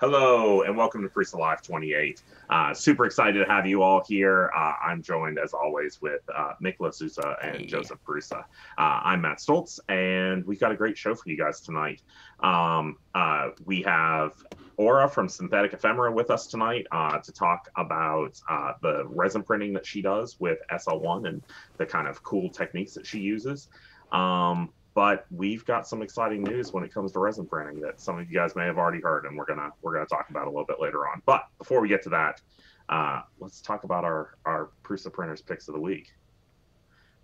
Hello, 0.00 0.62
and 0.62 0.76
welcome 0.76 1.02
to 1.02 1.08
Prusa 1.08 1.38
Live 1.38 1.62
28. 1.62 2.20
Uh, 2.50 2.74
super 2.74 3.06
excited 3.06 3.38
to 3.38 3.44
have 3.48 3.64
you 3.64 3.80
all 3.80 4.02
here. 4.04 4.50
Uh, 4.54 4.72
I'm 4.84 5.00
joined, 5.02 5.38
as 5.38 5.54
always, 5.54 6.02
with 6.02 6.20
uh, 6.34 6.54
Mikolas 6.60 7.00
Zuza 7.00 7.36
and 7.46 7.58
Hey. 7.58 7.66
Josef 7.66 7.98
Prusa. 8.04 8.40
Uh, 8.40 8.42
I'm 8.76 9.20
Matt 9.20 9.38
Stoltz, 9.38 9.78
and 9.88 10.44
we've 10.46 10.58
got 10.58 10.72
a 10.72 10.76
great 10.76 10.98
show 10.98 11.14
for 11.14 11.28
you 11.28 11.38
guys 11.38 11.60
tonight. 11.60 12.02
Um, 12.40 12.96
uh, 13.14 13.50
we 13.66 13.82
have 13.82 14.32
Aura 14.78 15.08
from 15.08 15.28
Synthetic 15.28 15.72
Ephemera 15.74 16.10
with 16.10 16.28
us 16.28 16.48
tonight 16.48 16.88
uh, 16.90 17.18
to 17.18 17.30
talk 17.30 17.68
about 17.76 18.40
uh, 18.50 18.72
the 18.82 19.06
resin 19.06 19.44
printing 19.44 19.72
that 19.74 19.86
she 19.86 20.02
does 20.02 20.40
with 20.40 20.58
SL1 20.72 21.28
and 21.28 21.40
the 21.76 21.86
kind 21.86 22.08
of 22.08 22.20
cool 22.24 22.50
techniques 22.50 22.94
that 22.94 23.06
she 23.06 23.20
uses. 23.20 23.68
Um, 24.10 24.70
but 24.94 25.26
we've 25.30 25.64
got 25.64 25.86
some 25.86 26.02
exciting 26.02 26.42
news 26.42 26.72
when 26.72 26.84
it 26.84 26.94
comes 26.94 27.12
to 27.12 27.18
resin 27.18 27.46
printing 27.46 27.80
that 27.80 28.00
some 28.00 28.18
of 28.18 28.30
you 28.30 28.38
guys 28.38 28.54
may 28.54 28.64
have 28.64 28.78
already 28.78 29.00
heard, 29.00 29.26
and 29.26 29.36
we're 29.36 29.44
gonna 29.44 29.70
we're 29.82 29.92
gonna 29.92 30.06
talk 30.06 30.30
about 30.30 30.46
a 30.46 30.50
little 30.50 30.64
bit 30.64 30.80
later 30.80 31.06
on. 31.08 31.20
But 31.26 31.48
before 31.58 31.80
we 31.80 31.88
get 31.88 32.02
to 32.04 32.08
that, 32.10 32.40
uh, 32.88 33.22
let's 33.40 33.60
talk 33.60 33.84
about 33.84 34.04
our 34.04 34.36
our 34.46 34.70
Prusa 34.84 35.12
printers 35.12 35.42
picks 35.42 35.68
of 35.68 35.74
the 35.74 35.80
week. 35.80 36.14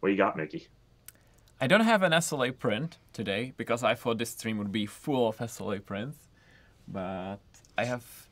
What 0.01 0.11
you 0.11 0.17
got, 0.17 0.37
Mickey? 0.37 0.69
I 1.61 1.67
don't 1.67 1.83
have 1.83 2.03
an 2.03 2.13
SLA 2.13 2.59
print 2.59 2.99
today 3.13 3.53
because 3.57 3.85
I 3.85 3.95
thought 3.95 4.19
this 4.19 4.31
stream 4.31 4.59
would 4.59 4.73
be 4.73 4.87
full 4.87 5.29
of 5.29 5.37
SLA 5.37 5.85
prints, 5.85 6.17
but 6.89 7.39
I 7.77 7.85
have 7.85 8.29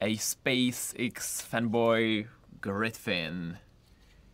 a 0.00 0.16
SpaceX 0.16 1.12
fanboy 1.46 2.26
Gridfin. 2.60 3.58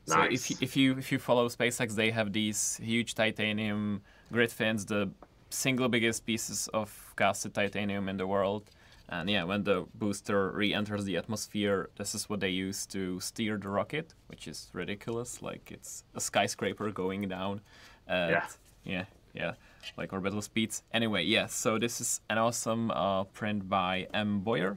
So 0.06 0.16
Nice. 0.16 0.32
if 0.32 0.50
you, 0.50 0.56
if 0.60 0.76
you 0.76 0.98
if 0.98 1.10
you 1.12 1.18
follow 1.18 1.48
SpaceX, 1.48 1.94
they 1.96 2.10
have 2.10 2.32
these 2.32 2.76
huge 2.82 3.14
titanium 3.14 4.02
grid 4.32 4.52
fins, 4.52 4.84
the 4.86 5.10
single 5.50 5.88
biggest 5.88 6.24
pieces 6.26 6.68
of 6.72 6.88
casted 7.16 7.54
titanium 7.54 8.08
in 8.08 8.16
the 8.16 8.26
world. 8.26 8.70
And 9.08 9.28
yeah, 9.30 9.44
when 9.44 9.62
the 9.64 9.86
booster 9.94 10.50
re-enters 10.50 11.04
the 11.04 11.16
atmosphere, 11.16 11.90
this 11.96 12.14
is 12.14 12.28
what 12.28 12.40
they 12.40 12.50
use 12.50 12.86
to 12.86 13.20
steer 13.20 13.56
the 13.56 13.68
rocket, 13.68 14.14
which 14.28 14.48
is 14.48 14.68
ridiculous. 14.72 15.42
Like 15.42 15.70
it's 15.72 16.02
a 16.14 16.20
skyscraper 16.20 16.90
going 16.90 17.28
down. 17.28 17.60
At, 18.08 18.30
Yeah. 18.30 18.46
yeah, 18.84 19.04
yeah, 19.34 19.52
like 19.96 20.12
orbital 20.12 20.42
speeds. 20.42 20.82
Anyway, 20.92 21.22
yeah. 21.24 21.46
so 21.46 21.78
this 21.78 22.00
is 22.00 22.20
an 22.30 22.38
awesome 22.38 22.90
uh, 22.90 23.24
print 23.24 23.68
by 23.68 24.06
M. 24.14 24.40
Boyer. 24.40 24.76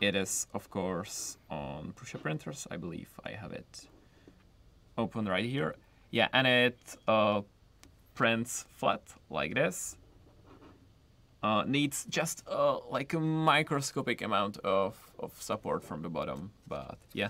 It 0.00 0.14
is, 0.14 0.46
of 0.52 0.68
course, 0.70 1.38
on 1.48 1.92
Prusa 1.96 2.20
printers. 2.20 2.66
I 2.70 2.76
believe 2.76 3.08
I 3.24 3.30
have 3.32 3.52
it 3.52 3.86
open 4.98 5.26
right 5.26 5.44
here. 5.44 5.74
Yeah, 6.10 6.28
and 6.32 6.46
it 6.46 6.78
uh, 7.06 7.42
prints 8.14 8.64
flat 8.76 9.02
like 9.30 9.54
this. 9.54 9.96
Uh, 11.42 11.62
needs 11.66 12.06
just 12.08 12.42
uh, 12.48 12.78
like 12.90 13.12
a 13.12 13.20
microscopic 13.20 14.22
amount 14.22 14.58
of, 14.58 14.96
of 15.18 15.30
support 15.40 15.84
from 15.84 16.02
the 16.02 16.08
bottom, 16.08 16.50
but 16.66 16.98
yeah, 17.12 17.28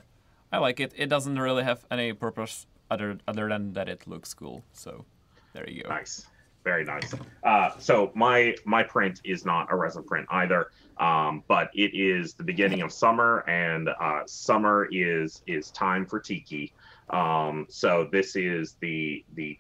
I 0.53 0.59
like 0.59 0.81
it. 0.81 0.93
It 0.97 1.09
doesn't 1.09 1.39
really 1.39 1.65
have 1.65 1.85
any 1.91 2.13
purpose 2.13 2.67
other 2.91 3.19
other 3.27 3.49
than 3.49 3.73
that 3.73 3.89
it 3.89 4.07
looks 4.07 4.33
cool. 4.33 4.63
So 4.73 5.05
there 5.53 5.69
you 5.69 5.83
go. 5.83 5.89
Nice, 5.89 6.27
very 6.65 6.85
nice. 6.85 7.15
Uh, 7.43 7.71
so 7.79 8.11
my 8.15 8.55
my 8.65 8.83
print 8.83 9.21
is 9.25 9.45
not 9.45 9.67
a 9.71 9.77
resin 9.77 10.05
print 10.05 10.27
either, 10.31 10.71
um, 10.99 11.43
but 11.49 11.71
it 11.75 11.95
is 11.95 12.35
the 12.35 12.45
beginning 12.45 12.83
of 12.83 12.93
summer, 12.93 13.45
and 13.49 13.89
uh, 14.01 14.23
summer 14.27 14.89
is 14.91 15.43
is 15.47 15.71
time 15.73 16.07
for 16.07 16.21
tiki. 16.21 16.73
Um, 17.11 17.67
so 17.69 18.09
this 18.11 18.37
is 18.37 18.77
the 18.81 19.25
the 19.35 19.59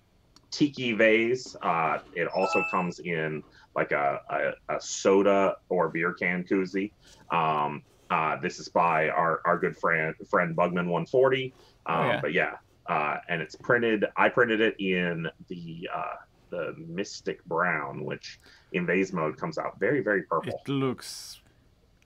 tiki 0.51 0.93
vase. 0.93 1.57
Uh, 1.63 1.99
it 2.15 2.29
also 2.29 2.63
comes 2.71 2.99
in 3.01 3.43
like 3.75 3.93
a, 3.93 4.21
a, 4.31 4.75
a 4.77 4.81
soda 4.81 5.57
or 5.69 5.89
beer 5.91 6.15
can 6.15 6.45
koozie. 6.45 6.93
Um, 7.31 7.83
uh, 8.11 8.37
this 8.41 8.59
is 8.59 8.69
by 8.69 9.09
our, 9.09 9.41
our 9.45 9.59
good 9.59 9.77
friend 9.77 10.15
friend 10.31 10.57
Bugman 10.57 10.89
140. 10.89 11.55
Um, 11.87 11.97
Oh, 11.99 12.07
yeah. 12.07 12.21
But 12.21 12.33
yeah, 12.33 12.53
uh, 12.89 13.17
and 13.29 13.43
it's 13.43 13.55
printed. 13.56 14.06
I 14.17 14.29
printed 14.29 14.61
it 14.61 14.77
in 14.81 15.29
the 15.49 15.89
uh, 15.95 16.15
the 16.51 16.75
Mystic 16.79 17.45
Brown, 17.45 18.05
which 18.05 18.39
in 18.73 18.87
vase 18.87 19.12
mode 19.12 19.37
comes 19.37 19.59
out 19.59 19.79
very 19.79 20.01
very 20.03 20.23
purple. 20.23 20.61
It 20.65 20.71
looks 20.71 21.41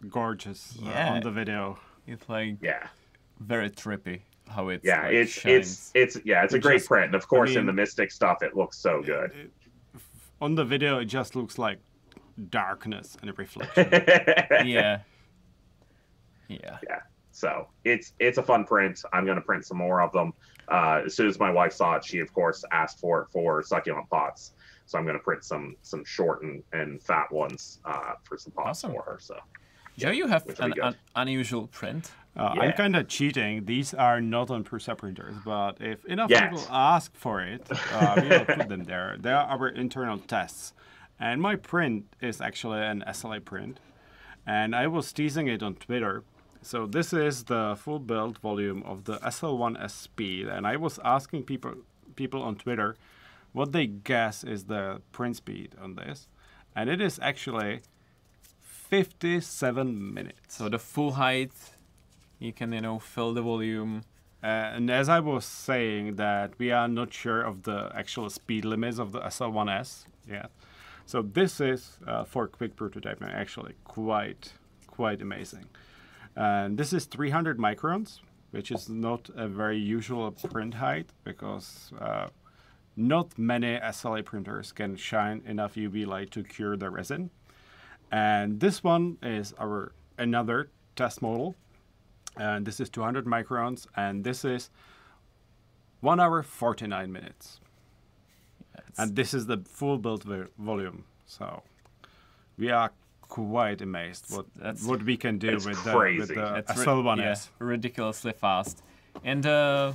gorgeous 0.08 0.76
uh, 0.82 0.88
Yeah. 0.90 1.12
on 1.14 1.20
the 1.20 1.30
video. 1.30 1.78
It's 2.06 2.28
like 2.28 2.56
yeah, 2.62 2.88
very 3.38 3.70
trippy 3.70 4.22
how 4.50 4.68
it's 4.68 4.84
yeah, 4.84 5.04
like, 5.04 5.12
it's 5.14 5.32
shines. 5.32 5.92
it's 5.94 6.16
it's 6.16 6.26
yeah, 6.26 6.44
it's 6.44 6.54
a 6.54 6.58
great 6.58 6.76
just- 6.78 6.88
print. 6.88 7.06
And 7.06 7.14
of 7.14 7.26
course, 7.28 7.50
in 7.50 7.56
mean- 7.56 7.66
the 7.66 7.72
Mystic 7.72 8.10
stuff, 8.10 8.42
it 8.42 8.56
looks 8.56 8.76
so 8.78 9.02
good. 9.02 9.30
It- 9.32 9.50
on 10.42 10.54
the 10.54 10.64
video, 10.64 10.98
it 10.98 11.04
just 11.04 11.36
looks 11.36 11.58
like 11.58 11.78
darkness 12.48 13.16
and 13.20 13.28
a 13.30 13.32
reflection. 13.34 13.88
yeah. 14.66 15.00
Yeah. 16.48 16.78
Yeah. 16.88 16.98
So 17.30 17.68
it's 17.84 18.12
it's 18.18 18.38
a 18.38 18.42
fun 18.42 18.64
print. 18.64 19.02
I'm 19.12 19.24
going 19.24 19.36
to 19.36 19.42
print 19.42 19.64
some 19.64 19.78
more 19.78 20.00
of 20.02 20.10
them. 20.12 20.32
Uh, 20.68 21.02
as 21.06 21.14
soon 21.14 21.28
as 21.28 21.38
my 21.38 21.50
wife 21.50 21.72
saw 21.72 21.94
it, 21.94 22.04
she 22.04 22.18
of 22.18 22.32
course 22.32 22.64
asked 22.72 22.98
for 22.98 23.22
it 23.22 23.28
for 23.30 23.62
succulent 23.62 24.10
pots. 24.10 24.52
So 24.86 24.98
I'm 24.98 25.04
going 25.04 25.16
to 25.16 25.22
print 25.22 25.44
some 25.44 25.76
some 25.82 26.04
short 26.04 26.42
and, 26.42 26.62
and 26.72 27.00
fat 27.00 27.30
ones 27.30 27.78
uh, 27.84 28.14
for 28.24 28.36
some 28.36 28.52
pots 28.52 28.82
Awesome. 28.84 28.92
for 28.92 29.02
her. 29.02 29.18
So 29.20 29.36
Joe, 29.96 30.10
you 30.10 30.26
have 30.26 30.44
an, 30.58 30.74
an 30.82 30.96
unusual 31.14 31.68
print. 31.68 32.10
Uh, 32.36 32.52
Yeah. 32.54 32.62
I'm 32.62 32.72
kind 32.72 32.96
of 32.96 33.08
cheating. 33.08 33.64
These 33.66 33.92
are 33.94 34.20
not 34.20 34.50
on 34.50 34.64
Prusa 34.64 34.96
printers, 34.96 35.34
but 35.44 35.80
if 35.80 36.04
enough 36.06 36.30
Yes. 36.30 36.42
people 36.50 36.66
ask 36.70 37.14
for 37.16 37.40
it, 37.42 37.66
uh, 37.92 38.20
we 38.22 38.28
will 38.28 38.44
put 38.44 38.68
them 38.68 38.84
there. 38.84 39.16
They 39.18 39.32
are 39.32 39.46
our 39.46 39.68
internal 39.68 40.18
tests. 40.18 40.72
And 41.18 41.42
my 41.42 41.56
print 41.56 42.04
is 42.20 42.40
actually 42.40 42.80
an 42.80 43.02
SLA 43.06 43.40
print. 43.44 43.80
And 44.46 44.74
I 44.74 44.86
was 44.86 45.12
teasing 45.12 45.48
it 45.48 45.62
on 45.62 45.74
Twitter. 45.74 46.22
So 46.62 46.86
this 46.86 47.12
is 47.12 47.44
the 47.44 47.76
full 47.78 47.98
build 47.98 48.38
volume 48.38 48.82
of 48.84 49.04
the 49.04 49.18
SL1S 49.22 49.90
Speed. 49.90 50.46
And 50.48 50.66
I 50.66 50.76
was 50.76 50.98
asking 51.04 51.44
people 51.44 51.74
people 52.16 52.42
on 52.42 52.56
Twitter 52.56 52.96
what 53.52 53.72
they 53.72 53.86
guess 53.86 54.44
is 54.44 54.64
the 54.64 55.00
print 55.12 55.36
speed 55.36 55.74
on 55.82 55.94
this. 55.96 56.28
And 56.76 56.88
it 56.88 57.00
is 57.00 57.18
actually 57.22 57.80
57 58.60 60.14
minutes. 60.14 60.56
So 60.56 60.68
the 60.68 60.78
full 60.78 61.12
height, 61.12 61.52
you 62.40 62.52
can, 62.52 62.72
you 62.72 62.80
know, 62.80 62.98
fill 62.98 63.32
the 63.32 63.42
volume. 63.42 64.02
Uh, 64.42 64.46
and 64.46 64.90
as 64.90 65.08
I 65.08 65.20
was 65.20 65.44
saying, 65.44 66.16
that 66.16 66.58
we 66.58 66.72
are 66.72 66.88
not 66.88 67.12
sure 67.12 67.42
of 67.42 67.62
the 67.62 67.92
actual 67.94 68.28
speed 68.30 68.64
limits 68.64 68.98
of 68.98 69.12
the 69.12 69.20
SL1S 69.20 70.06
yet. 70.28 70.50
So 71.06 71.22
this 71.22 71.60
is 71.60 71.98
uh, 72.06 72.24
for 72.24 72.48
quick 72.48 72.76
prototyping 72.76 73.32
actually 73.34 73.74
quite 73.84 74.52
quite 74.86 75.20
amazing. 75.20 75.66
And 76.36 76.78
this 76.78 76.92
is 76.92 77.04
300 77.06 77.58
microns, 77.58 78.20
which 78.50 78.70
is 78.70 78.88
not 78.88 79.28
a 79.34 79.48
very 79.48 79.78
usual 79.78 80.30
print 80.30 80.74
height 80.74 81.10
because 81.24 81.92
uh, 82.00 82.28
not 82.96 83.38
many 83.38 83.78
SLA 83.78 84.24
printers 84.24 84.72
can 84.72 84.96
shine 84.96 85.42
enough 85.46 85.74
UV 85.74 86.06
light 86.06 86.30
to 86.30 86.42
cure 86.42 86.76
the 86.76 86.90
resin. 86.90 87.30
And 88.12 88.60
this 88.60 88.82
one 88.84 89.18
is 89.22 89.52
our 89.58 89.92
another 90.18 90.70
test 90.96 91.22
model 91.22 91.56
and 92.36 92.66
this 92.66 92.80
is 92.80 92.88
200 92.88 93.24
microns 93.26 93.86
and 93.96 94.24
this 94.24 94.44
is 94.44 94.70
1 96.00 96.20
hour 96.20 96.42
49 96.42 97.12
minutes 97.12 97.60
It's- 98.78 98.98
and 98.98 99.16
this 99.16 99.34
is 99.34 99.46
the 99.46 99.58
full 99.58 99.98
build 99.98 100.22
vo- 100.24 100.48
volume 100.58 101.04
so 101.26 101.62
we 102.56 102.70
are 102.70 102.92
quite 103.22 103.80
amazed 103.82 104.26
what 104.34 104.46
That's- 104.56 104.84
what 104.84 105.02
we 105.02 105.16
can 105.16 105.38
do 105.38 105.48
It's 105.56 105.66
with 105.66 105.82
the, 105.84 105.92
crazy. 105.92 106.18
with 106.20 106.28
the 106.34 106.54
It's 106.56 106.76
ri- 106.76 106.84
SL1S 106.84 107.48
yeah, 107.48 107.66
ridiculously 107.66 108.32
fast. 108.32 108.82
And 109.24 109.44
uh, 109.46 109.92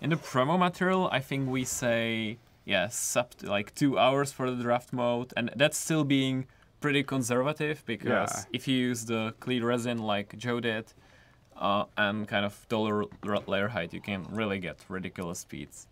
in 0.00 0.10
the 0.10 0.16
promo 0.16 0.58
material, 0.58 1.08
I 1.10 1.20
think 1.20 1.48
we 1.48 1.64
say 1.64 2.38
yes, 2.64 3.16
up 3.16 3.34
to 3.36 3.46
like 3.50 3.74
two 3.74 3.98
hours 3.98 4.30
for 4.32 4.48
the 4.50 4.62
draft 4.62 4.92
mode, 4.92 5.32
and 5.36 5.50
that's 5.56 5.76
still 5.78 6.04
being 6.04 6.46
pretty 6.80 7.02
conservative 7.02 7.82
because 7.86 8.32
Yeah. 8.32 8.44
if 8.52 8.68
you 8.68 8.76
use 8.90 9.06
the 9.06 9.34
clear 9.40 9.64
resin 9.66 9.98
like 9.98 10.36
Joe 10.38 10.60
did, 10.60 10.92
uh, 11.62 11.84
and 11.96 12.26
kind 12.28 12.44
of 12.44 12.54
taller 12.68 13.04
r- 13.26 13.42
layer 13.46 13.68
height, 13.68 13.94
you 13.94 14.00
can 14.00 14.26
really 14.30 14.58
get 14.58 14.76
ridiculous 14.88 15.38
speeds. 15.38 15.86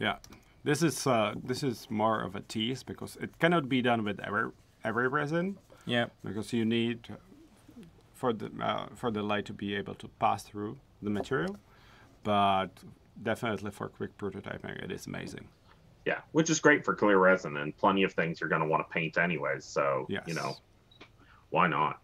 yeah 0.00 0.16
this 0.64 0.82
is 0.82 1.06
uh, 1.06 1.32
this 1.50 1.62
is 1.62 1.86
more 1.90 2.18
of 2.26 2.34
a 2.34 2.40
tease 2.52 2.82
because 2.82 3.16
it 3.24 3.30
cannot 3.38 3.68
be 3.68 3.80
done 3.82 4.02
with 4.08 4.18
every 4.28 4.50
every 4.84 5.08
resin 5.08 5.56
Yeah, 5.86 6.06
because 6.24 6.52
you 6.58 6.64
need 6.64 6.98
for 8.20 8.32
the 8.32 8.48
uh, 8.60 8.86
for 9.00 9.10
the 9.12 9.22
light 9.22 9.44
to 9.46 9.52
be 9.52 9.76
able 9.80 9.94
to 10.02 10.08
pass 10.18 10.42
through 10.42 10.76
the 11.02 11.10
material 11.10 11.54
but 12.24 12.70
definitely 13.22 13.70
for 13.70 13.88
quick 13.88 14.12
prototyping 14.18 14.74
it 14.84 14.90
is 14.90 15.06
amazing 15.06 15.46
yeah, 16.06 16.20
which 16.32 16.50
is 16.50 16.60
great 16.60 16.84
for 16.84 16.94
clear 16.94 17.18
resin 17.18 17.56
and 17.56 17.76
plenty 17.76 18.04
of 18.04 18.12
things 18.14 18.40
you're 18.40 18.48
going 18.54 18.62
to 18.62 18.68
want 18.68 18.82
to 18.86 18.92
paint 18.92 19.18
anyways. 19.18 19.64
So 19.64 20.06
yes 20.08 20.22
you 20.28 20.34
know 20.34 20.56
why 21.50 21.66
not? 21.68 21.94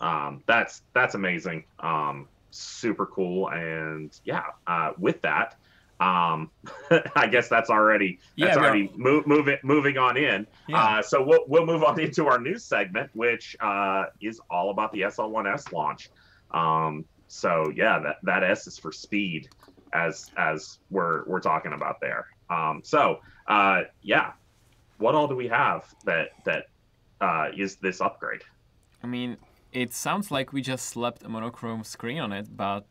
Um, 0.00 0.42
that's 0.46 0.82
that's 0.94 1.14
amazing. 1.14 1.64
Um, 1.78 2.28
super 2.52 3.06
cool. 3.06 3.48
And 3.50 4.18
yeah, 4.24 4.44
uh, 4.66 4.92
with 4.98 5.20
that, 5.22 5.56
um, 6.00 6.50
I 7.16 7.26
guess 7.30 7.48
that's 7.48 7.70
already 7.70 8.18
that's 8.38 8.56
Yeah, 8.56 8.60
we 8.60 8.66
are- 8.66 8.68
already 8.70 8.92
move, 8.96 9.26
move 9.26 9.48
it, 9.48 9.62
moving 9.64 9.98
on 9.98 10.16
in. 10.16 10.46
Yeah. 10.68 10.78
Uh, 10.98 11.02
so 11.02 11.22
we'll 11.22 11.44
we'll 11.48 11.66
move 11.66 11.82
on 11.84 11.98
into 12.06 12.26
our 12.26 12.38
news 12.38 12.64
segment, 12.64 13.10
which 13.14 13.56
uh, 13.60 14.06
is 14.20 14.40
all 14.50 14.70
about 14.70 14.92
the 14.92 15.02
SL1S 15.02 15.72
launch. 15.72 16.10
Um, 16.50 17.04
so 17.28 17.72
yeah, 17.74 17.98
that 18.00 18.16
that 18.24 18.42
S 18.42 18.66
is 18.66 18.78
for 18.78 18.92
speed, 18.92 19.48
as 19.92 20.30
as 20.36 20.78
we're 20.90 21.24
we're 21.26 21.40
talking 21.40 21.72
about 21.72 22.00
there. 22.00 22.26
Um, 22.50 22.82
so 22.84 23.20
uh, 23.46 23.82
yeah, 24.02 24.32
what 24.98 25.14
all 25.14 25.28
do 25.28 25.34
we 25.36 25.48
have 25.48 25.86
that 26.04 26.30
that 26.44 26.66
uh, 27.20 27.48
is 27.56 27.76
this 27.76 28.00
upgrade? 28.00 28.42
I 29.02 29.06
mean, 29.06 29.36
it 29.72 29.92
sounds 29.92 30.30
like 30.30 30.52
we 30.52 30.60
just 30.62 30.86
slapped 30.86 31.22
a 31.24 31.28
monochrome 31.28 31.84
screen 31.84 32.18
on 32.18 32.32
it, 32.32 32.54
but 32.56 32.86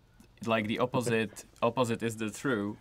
like 0.45 0.67
the 0.67 0.79
opposite 0.79 1.45
opposite 1.61 2.01
is 2.03 2.17
the 2.17 2.29
true. 2.29 2.77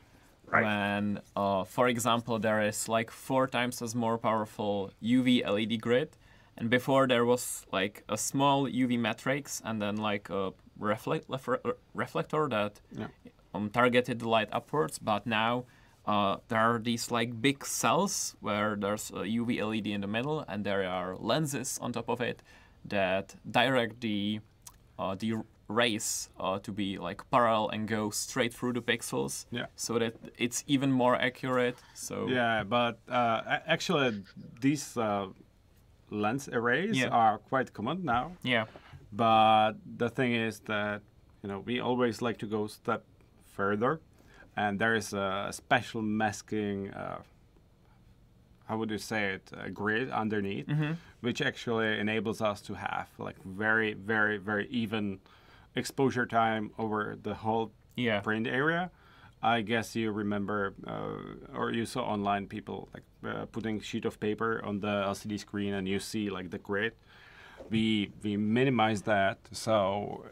Right. 0.46 0.64
When, 0.64 1.20
uh, 1.36 1.62
for 1.64 1.86
example, 1.86 2.38
there 2.40 2.60
is 2.62 2.88
like 2.88 3.10
four 3.12 3.46
times 3.46 3.80
as 3.82 3.94
more 3.94 4.18
powerful 4.18 4.90
UV 5.02 5.46
LED 5.48 5.80
grid, 5.80 6.08
and 6.56 6.68
before 6.68 7.06
there 7.06 7.24
was 7.24 7.64
like 7.72 8.02
a 8.08 8.18
small 8.18 8.66
UV 8.66 8.98
matrix 8.98 9.62
and 9.64 9.80
then 9.80 9.96
like 9.96 10.28
a 10.28 10.52
reflect 10.78 11.28
refre- 11.28 11.74
reflector 11.94 12.48
that 12.48 12.80
Yeah. 12.90 13.06
um, 13.54 13.70
targeted 13.70 14.18
the 14.18 14.28
light 14.28 14.48
upwards. 14.50 14.98
But 14.98 15.24
now 15.24 15.66
uh, 16.04 16.38
there 16.48 16.58
are 16.58 16.80
these 16.80 17.12
like 17.12 17.40
big 17.40 17.64
cells 17.64 18.34
where 18.40 18.74
there's 18.74 19.10
a 19.10 19.22
UV 19.38 19.60
LED 19.62 19.86
in 19.86 20.00
the 20.00 20.08
middle, 20.08 20.44
and 20.48 20.64
there 20.64 20.82
are 20.88 21.14
lenses 21.16 21.78
on 21.80 21.92
top 21.92 22.08
of 22.08 22.20
it 22.20 22.42
that 22.84 23.34
direct 23.50 24.00
the 24.00 24.40
uh, 24.98 25.14
the 25.14 25.34
rays 25.68 26.28
uh, 26.38 26.58
to 26.58 26.72
be 26.72 26.98
like 26.98 27.22
parallel 27.30 27.68
and 27.70 27.86
go 27.88 28.10
straight 28.10 28.52
through 28.52 28.72
the 28.72 28.80
pixels. 28.82 29.46
Yeah. 29.52 29.66
So 29.76 29.98
that 29.98 30.14
it's 30.36 30.64
even 30.66 30.90
more 30.92 31.14
accurate. 31.16 31.76
So 31.94 32.26
Yeah, 32.28 32.64
but 32.64 32.98
uh, 33.08 33.58
actually, 33.66 34.22
these 34.60 34.96
uh, 34.96 35.26
lens 36.10 36.48
arrays 36.48 36.98
Yeah. 36.98 37.08
are 37.08 37.38
quite 37.38 37.72
common 37.72 38.04
now. 38.04 38.32
yeah. 38.42 38.66
But 39.12 39.72
the 39.98 40.08
thing 40.08 40.34
is 40.34 40.60
that 40.66 41.02
you 41.42 41.48
know 41.48 41.60
we 41.66 41.80
always 41.80 42.20
like 42.22 42.38
to 42.38 42.46
go 42.46 42.66
step 42.68 43.02
further, 43.56 44.00
and 44.56 44.78
there 44.78 44.94
is 44.94 45.12
a 45.12 45.48
special 45.50 46.02
masking. 46.02 46.90
How 48.70 48.76
would 48.76 48.90
you 48.92 48.98
say 48.98 49.32
it? 49.34 49.50
A 49.66 49.68
grid 49.68 50.10
underneath, 50.12 50.68
which 51.22 51.42
actually 51.42 51.98
enables 51.98 52.40
us 52.40 52.60
to 52.62 52.74
have 52.74 53.08
like 53.18 53.34
very, 53.44 53.94
very, 53.94 54.36
very 54.38 54.68
even 54.68 55.18
exposure 55.74 56.24
time 56.24 56.70
over 56.78 57.18
the 57.20 57.34
whole 57.34 57.72
Yeah. 57.96 58.20
print 58.20 58.46
area. 58.46 58.90
I 59.42 59.62
guess 59.62 59.96
you 59.96 60.12
remember, 60.12 60.74
uh, 60.86 61.58
or 61.58 61.72
you 61.72 61.84
saw 61.84 62.02
online 62.14 62.46
people 62.46 62.88
like 62.94 63.06
uh, 63.24 63.46
putting 63.46 63.80
sheet 63.80 64.04
of 64.04 64.20
paper 64.20 64.60
on 64.64 64.78
the 64.80 64.94
LCD 65.12 65.36
screen, 65.38 65.74
and 65.74 65.88
you 65.88 65.98
see 65.98 66.30
like 66.30 66.50
the 66.50 66.58
grid. 66.58 66.92
We 67.70 68.12
we 68.22 68.36
minimize 68.36 69.02
that, 69.02 69.38
so 69.50 70.26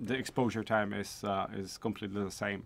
the 0.00 0.14
exposure 0.14 0.64
time 0.64 0.92
is 1.02 1.22
uh, 1.24 1.46
is 1.62 1.76
completely 1.78 2.22
the 2.24 2.30
same. 2.44 2.62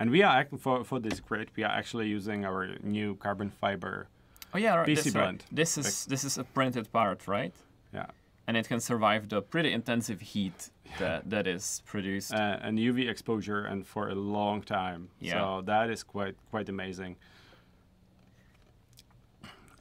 And 0.00 0.10
we 0.10 0.22
are 0.22 0.34
act- 0.40 0.58
for 0.58 0.82
for 0.84 0.98
this 0.98 1.20
grid, 1.20 1.50
we 1.56 1.62
are 1.62 1.70
actually 1.78 2.08
using 2.08 2.44
our 2.44 2.68
new 2.82 3.16
carbon 3.16 3.50
fiber. 3.50 4.08
Oh 4.54 4.58
yeah. 4.58 4.76
right, 4.76 4.88
PC 4.88 4.94
that's 4.94 5.06
right. 5.06 5.14
blend. 5.14 5.44
This 5.52 5.78
is 5.78 6.06
this 6.06 6.24
is 6.24 6.38
a 6.38 6.44
printed 6.44 6.90
part, 6.90 7.28
right? 7.28 7.54
Yeah. 7.92 8.06
And 8.46 8.56
it 8.56 8.66
can 8.66 8.80
survive 8.80 9.28
the 9.28 9.42
pretty 9.42 9.72
intensive 9.72 10.20
heat 10.20 10.70
that 10.98 11.28
that 11.30 11.46
is 11.46 11.82
produced. 11.86 12.32
uh, 12.32 12.58
and 12.62 12.78
UV 12.78 13.08
exposure 13.08 13.64
and 13.64 13.86
for 13.86 14.08
a 14.08 14.14
long 14.14 14.62
time. 14.62 15.08
Yeah. 15.20 15.32
So 15.32 15.62
that 15.66 15.90
is 15.90 16.02
quite 16.02 16.34
quite 16.50 16.68
amazing. 16.68 17.16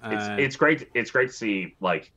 it's 0.04 0.28
it's 0.46 0.56
great 0.56 0.90
it's 0.94 1.12
great 1.12 1.30
to 1.30 1.36
see 1.36 1.76
like 1.82 2.12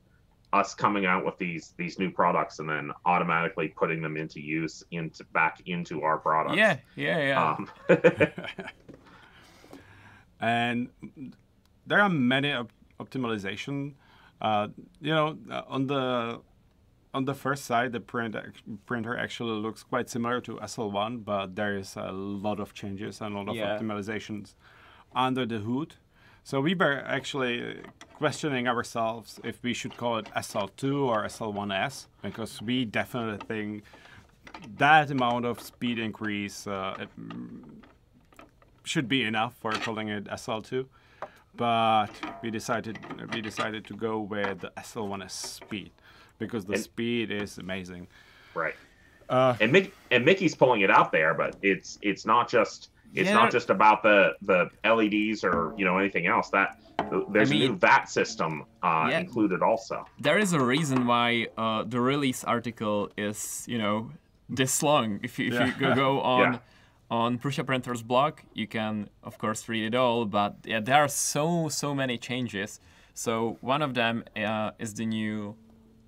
us 0.52 0.74
coming 0.74 1.06
out 1.06 1.24
with 1.24 1.38
these 1.38 1.72
these 1.78 1.98
new 1.98 2.10
products 2.10 2.58
and 2.58 2.68
then 2.68 2.90
automatically 3.06 3.68
putting 3.68 4.02
them 4.02 4.16
into 4.16 4.40
use 4.40 4.82
into 4.90 5.24
back 5.32 5.62
into 5.66 6.02
our 6.02 6.18
products 6.18 6.56
yeah. 6.56 6.76
Yeah. 6.94 7.18
Yeah. 7.28 7.50
um, 7.52 7.70
and 10.40 10.88
there 11.86 12.00
are 12.00 12.08
many 12.08 12.52
op- 12.52 12.72
optimization. 13.00 13.94
Uh, 14.40 14.68
you 15.00 15.12
know, 15.14 15.38
uh, 15.50 15.62
on 15.68 15.86
the 15.86 16.40
on 17.14 17.24
the 17.26 17.34
first 17.34 17.64
side, 17.64 17.92
the 17.92 18.00
print 18.00 18.34
ac- 18.34 18.62
printer 18.86 19.16
actually 19.16 19.52
looks 19.60 19.82
quite 19.82 20.08
similar 20.08 20.40
to 20.40 20.56
SL1, 20.56 21.24
but 21.24 21.54
there 21.54 21.76
is 21.76 21.94
a 21.96 22.10
lot 22.10 22.58
of 22.58 22.72
changes 22.74 23.20
and 23.20 23.34
a 23.34 23.38
lot 23.38 23.48
of 23.50 23.54
Yeah. 23.54 23.78
optimizations 23.78 24.54
under 25.14 25.44
the 25.46 25.58
hood. 25.58 25.94
So 26.44 26.60
we 26.60 26.74
were 26.74 27.02
actually 27.06 27.80
questioning 28.14 28.66
ourselves 28.68 29.40
if 29.44 29.62
we 29.62 29.72
should 29.74 29.96
call 29.96 30.18
it 30.18 30.26
SL2 30.36 31.06
or 31.06 31.24
SL1S 31.24 32.06
because 32.22 32.60
we 32.60 32.84
definitely 32.84 33.44
think 33.46 33.84
that 34.76 35.10
amount 35.10 35.44
of 35.46 35.60
speed 35.60 35.98
increase 35.98 36.66
uh, 36.66 36.96
it, 37.00 37.08
should 38.84 39.08
be 39.08 39.22
enough 39.22 39.54
for 39.60 39.72
calling 39.72 40.08
it 40.08 40.24
SL2. 40.24 40.86
But 41.54 42.10
we 42.42 42.50
decided 42.50 42.98
we 43.32 43.40
decided 43.40 43.84
to 43.86 43.94
go 43.94 44.20
with 44.20 44.60
the 44.60 44.72
SL1S 44.76 45.30
speed 45.30 45.90
because 46.38 46.64
the 46.64 46.74
And- 46.74 46.82
speed 46.82 47.30
is 47.30 47.58
amazing. 47.58 48.08
right 48.54 48.74
Uh, 49.28 49.54
and 49.60 49.72
Mick 49.72 49.92
and 50.10 50.24
Mickey's 50.24 50.54
pulling 50.56 50.80
it 50.80 50.90
out 50.90 51.12
there 51.12 51.32
but 51.34 51.56
it's 51.62 51.98
it's 52.02 52.26
not 52.26 52.48
just 52.48 52.90
it's 53.14 53.28
Yeah. 53.28 53.34
not 53.34 53.50
just 53.50 53.70
about 53.70 54.02
the 54.02 54.32
the 54.42 54.70
LEDs 54.84 55.44
or 55.44 55.74
you 55.76 55.84
know 55.84 55.98
anything 55.98 56.26
else 56.26 56.48
that 56.50 56.76
there's 57.32 57.50
a 57.50 57.54
new 57.54 57.74
VAT 57.76 58.08
system 58.08 58.64
uh, 58.82 59.06
Yeah. 59.10 59.20
included 59.20 59.62
also 59.62 60.04
there 60.18 60.38
is 60.38 60.52
a 60.52 60.60
reason 60.60 61.06
why 61.06 61.46
uh, 61.56 61.84
the 61.84 62.00
release 62.00 62.44
article 62.44 63.10
is 63.16 63.64
you 63.66 63.78
know 63.78 64.10
this 64.48 64.82
long 64.82 65.20
if 65.22 65.38
you, 65.38 65.46
if 65.52 65.60
you 65.60 65.72
go, 65.94 66.20
on 66.36 66.54
Yeah. 66.54 66.58
on 67.10 67.38
Prusa 67.38 67.64
Printer's 67.64 68.02
blog 68.02 68.32
you 68.54 68.66
can 68.66 69.08
of 69.22 69.38
course 69.38 69.68
read 69.68 69.84
it 69.84 69.94
all 69.94 70.24
but 70.24 70.56
yeah, 70.64 70.80
there 70.80 71.02
are 71.04 71.08
so 71.08 71.68
so 71.68 71.94
many 71.94 72.16
changes 72.18 72.80
so 73.14 73.58
one 73.60 73.82
of 73.82 73.92
them 73.94 74.24
uh, 74.36 74.70
is 74.78 74.94
the 74.94 75.06
new 75.06 75.54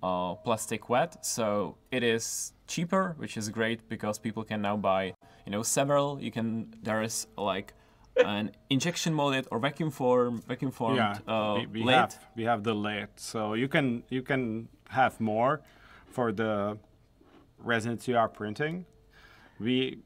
uh, 0.03 0.35
plastic 0.35 0.89
wet 0.89 1.25
so 1.25 1.77
it 1.91 2.03
is 2.03 2.53
cheaper 2.67 3.15
which 3.17 3.37
is 3.37 3.49
great 3.49 3.87
because 3.89 4.19
people 4.19 4.43
can 4.43 4.61
now 4.61 4.75
buy 4.77 5.13
you 5.45 5.51
know 5.51 5.63
several 5.63 6.21
you 6.21 6.31
can 6.31 6.73
there 6.81 7.01
is 7.01 7.27
like 7.37 7.73
an 8.17 8.51
injection 8.69 9.13
molded 9.13 9.47
or 9.51 9.59
vacuum 9.59 9.91
form 9.91 10.41
vacuum 10.47 10.71
formed 10.71 10.97
yeah, 10.97 11.17
uh, 11.27 11.55
we, 11.59 11.65
we 11.67 11.83
lid. 11.83 11.95
have 11.95 12.19
we 12.35 12.43
have 12.43 12.63
the 12.63 12.73
lid, 12.73 13.09
so 13.15 13.53
you 13.53 13.67
can 13.67 14.03
you 14.09 14.21
can 14.21 14.67
have 14.89 15.19
more 15.19 15.61
for 16.07 16.31
the 16.31 16.77
resins 17.59 18.07
you 18.07 18.17
are 18.17 18.29
printing. 18.29 18.85
We 19.59 19.99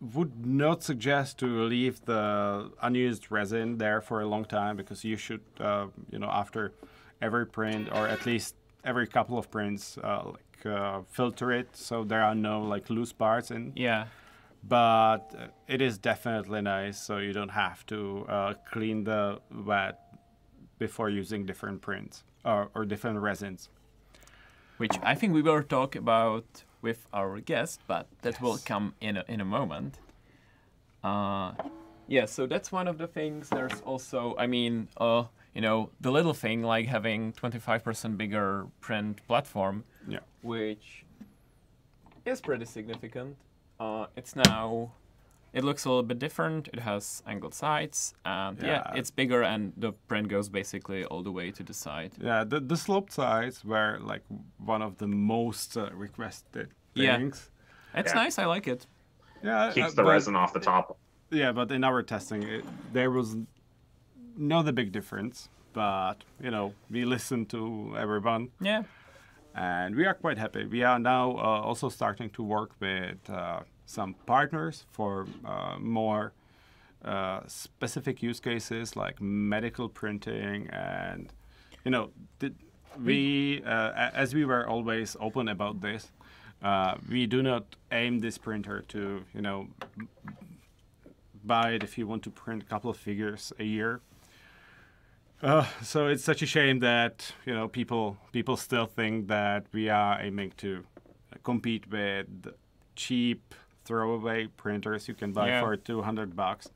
would 0.00 0.46
not 0.46 0.82
suggest 0.84 1.38
to 1.38 1.46
leave 1.64 2.04
the 2.04 2.70
unused 2.82 3.32
resin 3.32 3.78
there 3.78 4.00
for 4.00 4.20
a 4.20 4.26
long 4.26 4.44
time 4.44 4.76
because 4.76 5.02
you 5.04 5.16
should, 5.16 5.40
uh, 5.58 5.86
you 6.10 6.20
know, 6.20 6.28
after 6.28 6.72
every 7.20 7.46
print 7.46 7.88
or 7.92 8.06
at 8.06 8.24
least 8.24 8.54
every 8.84 9.08
couple 9.08 9.36
of 9.36 9.50
prints, 9.50 9.98
uh, 9.98 10.22
like 10.26 10.66
uh, 10.66 11.00
filter 11.08 11.50
it 11.50 11.68
so 11.76 12.04
there 12.04 12.22
are 12.22 12.34
no 12.34 12.62
like 12.62 12.90
loose 12.90 13.12
parts 13.12 13.50
in. 13.50 13.72
yeah 13.74 14.06
But 14.62 15.52
it 15.66 15.80
is 15.80 15.98
definitely 15.98 16.60
nice, 16.62 17.00
so 17.00 17.18
you 17.18 17.32
don't 17.32 17.50
have 17.50 17.86
to 17.86 18.26
uh, 18.28 18.54
clean 18.70 19.04
the 19.04 19.40
wet 19.50 19.98
before 20.78 21.08
using 21.10 21.46
different 21.46 21.80
prints 21.80 22.24
or, 22.44 22.68
or 22.74 22.84
different 22.84 23.18
resins. 23.20 23.68
which 24.78 24.96
I 25.02 25.14
think 25.14 25.32
we 25.32 25.42
will 25.42 25.62
talk 25.62 25.96
about 25.96 26.64
with 26.82 27.06
our 27.12 27.40
guest, 27.40 27.80
but 27.88 28.06
that 28.22 28.40
will 28.40 28.58
come 28.64 28.94
in 29.00 29.16
a, 29.16 29.24
in 29.28 29.40
a 29.40 29.44
moment. 29.44 29.98
Uh, 31.02 31.52
yeah, 32.06 32.26
so 32.26 32.46
that's 32.46 32.70
one 32.70 32.86
of 32.88 32.98
the 32.98 33.06
things. 33.08 33.48
There's 33.48 33.80
also, 33.84 34.34
I 34.38 34.46
mean, 34.46 34.88
uh, 34.96 35.24
you 35.54 35.60
know, 35.60 35.90
the 36.00 36.10
little 36.12 36.34
thing 36.34 36.62
like 36.62 36.86
having 36.86 37.32
25% 37.32 38.16
bigger 38.16 38.66
print 38.80 39.20
platform, 39.26 39.84
Yeah. 40.06 40.20
which 40.42 41.04
is 42.24 42.40
pretty 42.40 42.64
significant. 42.66 43.36
Uh, 43.80 44.06
it's 44.16 44.34
now, 44.34 44.92
it 45.52 45.62
looks 45.64 45.84
a 45.84 45.88
little 45.88 46.02
bit 46.02 46.18
different. 46.18 46.68
It 46.72 46.80
has 46.80 47.22
angled 47.26 47.54
sides, 47.54 48.14
and 48.24 48.58
yeah, 48.60 48.66
Yeah. 48.92 48.98
it's 48.98 49.10
bigger, 49.10 49.42
and 49.42 49.72
the 49.76 49.92
print 50.08 50.28
goes 50.28 50.48
basically 50.48 51.04
all 51.04 51.22
the 51.22 51.32
way 51.32 51.50
to 51.52 51.62
the 51.62 51.74
side. 51.74 52.12
Yeah, 52.20 52.44
the, 52.44 52.60
the 52.60 52.76
sloped 52.76 53.12
sides 53.12 53.64
were 53.64 53.98
like 54.00 54.22
one 54.58 54.82
of 54.82 54.98
the 54.98 55.06
most 55.06 55.76
uh, 55.76 55.90
requested 55.94 56.68
Yeah. 56.94 57.16
things. 57.16 57.50
It's 57.94 58.12
Yeah. 58.12 58.22
nice. 58.22 58.38
I 58.38 58.46
like 58.46 58.66
it. 58.68 58.86
Yeah, 59.42 59.70
keeps 59.72 59.88
uh, 59.88 59.90
the 59.90 60.02
but- 60.02 60.10
resin 60.10 60.34
off 60.36 60.52
the 60.52 60.60
top 60.60 60.98
Yeah, 61.30 61.52
but 61.52 61.70
in 61.70 61.84
our 61.84 62.02
testing, 62.02 62.42
it, 62.42 62.64
there 62.92 63.10
was 63.10 63.36
not 64.36 64.66
a 64.66 64.72
big 64.72 64.92
difference. 64.92 65.48
But 65.74 66.24
you 66.40 66.50
know, 66.50 66.72
we 66.90 67.04
listened 67.04 67.48
to 67.50 67.94
everyone, 67.96 68.48
Yeah. 68.60 68.82
And 69.54 69.94
we 69.94 70.06
are 70.06 70.14
quite 70.14 70.38
happy. 70.38 70.66
We 70.66 70.82
are 70.82 70.98
now 70.98 71.32
uh, 71.32 71.60
also 71.62 71.88
starting 71.88 72.30
to 72.30 72.42
work 72.42 72.70
with 72.80 73.18
uh, 73.28 73.60
some 73.86 74.14
partners 74.26 74.86
for 74.90 75.26
uh, 75.44 75.76
more 75.78 76.32
specific 77.46 78.22
use 78.22 78.40
cases 78.40 78.96
like 78.96 79.20
medical 79.20 79.88
printing 79.88 80.68
and 80.70 81.32
you 81.84 81.92
know 81.92 82.10
we 83.04 83.62
as 83.64 84.34
we 84.34 84.44
were 84.44 84.66
always 84.68 85.16
open 85.20 85.48
about 85.48 85.80
this 85.80 86.10
uh, 86.62 86.96
we 87.08 87.26
do 87.26 87.42
not 87.42 87.76
aim 87.92 88.18
this 88.18 88.36
printer 88.36 88.84
to 88.88 89.24
you 89.32 89.40
know 89.40 89.68
buy 91.44 91.70
it 91.70 91.82
if 91.84 91.96
you 91.96 92.06
want 92.06 92.22
to 92.22 92.30
print 92.30 92.62
a 92.62 92.66
couple 92.66 92.90
of 92.90 92.96
figures 92.96 93.52
a 93.58 93.64
year 93.64 94.00
uh, 95.42 95.64
so 95.82 96.08
it's 96.08 96.24
such 96.24 96.42
a 96.42 96.46
shame 96.46 96.80
that 96.80 97.32
you 97.46 97.54
know 97.54 97.68
people 97.68 98.16
people 98.32 98.56
still 98.56 98.86
think 98.86 99.28
that 99.28 99.66
we 99.72 99.88
are 99.88 100.20
aiming 100.20 100.52
to 100.56 100.84
compete 101.44 101.88
with 101.90 102.26
cheap 102.96 103.54
throwaway 103.84 104.46
printers 104.56 105.08
you 105.08 105.14
can 105.14 105.32
buy 105.32 105.48
Yeah. 105.48 105.60
for 105.60 105.76
200 105.76 106.34
bucks 106.36 106.68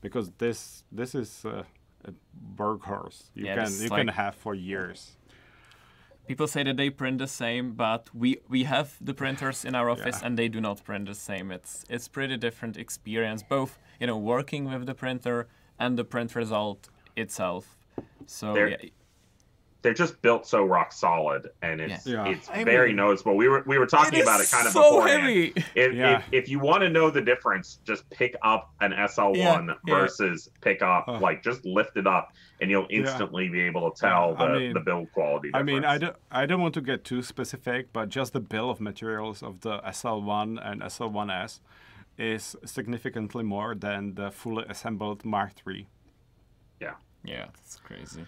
because 0.00 0.30
this 0.38 0.84
this 0.92 1.14
is 1.14 1.44
uh, 1.44 1.62
a 2.04 2.12
workhorse 2.56 3.30
you 3.34 3.46
Yeah, 3.46 3.54
can 3.64 3.72
you 3.82 3.88
can 3.90 4.08
have 4.08 4.34
for 4.34 4.54
years 4.54 5.14
People 6.26 6.46
say 6.46 6.62
that 6.62 6.76
they 6.76 6.90
print 6.90 7.16
the 7.18 7.26
same, 7.26 7.72
but 7.72 8.14
we 8.14 8.36
we 8.50 8.64
have 8.64 8.88
the 9.00 9.14
printers 9.14 9.64
in 9.64 9.74
our 9.74 9.88
office 9.88 10.18
Yeah. 10.20 10.26
and 10.26 10.36
they 10.38 10.48
do 10.48 10.60
not 10.60 10.84
print 10.84 11.06
the 11.06 11.14
same. 11.14 11.50
It's 11.50 11.86
it's 11.88 12.06
pretty 12.06 12.36
different 12.36 12.76
experience, 12.76 13.42
both 13.42 13.78
you 13.98 14.06
know 14.06 14.18
working 14.18 14.66
with 14.70 14.84
the 14.84 14.94
printer 14.94 15.46
and 15.78 15.96
the 15.96 16.04
print 16.04 16.34
result 16.36 16.90
itself. 17.16 17.77
So 18.26 18.52
There- 18.54 18.68
yeah, 18.68 18.76
They're 19.80 19.94
just 19.94 20.20
built 20.22 20.44
so 20.44 20.64
rock 20.64 20.90
solid, 20.92 21.50
and 21.62 21.80
it's 21.80 22.04
Yeah. 22.04 22.24
Yeah. 22.26 22.32
it's 22.32 22.50
I 22.50 22.64
very 22.64 22.88
mean- 22.88 22.96
noticeable. 22.96 23.36
We 23.36 23.46
were 23.48 23.62
we 23.64 23.78
were 23.78 23.86
talking 23.86 24.20
about 24.20 24.40
it 24.40 24.50
kind 24.50 24.66
of 24.66 24.72
so 24.72 24.82
beforehand. 24.82 25.22
heavy. 25.22 25.52
If, 25.76 25.94
Yeah. 25.94 26.18
if, 26.18 26.24
if 26.32 26.48
you 26.48 26.58
want 26.58 26.82
to 26.82 26.88
know 26.90 27.10
the 27.10 27.20
difference, 27.22 27.78
just 27.84 28.10
pick 28.10 28.34
up 28.42 28.72
an 28.80 28.92
SL1 28.92 29.36
Yeah, 29.36 29.60
yeah. 29.86 29.94
versus 29.94 30.50
pick 30.62 30.82
up, 30.82 31.06
like, 31.20 31.44
just 31.44 31.64
lift 31.64 31.96
it 31.96 32.08
up, 32.08 32.32
and 32.60 32.68
you'll 32.72 32.88
instantly 32.90 33.48
be 33.48 33.60
able 33.60 33.88
to 33.88 33.98
tell 34.00 34.34
Yeah, 34.36 34.44
I 34.44 34.52
the, 34.52 34.58
mean- 34.58 34.72
the 34.74 34.80
build 34.80 35.12
quality. 35.12 35.52
I 35.54 35.62
mean, 35.62 35.84
I 35.84 35.96
don't, 35.96 36.16
I 36.32 36.44
don't 36.44 36.60
want 36.60 36.74
to 36.74 36.80
get 36.82 37.04
too 37.04 37.22
specific, 37.22 37.92
but 37.92 38.08
just 38.08 38.32
the 38.32 38.40
bill 38.40 38.70
of 38.70 38.80
materials 38.80 39.44
of 39.44 39.60
the 39.60 39.78
SL1 39.86 40.58
and 40.60 40.82
SL1S 40.82 41.60
is 42.18 42.56
significantly 42.64 43.44
more 43.44 43.76
than 43.76 44.16
the 44.16 44.32
fully 44.32 44.64
assembled 44.68 45.24
Mark 45.24 45.52
III. 45.64 45.86
Yeah. 46.80 46.94
Yeah, 47.24 47.46
that's 47.54 47.76
crazy. 47.76 48.24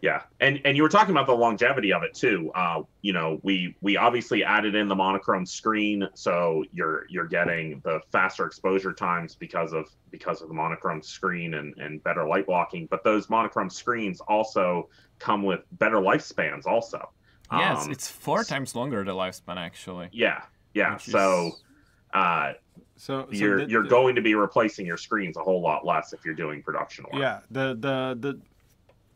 Yeah, 0.00 0.22
and 0.40 0.60
and 0.64 0.76
you 0.76 0.82
were 0.82 0.88
talking 0.88 1.12
about 1.12 1.28
the 1.28 1.36
longevity 1.36 1.92
of 1.92 2.02
it 2.02 2.12
too. 2.12 2.50
Uh, 2.56 2.82
you 3.02 3.12
know, 3.12 3.38
we 3.44 3.76
we 3.82 3.96
obviously 3.96 4.42
added 4.42 4.74
in 4.74 4.88
the 4.88 4.96
monochrome 4.96 5.46
screen, 5.46 6.08
so 6.14 6.64
you're 6.72 7.06
you're 7.08 7.28
getting 7.28 7.80
the 7.84 8.00
faster 8.10 8.44
exposure 8.44 8.92
times 8.92 9.36
because 9.36 9.72
of 9.72 9.88
because 10.10 10.42
of 10.42 10.48
the 10.48 10.54
monochrome 10.54 11.02
screen 11.02 11.54
and 11.54 11.78
and 11.78 12.02
better 12.02 12.26
light 12.26 12.46
blocking. 12.46 12.86
But 12.90 13.04
those 13.04 13.30
monochrome 13.30 13.70
screens 13.70 14.20
also 14.22 14.88
come 15.20 15.44
with 15.44 15.60
better 15.78 15.98
lifespans, 15.98 16.66
also. 16.66 17.12
Yeah, 17.52 17.74
it's, 17.74 17.86
Um, 17.86 17.92
it's 17.92 18.08
four 18.08 18.42
times 18.42 18.74
longer 18.74 19.04
the 19.04 19.12
lifespan 19.12 19.56
actually. 19.56 20.08
yeah, 20.10 20.42
yeah. 20.74 20.96
So. 20.96 21.52
Is- 22.14 22.18
Uh, 22.20 22.54
So, 22.96 23.26
so 23.26 23.32
you're 23.32 23.64
the- 23.64 23.70
you're 23.70 23.82
the- 23.82 23.88
going 23.88 24.14
to 24.14 24.22
be 24.22 24.34
replacing 24.34 24.86
your 24.86 24.96
screens 24.98 25.36
a 25.36 25.42
whole 25.42 25.60
lot 25.60 25.84
less 25.84 26.12
if 26.12 26.24
you're 26.24 26.34
doing 26.36 26.62
production 26.62 27.04
work. 27.04 27.20
Yeah, 27.20 27.40
the 27.50 27.74
the 27.74 28.16
the 28.20 28.40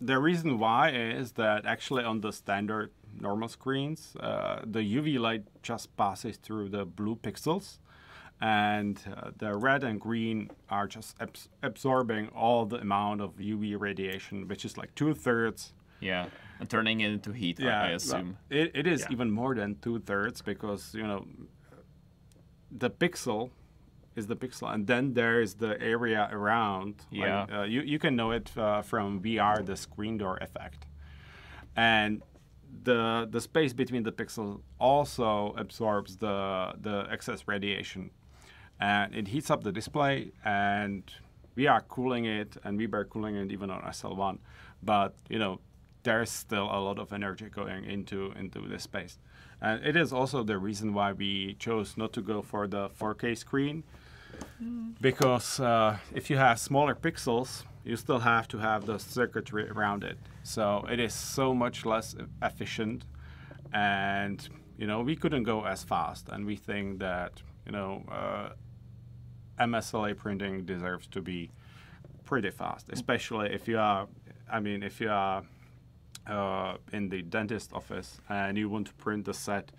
the 0.00 0.18
reason 0.18 0.58
why 0.58 0.90
is 0.90 1.32
that 1.32 1.64
actually 1.66 2.02
on 2.04 2.20
the 2.20 2.32
standard 2.32 2.90
normal 3.20 3.48
screens, 3.48 4.16
uh, 4.20 4.60
the 4.64 4.82
UV 4.82 5.18
light 5.18 5.44
just 5.62 5.96
passes 5.96 6.36
through 6.38 6.68
the 6.70 6.84
blue 6.84 7.16
pixels, 7.16 7.78
and 8.40 8.98
uh, 9.16 9.30
the 9.38 9.54
red 9.56 9.84
and 9.84 10.00
green 10.00 10.50
are 10.68 10.86
just 10.88 11.16
abs- 11.20 11.48
absorbing 11.62 12.28
all 12.34 12.66
the 12.66 12.80
amount 12.80 13.20
of 13.20 13.30
UV 13.38 13.76
radiation, 13.78 14.48
which 14.48 14.64
is 14.64 14.76
like 14.76 14.94
two 14.94 15.14
thirds. 15.14 15.72
Yeah, 16.00 16.26
and 16.60 16.68
turning 16.68 17.00
it 17.00 17.10
into 17.12 17.32
heat. 17.32 17.60
I- 17.62 17.64
I 17.66 17.86
well, 17.86 17.96
assume. 17.96 18.36
it, 18.50 18.72
it 18.74 18.86
is 18.86 19.00
Yeah. 19.02 19.12
even 19.12 19.30
more 19.30 19.54
than 19.54 19.76
two 19.80 19.98
thirds 20.00 20.42
because 20.42 20.92
you 20.94 21.06
know 21.06 21.26
the 22.70 22.90
pixel 22.90 23.50
is 24.14 24.26
the 24.28 24.37
pixel, 24.37 24.73
and 24.73 24.87
then 24.87 25.14
there 25.14 25.40
is 25.40 25.54
the 25.54 25.80
area 25.80 26.28
around. 26.32 26.94
like, 27.12 27.20
Yeah. 27.20 27.46
uh, 27.61 27.62
you 27.64 27.82
you 27.82 27.99
can 27.99 28.16
know 28.16 28.30
it 28.30 28.50
uh, 28.56 28.82
from 28.82 29.20
VR, 29.20 29.64
the 29.64 29.76
screen 29.76 30.16
door 30.18 30.37
effect, 30.38 30.87
and 31.76 32.23
the 32.85 33.26
the 33.30 33.40
space 33.40 33.73
between 33.73 34.02
the 34.02 34.12
pixels 34.12 34.61
also 34.78 35.54
absorbs 35.56 36.16
the 36.16 36.73
the 36.80 37.06
excess 37.11 37.46
radiation, 37.46 38.11
and 38.80 39.14
it 39.14 39.28
heats 39.28 39.50
up 39.50 39.62
the 39.64 39.73
display. 39.73 40.32
And 40.44 41.02
we 41.54 41.66
are 41.66 41.80
cooling 41.82 42.25
it, 42.26 42.56
and 42.64 42.76
we 42.78 42.87
were 42.87 43.04
cooling 43.04 43.37
it 43.37 43.50
even 43.52 43.70
on 43.70 43.82
SL1, 43.82 44.38
but 44.82 45.14
you 45.28 45.38
know 45.38 45.61
there's 46.02 46.30
still 46.30 46.64
a 46.64 46.78
lot 46.80 46.99
of 46.99 47.12
energy 47.12 47.49
going 47.49 47.85
into 47.85 48.32
into 48.32 48.61
this 48.68 48.82
space. 48.85 49.18
And 49.60 49.84
it 49.84 49.96
is 49.96 50.12
also 50.12 50.42
the 50.42 50.58
reason 50.58 50.92
why 50.92 51.12
we 51.12 51.54
chose 51.58 51.96
not 51.96 52.12
to 52.14 52.20
go 52.20 52.42
for 52.42 52.66
the 52.66 52.90
4K 52.90 53.36
screen, 53.38 53.84
because 55.00 55.60
uh, 55.60 55.98
if 56.14 56.28
you 56.28 56.36
have 56.36 56.58
smaller 56.58 56.94
pixels, 56.94 57.64
you 57.84 57.96
still 57.96 58.18
have 58.18 58.48
to 58.48 58.58
have 58.58 58.84
the 58.84 58.98
circuitry 58.98 59.68
around 59.70 60.04
it. 60.04 60.18
So 60.42 60.86
it 60.90 61.00
is 61.00 61.14
so 61.14 61.54
much 61.54 61.86
less 61.86 62.14
efficient, 62.42 63.04
and 63.72 64.46
you 64.76 64.86
know 64.86 65.00
we 65.00 65.16
couldn't 65.16 65.44
go 65.44 65.64
as 65.64 65.84
fast. 65.84 66.28
And 66.28 66.44
we 66.44 66.56
think 66.56 66.98
that 66.98 67.42
you 67.64 67.72
know 67.72 68.04
uh, 68.10 68.50
MSLA 69.58 70.16
printing 70.16 70.64
deserves 70.64 71.06
to 71.08 71.22
be 71.22 71.50
pretty 72.25 72.50
fast, 72.50 72.88
especially 72.92 73.52
if 73.54 73.68
you 73.68 73.78
are. 73.78 74.08
I 74.50 74.60
mean, 74.60 74.82
if 74.82 75.00
you 75.00 75.10
are 75.10 75.42
uh, 76.28 76.76
in 76.92 77.09
the 77.09 77.23
dentist 77.23 77.73
office 77.73 78.21
and 78.28 78.56
you 78.59 78.68
want 78.68 78.87
to 78.88 78.95
print 78.95 79.28
a 79.28 79.35
set 79.35 79.73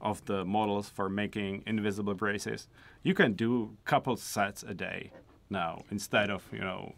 of 0.00 0.24
the 0.26 0.44
models 0.44 0.88
for 0.88 1.08
making 1.08 1.62
invisible 1.66 2.14
braces, 2.14 2.68
you 3.02 3.14
can 3.14 3.32
do 3.32 3.76
a 3.84 3.88
couple 3.88 4.16
sets 4.16 4.62
a 4.62 4.74
day 4.74 5.10
now 5.50 5.82
instead 5.90 6.30
of 6.30 6.44
you 6.52 6.60
know 6.60 6.92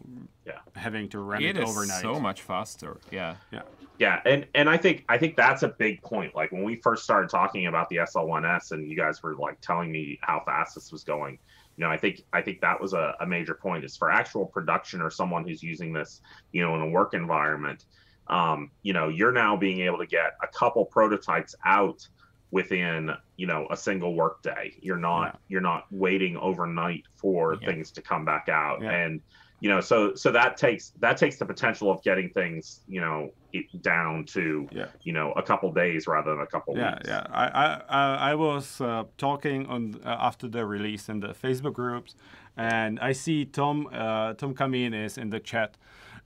Yeah. 0.45 0.59
having 0.75 1.07
to 1.09 1.19
run 1.19 1.41
It 1.43 1.57
it, 1.57 1.63
is 1.63 1.69
overnight. 1.69 2.01
so 2.01 2.19
much 2.19 2.41
faster. 2.41 2.99
Yeah. 3.09 3.35
yeah, 3.51 3.61
Yeah, 3.97 4.21
and 4.25 4.45
and 4.55 4.69
I 4.69 4.77
think 4.77 5.05
I 5.09 5.17
think 5.17 5.35
that's 5.37 5.63
a 5.63 5.69
big 5.69 6.01
point. 6.03 6.35
Like 6.35 6.51
when 6.51 6.63
we 6.63 6.75
first 6.77 7.03
started 7.03 7.29
talking 7.29 7.67
about 7.67 7.87
the 7.89 7.97
SL1S, 7.97 8.71
and 8.71 8.87
you 8.89 8.95
guys 8.97 9.23
were 9.23 9.35
like 9.35 9.59
telling 9.61 9.91
me 9.91 10.19
how 10.21 10.41
fast 10.45 10.75
this 10.75 10.91
was 10.91 11.03
going. 11.03 11.39
You 11.77 11.85
know, 11.85 11.91
I 11.91 11.97
think 11.97 12.21
I 12.33 12.41
think 12.41 12.59
that 12.61 12.79
was 12.79 12.93
a, 12.93 13.15
a 13.21 13.25
major 13.25 13.53
point. 13.55 13.85
Is 13.85 13.95
for 13.95 14.11
actual 14.11 14.45
production 14.45 15.01
or 15.01 15.09
someone 15.09 15.47
who's 15.47 15.63
using 15.63 15.93
this, 15.93 16.21
you 16.51 16.61
know, 16.61 16.75
in 16.75 16.81
a 16.81 16.89
work 16.89 17.13
environment. 17.13 17.85
Um, 18.31 18.71
you 18.81 18.93
know, 18.93 19.09
you're 19.09 19.31
now 19.33 19.55
being 19.57 19.81
able 19.81 19.97
to 19.99 20.07
get 20.07 20.31
a 20.41 20.47
couple 20.47 20.85
prototypes 20.85 21.53
out 21.65 22.07
within 22.51 23.11
you 23.37 23.47
know 23.47 23.67
a 23.69 23.77
single 23.77 24.13
workday. 24.15 24.73
You're 24.81 24.97
not 24.97 25.25
Yeah. 25.25 25.35
you're 25.49 25.61
not 25.61 25.85
waiting 25.91 26.35
overnight 26.37 27.03
for 27.15 27.53
Yeah. 27.61 27.67
things 27.67 27.91
to 27.91 28.01
come 28.01 28.25
back 28.25 28.49
out 28.49 28.81
Yeah. 28.81 28.91
and 28.91 29.21
you 29.61 29.69
know 29.69 29.79
so 29.79 30.15
so 30.15 30.31
that 30.31 30.57
takes 30.57 30.89
that 30.99 31.15
takes 31.17 31.37
the 31.37 31.45
potential 31.45 31.89
of 31.91 32.01
getting 32.03 32.29
things 32.29 32.81
you 32.87 32.99
know 32.99 33.31
it 33.53 33.65
down 33.81 34.25
to 34.25 34.67
you 35.03 35.13
know 35.13 35.31
a 35.33 35.43
couple 35.43 35.71
days 35.71 36.07
rather 36.07 36.31
than 36.31 36.41
a 36.41 36.47
couple 36.47 36.75
yeah, 36.75 36.95
weeks 36.95 37.07
yeah. 37.07 37.25
I 37.31 37.45
I, 37.65 37.81
I- 38.01 38.31
I 38.31 38.35
was 38.35 38.81
uh, 38.81 39.03
talking 39.17 39.65
on 39.67 39.99
uh, 40.05 40.17
after 40.29 40.47
the 40.49 40.65
release 40.65 41.07
in 41.09 41.19
the 41.21 41.29
Facebook 41.43 41.73
groups, 41.73 42.15
and 42.57 42.99
I 42.99 43.13
see 43.13 43.45
Tom 43.45 43.87
uh, 43.93 44.33
Tom 44.33 44.53
Kamin 44.55 44.93
is 45.05 45.17
in 45.17 45.29
the 45.29 45.39
chat, 45.39 45.77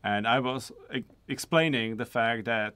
and 0.05 0.27
I 0.27 0.39
was 0.39 0.71
e- 0.93 1.03
explaining 1.27 1.97
the 1.97 2.05
fact 2.05 2.45
that 2.45 2.73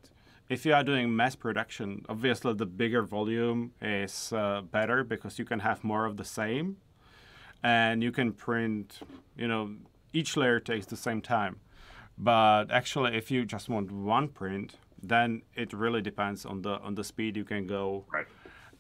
if 0.50 0.66
you 0.66 0.74
are 0.74 0.84
doing 0.84 1.16
mass 1.16 1.36
production, 1.36 2.06
obviously 2.10 2.54
the 2.56 2.66
bigger 2.66 3.04
volume 3.04 3.72
is 3.82 4.34
uh, 4.34 4.62
better 4.62 5.04
because 5.04 5.38
you 5.40 5.46
can 5.46 5.60
have 5.60 5.84
more 5.84 6.06
of 6.06 6.18
the 6.18 6.26
same, 6.26 6.78
and 7.64 8.04
you 8.04 8.12
can 8.12 8.34
print. 8.34 9.00
You 9.38 9.48
know, 9.48 9.76
each 10.12 10.36
layer 10.36 10.60
takes 10.60 10.88
the 10.88 10.98
same 10.98 11.22
time. 11.22 11.60
But 12.18 12.72
actually, 12.72 13.16
if 13.16 13.32
you 13.32 13.46
just 13.46 13.70
want 13.70 13.92
one 13.92 14.28
print, 14.28 14.76
then 15.02 15.44
it 15.56 15.72
really 15.72 16.02
depends 16.02 16.46
on 16.46 16.64
the 16.64 16.80
on 16.80 16.96
the 16.96 17.04
speed 17.04 17.38
you 17.38 17.46
can 17.46 17.68
go, 17.68 18.06
right 18.12 18.28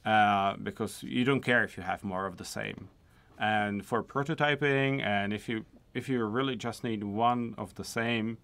uh, 0.05 0.55
because 0.61 1.03
you 1.03 1.23
don't 1.23 1.41
care 1.41 1.63
if 1.63 1.77
you 1.77 1.83
have 1.83 2.03
more 2.03 2.25
of 2.25 2.37
the 2.37 2.45
same. 2.45 2.89
And 3.37 3.85
for 3.85 4.03
prototyping, 4.03 5.01
and 5.01 5.33
if 5.33 5.47
you 5.47 5.65
if 5.93 6.09
you 6.09 6.23
really 6.25 6.55
just 6.55 6.83
need 6.83 7.03
one 7.03 7.55
of 7.57 7.75
the 7.75 7.83
same, 7.83 8.37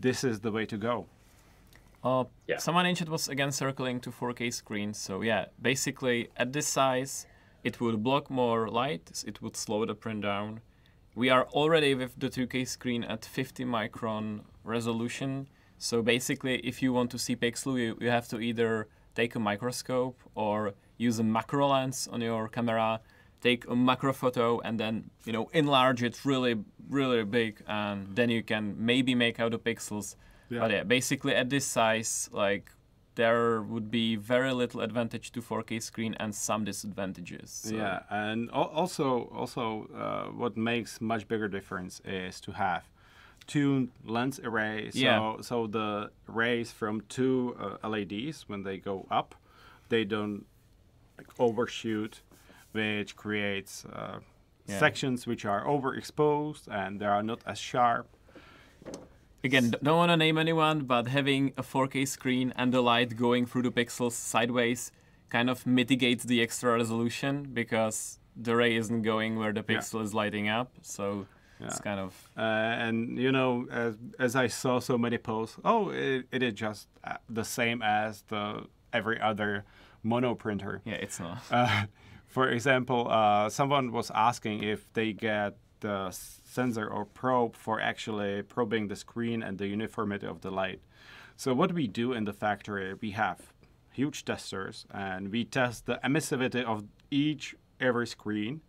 this 0.00 0.24
is 0.24 0.40
the 0.40 0.52
way 0.52 0.66
to 0.66 0.76
go. 0.76 1.06
Uh, 2.02 2.24
Yeah. 2.46 2.58
Someone 2.58 2.86
in 2.86 2.94
chat 2.94 3.08
was 3.08 3.28
again 3.28 3.52
circling 3.52 4.00
to 4.00 4.10
4K 4.10 4.50
screens. 4.52 4.98
So 4.98 5.22
yeah, 5.22 5.46
basically 5.60 6.28
at 6.36 6.52
this 6.52 6.66
size, 6.68 7.26
it 7.64 7.80
would 7.80 8.02
block 8.02 8.30
more 8.30 8.68
light. 8.68 9.24
It 9.26 9.42
would 9.42 9.56
slow 9.56 9.84
the 9.84 9.94
print 9.94 10.22
down. 10.22 10.60
We 11.14 11.30
are 11.30 11.46
already 11.46 11.94
with 11.94 12.12
the 12.18 12.28
2K 12.28 12.66
screen 12.66 13.02
at 13.04 13.24
50 13.24 13.64
micron 13.64 14.42
resolution. 14.62 15.48
So 15.78 16.02
basically, 16.02 16.58
if 16.58 16.82
you 16.82 16.92
want 16.92 17.10
to 17.10 17.18
see 17.18 17.34
pixel, 17.36 17.78
you, 17.78 17.98
you 18.00 18.10
have 18.10 18.28
to 18.28 18.40
either 18.40 18.86
take 19.14 19.34
a 19.34 19.40
microscope 19.40 20.16
or 20.34 20.74
use 20.96 21.18
a 21.18 21.24
macro 21.24 21.68
lens 21.68 22.08
on 22.12 22.20
your 22.20 22.48
camera 22.48 23.00
take 23.40 23.66
a 23.68 23.74
macro 23.76 24.12
photo 24.12 24.60
and 24.60 24.78
then 24.80 25.10
you 25.24 25.32
know 25.32 25.48
enlarge 25.52 26.02
it 26.02 26.18
really 26.24 26.56
really 26.90 27.24
big 27.24 27.62
and 27.68 28.16
then 28.16 28.28
you 28.30 28.42
can 28.42 28.74
maybe 28.78 29.14
make 29.14 29.38
out 29.40 29.50
the 29.52 29.58
pixels 29.58 30.16
Yeah. 30.50 30.60
but 30.60 30.70
yeah 30.70 30.82
basically 30.84 31.34
at 31.34 31.48
this 31.50 31.64
size 31.66 32.28
like 32.32 32.72
there 33.14 33.62
would 33.62 33.90
be 33.90 34.16
very 34.16 34.52
little 34.52 34.80
advantage 34.80 35.32
to 35.32 35.40
4k 35.42 35.82
screen 35.82 36.14
and 36.20 36.34
some 36.34 36.64
disadvantages 36.64 37.50
so- 37.50 37.76
Yeah, 37.76 38.00
and 38.10 38.48
also 38.50 39.28
also 39.40 39.88
uh, 39.94 40.32
what 40.40 40.56
makes 40.56 41.00
much 41.00 41.26
bigger 41.28 41.48
difference 41.48 42.00
is 42.04 42.40
to 42.42 42.52
have 42.52 42.84
two 43.46 43.88
lens 44.04 44.38
arrays. 44.44 44.94
So 44.94 45.00
Yeah. 45.00 45.40
so 45.40 45.66
the 45.66 46.10
rays 46.26 46.70
from 46.72 47.00
two 47.08 47.56
uh, 47.58 47.88
LEDs 47.88 48.48
when 48.48 48.62
they 48.62 48.78
go 48.78 49.06
up, 49.10 49.34
they 49.88 50.04
don't 50.04 50.44
like 51.18 51.28
overshoot, 51.38 52.20
which 52.78 53.16
creates 53.16 53.84
uh, 53.84 54.18
Yeah. 54.70 54.78
sections 54.78 55.26
which 55.26 55.44
are 55.52 55.62
overexposed 55.74 56.64
and 56.80 57.00
they 57.00 57.06
are 57.16 57.22
not 57.22 57.40
as 57.46 57.58
sharp. 57.58 58.06
Again, 59.44 59.66
don't 59.82 59.96
want 59.96 60.10
to 60.10 60.16
name 60.16 60.36
anyone, 60.36 60.78
but 60.84 61.06
having 61.08 61.52
a 61.56 61.62
4K 61.62 62.06
screen 62.06 62.52
and 62.56 62.72
the 62.72 62.80
light 62.82 63.16
going 63.16 63.46
through 63.46 63.62
the 63.62 63.70
pixels 63.70 64.12
sideways 64.12 64.90
kind 65.30 65.48
of 65.48 65.66
mitigates 65.66 66.24
the 66.24 66.42
extra 66.42 66.72
resolution 66.72 67.34
because 67.60 68.18
the 68.36 68.54
ray 68.56 68.76
isn't 68.76 69.02
going 69.02 69.38
where 69.38 69.52
the 69.52 69.64
Yeah. 69.68 69.78
pixel 69.78 70.02
is 70.02 70.12
lighting 70.12 70.48
up. 70.48 70.68
So 70.82 71.26
it's 71.60 71.80
kind 71.80 72.00
of 72.00 72.12
Uh, 72.36 72.40
and 72.86 72.96
you 73.18 73.32
know, 73.32 73.66
as 73.70 73.92
as 74.18 74.32
I 74.44 74.48
saw 74.48 74.80
so 74.80 74.98
many 74.98 75.18
posts, 75.18 75.56
oh, 75.64 75.90
it, 75.90 76.26
it 76.36 76.42
is 76.42 76.54
just 76.54 76.88
uh, 77.04 77.16
the 77.28 77.44
same 77.44 77.78
as 77.82 78.22
the 78.28 78.66
every 78.92 79.18
other 79.30 79.64
mono 80.02 80.34
printer. 80.34 80.80
yeah, 80.84 80.98
it's 81.04 81.18
not. 81.20 81.38
Uh, 81.50 81.86
for 82.28 82.50
example, 82.50 83.08
uh, 83.10 83.48
someone 83.48 83.90
was 83.90 84.10
asking 84.14 84.62
if 84.62 84.92
they 84.92 85.12
get 85.12 85.56
the 85.80 86.10
sensor 86.10 86.86
or 86.86 87.04
probe 87.04 87.56
for 87.56 87.80
actually 87.80 88.42
probing 88.42 88.88
the 88.88 88.96
screen 88.96 89.42
and 89.42 89.58
the 89.58 89.66
uniformity 89.66 90.26
of 90.26 90.42
the 90.42 90.50
light. 90.50 90.80
So 91.36 91.54
what 91.54 91.72
we 91.72 91.86
do 91.86 92.12
in 92.12 92.24
the 92.24 92.32
factory, 92.32 92.94
we 93.00 93.12
have 93.12 93.54
huge 93.92 94.24
testers 94.24 94.86
and 94.90 95.32
we 95.32 95.44
test 95.44 95.86
the 95.86 95.98
emissivity 96.04 96.64
of 96.64 96.84
each 97.10 97.56
every 97.80 98.06
screen. 98.06 98.60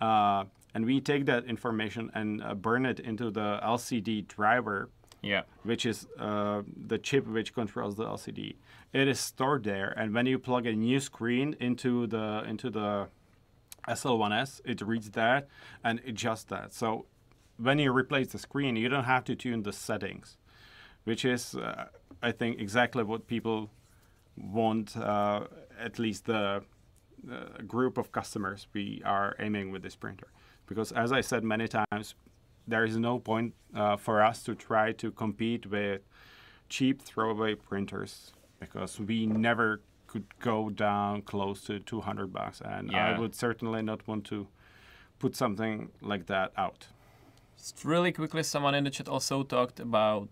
Uh, 0.00 0.44
and 0.74 0.84
we 0.84 1.00
take 1.00 1.26
that 1.26 1.44
information 1.44 2.10
and 2.14 2.42
uh, 2.42 2.54
burn 2.54 2.84
it 2.84 3.00
into 3.00 3.30
the 3.30 3.60
LCD 3.62 4.26
driver 4.26 4.90
Yeah. 5.22 5.42
which 5.64 5.84
is 5.84 6.06
uh, 6.18 6.62
the 6.86 6.98
chip 6.98 7.26
which 7.26 7.52
controls 7.54 7.96
the 7.96 8.04
LCD. 8.04 8.56
It 8.92 9.08
is 9.08 9.18
stored 9.20 9.64
there, 9.64 9.92
and 9.96 10.14
when 10.14 10.26
you 10.26 10.38
plug 10.38 10.66
a 10.66 10.72
new 10.72 11.00
screen 11.00 11.56
into 11.60 12.06
the 12.06 12.44
into 12.46 12.70
the 12.70 13.08
SL1S, 13.88 14.60
it 14.64 14.80
reads 14.80 15.10
that 15.10 15.48
and 15.82 16.00
adjusts 16.06 16.44
that. 16.44 16.72
So 16.74 17.06
when 17.56 17.78
you 17.78 17.92
replace 17.92 18.28
the 18.28 18.38
screen, 18.38 18.76
you 18.76 18.88
don't 18.88 19.04
have 19.04 19.24
to 19.24 19.34
tune 19.34 19.62
the 19.62 19.72
settings, 19.72 20.36
which 21.04 21.24
is, 21.24 21.54
uh, 21.54 21.86
I 22.22 22.32
think, 22.32 22.60
exactly 22.60 23.02
what 23.02 23.26
people 23.26 23.70
want. 24.36 24.96
Uh, 24.96 25.44
at 25.78 25.98
least 25.98 26.26
the 26.26 26.62
uh, 27.30 27.62
group 27.66 27.98
of 27.98 28.10
customers 28.12 28.66
we 28.72 29.00
are 29.04 29.36
aiming 29.38 29.70
with 29.70 29.82
this 29.82 29.96
printer, 29.96 30.28
because 30.66 30.92
as 30.92 31.12
I 31.12 31.20
said 31.20 31.44
many 31.44 31.68
times, 31.68 32.14
there 32.68 32.84
is 32.84 32.96
no 32.98 33.18
point 33.18 33.54
uh, 33.74 33.96
for 33.96 34.16
us 34.22 34.42
to 34.44 34.54
try 34.54 34.92
to 34.92 35.10
compete 35.10 35.66
with 35.70 36.02
cheap 36.68 36.96
throwaway 37.02 37.54
printers 37.54 38.32
because 38.60 39.00
we 39.00 39.26
never 39.26 39.80
could 40.06 40.26
go 40.40 40.68
down 40.70 41.22
close 41.22 41.58
to 41.64 41.78
200 41.80 42.32
bucks 42.32 42.60
and 42.64 42.90
Yeah. 42.92 43.06
i 43.08 43.18
would 43.18 43.34
certainly 43.34 43.82
not 43.82 44.00
want 44.08 44.24
to 44.32 44.46
put 45.18 45.34
something 45.36 45.90
like 46.00 46.24
that 46.26 46.52
out 46.56 46.88
Just 47.56 47.84
really 47.84 48.12
quickly, 48.12 48.42
someone 48.42 48.74
in 48.78 48.84
the 48.84 48.90
chat 48.90 49.08
also 49.08 49.42
talked 49.42 49.80
about 49.80 50.28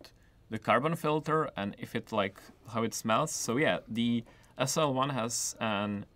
the 0.53 0.59
carbon 0.69 0.95
filter 0.95 1.51
and 1.57 1.75
if 1.85 1.95
it 1.99 2.13
like 2.13 2.37
how 2.73 2.85
it 2.85 2.95
smells. 2.95 3.33
So 3.33 3.57
yeah, 3.59 3.79
the 3.99 4.23
SL1 4.59 5.11
has 5.21 5.57
an 5.61 6.07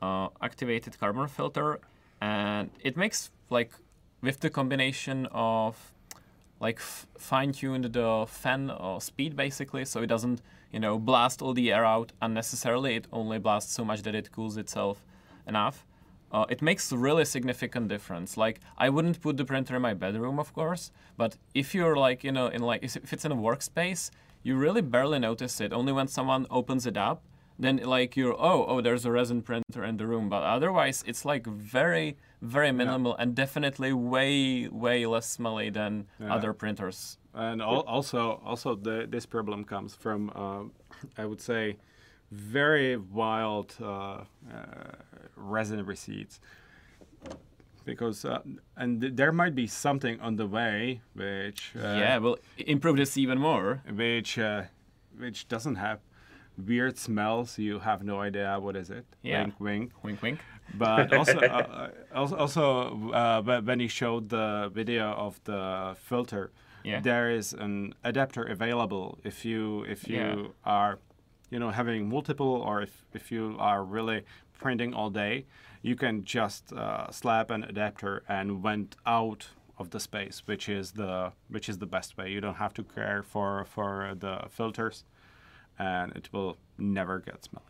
uh, 0.00 0.28
activated 0.40 0.98
carbon 0.98 1.28
filter, 1.28 1.80
and 2.20 2.70
it 2.88 2.96
makes 2.96 3.30
like 3.50 3.72
with 4.20 4.40
the 4.40 4.50
combination 4.50 5.26
of 5.32 5.92
like 6.60 6.80
fine-tuned 6.80 7.84
the 7.92 8.24
fan 8.26 8.70
uh, 8.70 8.98
speed 8.98 9.36
basically, 9.36 9.84
so 9.84 10.02
it 10.02 10.08
doesn't 10.08 10.42
you 10.72 10.80
know 10.80 10.98
blast 10.98 11.40
all 11.40 11.54
the 11.54 11.72
air 11.72 11.84
out 11.84 12.12
unnecessarily. 12.20 12.96
It 12.96 13.06
only 13.12 13.38
blasts 13.38 13.72
so 13.72 13.84
much 13.84 14.02
that 14.02 14.14
it 14.14 14.32
cools 14.32 14.56
itself 14.56 15.04
enough. 15.46 15.84
Uh, 16.30 16.44
it 16.50 16.60
makes 16.60 16.92
really 16.92 17.24
significant 17.24 17.88
difference. 17.88 18.36
Like 18.36 18.60
I 18.76 18.90
wouldn't 18.90 19.20
put 19.20 19.36
the 19.36 19.44
printer 19.44 19.76
in 19.76 19.82
my 19.82 19.94
bedroom, 19.94 20.38
of 20.38 20.52
course, 20.52 20.90
but 21.16 21.36
if 21.54 21.74
you're 21.74 21.96
like 21.96 22.24
you 22.24 22.32
know 22.32 22.48
in 22.48 22.62
like 22.62 22.82
if 22.82 23.12
it's 23.12 23.24
in 23.24 23.32
a 23.32 23.36
workspace, 23.36 24.10
you 24.42 24.56
really 24.56 24.82
barely 24.82 25.18
notice 25.18 25.60
it. 25.60 25.72
Only 25.72 25.92
when 25.92 26.08
someone 26.08 26.46
opens 26.50 26.86
it 26.86 26.96
up, 26.96 27.22
then 27.58 27.78
like 27.78 28.16
you're 28.16 28.34
oh 28.38 28.64
oh 28.66 28.80
there's 28.80 29.04
a 29.04 29.10
resin 29.10 29.42
printer 29.42 29.84
in 29.84 29.96
the 29.96 30.06
room. 30.06 30.28
But 30.28 30.42
otherwise, 30.42 31.02
it's 31.06 31.24
like 31.24 31.46
very 31.46 32.16
very 32.40 32.70
minimal 32.72 33.16
and 33.16 33.34
definitely 33.34 33.92
way 33.92 34.68
way 34.68 35.06
less 35.06 35.26
smelly 35.28 35.70
than 35.70 36.06
Yeah. 36.20 36.34
other 36.34 36.52
printers. 36.52 37.18
and 37.34 37.60
al- 37.62 37.84
also 37.86 38.40
also 38.44 38.74
the, 38.74 39.06
this 39.10 39.26
problem 39.26 39.64
comes 39.64 39.94
from 39.94 40.30
uh, 40.34 40.64
i 41.22 41.24
would 41.26 41.40
say 41.40 41.76
very 42.32 42.96
wild 42.96 43.74
uh, 43.80 43.86
uh, 43.86 44.24
resin 45.36 45.84
receipts 45.86 46.40
because 47.84 48.24
uh, 48.24 48.40
and 48.76 49.00
th- 49.00 49.14
there 49.16 49.32
might 49.32 49.54
be 49.54 49.66
something 49.66 50.20
on 50.20 50.36
the 50.36 50.46
way 50.46 51.00
which 51.14 51.72
uh, 51.76 51.80
yeah, 51.98 52.18
we'll 52.18 52.38
improve 52.58 52.96
this 52.96 53.16
even 53.16 53.38
more. 53.38 53.82
which 53.94 54.38
uh, 54.38 54.62
which 55.18 55.48
doesn't 55.48 55.76
have 55.76 55.98
weird 56.66 56.98
smells 56.98 57.58
you 57.58 57.78
have 57.78 58.02
no 58.02 58.20
idea 58.20 58.58
what 58.60 58.76
is 58.76 58.90
it 58.90 59.04
Yeah. 59.22 59.42
wink 59.42 59.60
wink 59.60 59.92
Wink 60.02 60.22
wink. 60.22 60.40
but 60.74 61.12
also 61.18 61.38
uh, 61.38 61.90
also, 62.14 62.36
also 62.36 63.10
uh, 63.12 63.60
when 63.62 63.80
he 63.80 63.88
showed 63.88 64.28
the 64.28 64.70
video 64.74 65.12
of 65.12 65.40
the 65.44 65.94
filter 66.08 66.50
Yeah. 66.84 67.00
there 67.00 67.30
is 67.30 67.52
an 67.52 67.94
adapter 68.04 68.42
available 68.42 69.18
if 69.24 69.44
you 69.44 69.84
if 69.88 70.08
you 70.08 70.16
Yeah. 70.16 70.46
are 70.64 70.98
you 71.50 71.58
know 71.58 71.70
having 71.70 72.08
multiple 72.08 72.54
or 72.68 72.82
if, 72.82 73.04
if 73.14 73.30
you 73.32 73.56
are 73.58 73.84
really 73.84 74.22
printing 74.58 74.94
all 74.94 75.10
day 75.10 75.46
you 75.82 75.94
can 75.96 76.24
just 76.24 76.72
uh, 76.72 77.10
slap 77.10 77.50
an 77.50 77.62
adapter 77.64 78.22
and 78.28 78.62
went 78.64 78.96
out 79.06 79.48
of 79.78 79.90
the 79.90 80.00
space 80.00 80.42
which 80.46 80.68
is 80.68 80.92
the 80.92 81.32
which 81.48 81.68
is 81.68 81.78
the 81.78 81.86
best 81.86 82.16
way 82.16 82.28
you 82.30 82.40
don't 82.40 82.56
have 82.56 82.74
to 82.74 82.82
care 82.82 83.22
for 83.22 83.64
for 83.64 84.14
the 84.18 84.34
filters 84.50 85.04
and 85.78 86.12
it 86.16 86.28
will 86.32 86.56
never 86.78 87.18
get 87.18 87.44
smelly 87.44 87.64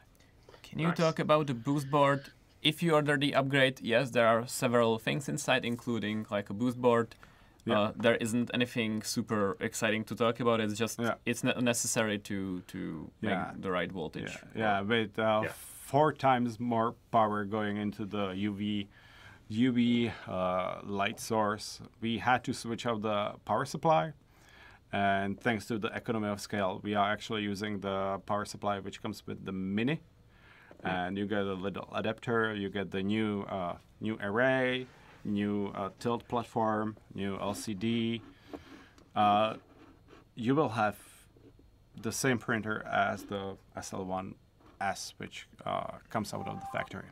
Can 0.62 0.78
you 0.80 0.88
Nice. 0.88 0.96
talk 0.98 1.18
about 1.18 1.46
the 1.46 1.54
boost 1.54 1.90
board? 1.90 2.20
If 2.62 2.82
you 2.82 2.94
order 2.94 3.16
the 3.16 3.34
upgrade, 3.34 3.80
yes, 3.80 4.10
there 4.10 4.26
are 4.26 4.46
several 4.46 4.98
things 4.98 5.28
inside, 5.28 5.64
including 5.64 6.26
like 6.30 6.50
a 6.50 6.54
boost 6.54 6.76
board. 6.80 7.14
Yeah. 7.64 7.78
Uh, 7.80 7.92
there 7.96 8.16
isn't 8.16 8.50
anything 8.54 9.02
super 9.02 9.56
exciting 9.60 10.04
to 10.04 10.14
talk 10.14 10.40
about. 10.40 10.60
It's 10.60 10.74
just 10.78 10.98
Yeah. 10.98 11.14
it's 11.24 11.42
not 11.44 11.62
necessary 11.62 12.18
to 12.18 12.60
to 12.72 13.10
make 13.22 13.38
the 13.62 13.70
right 13.70 13.92
voltage. 13.92 14.32
Yeah, 14.54 14.60
yeah, 14.62 14.80
with 14.82 15.18
uh, 15.18 15.40
Yeah. 15.44 15.52
four 15.90 16.12
times 16.12 16.58
more 16.60 16.94
power 17.10 17.44
going 17.44 17.76
into 17.76 18.04
the 18.06 18.24
UV 18.48 18.88
UV 19.50 20.10
uh, 20.26 20.80
light 20.84 21.20
source. 21.20 21.80
We 22.00 22.18
had 22.18 22.44
to 22.44 22.52
switch 22.52 22.84
out 22.86 23.02
the 23.02 23.32
power 23.44 23.64
supply, 23.64 24.12
and 24.92 25.38
thanks 25.40 25.66
to 25.66 25.78
the 25.78 25.88
economy 25.88 26.28
of 26.28 26.40
scale, 26.40 26.80
we 26.82 26.94
are 26.94 27.10
actually 27.10 27.42
using 27.42 27.80
the 27.80 28.20
power 28.26 28.44
supply 28.44 28.78
which 28.78 29.02
comes 29.02 29.26
with 29.26 29.44
the 29.44 29.52
Mini, 29.52 30.00
and 30.82 31.18
you 31.18 31.26
get 31.26 31.42
a 31.42 31.54
little 31.54 31.88
adapter. 31.94 32.54
You 32.54 32.70
get 32.70 32.90
the 32.90 33.02
new 33.02 33.42
uh, 33.42 33.76
new 34.00 34.18
array, 34.22 34.86
new 35.24 35.68
uh, 35.74 35.90
tilt 35.98 36.26
platform, 36.28 36.96
new 37.14 37.36
LCD. 37.38 38.20
Uh, 39.14 39.54
you 40.34 40.54
will 40.54 40.70
have 40.70 40.96
the 42.00 42.12
same 42.12 42.38
printer 42.38 42.86
as 42.86 43.24
the 43.24 43.56
SL1S, 43.76 45.14
which 45.18 45.48
uh, 45.66 45.98
comes 46.10 46.32
out 46.32 46.46
of 46.46 46.60
the 46.60 46.66
factory. 46.72 47.08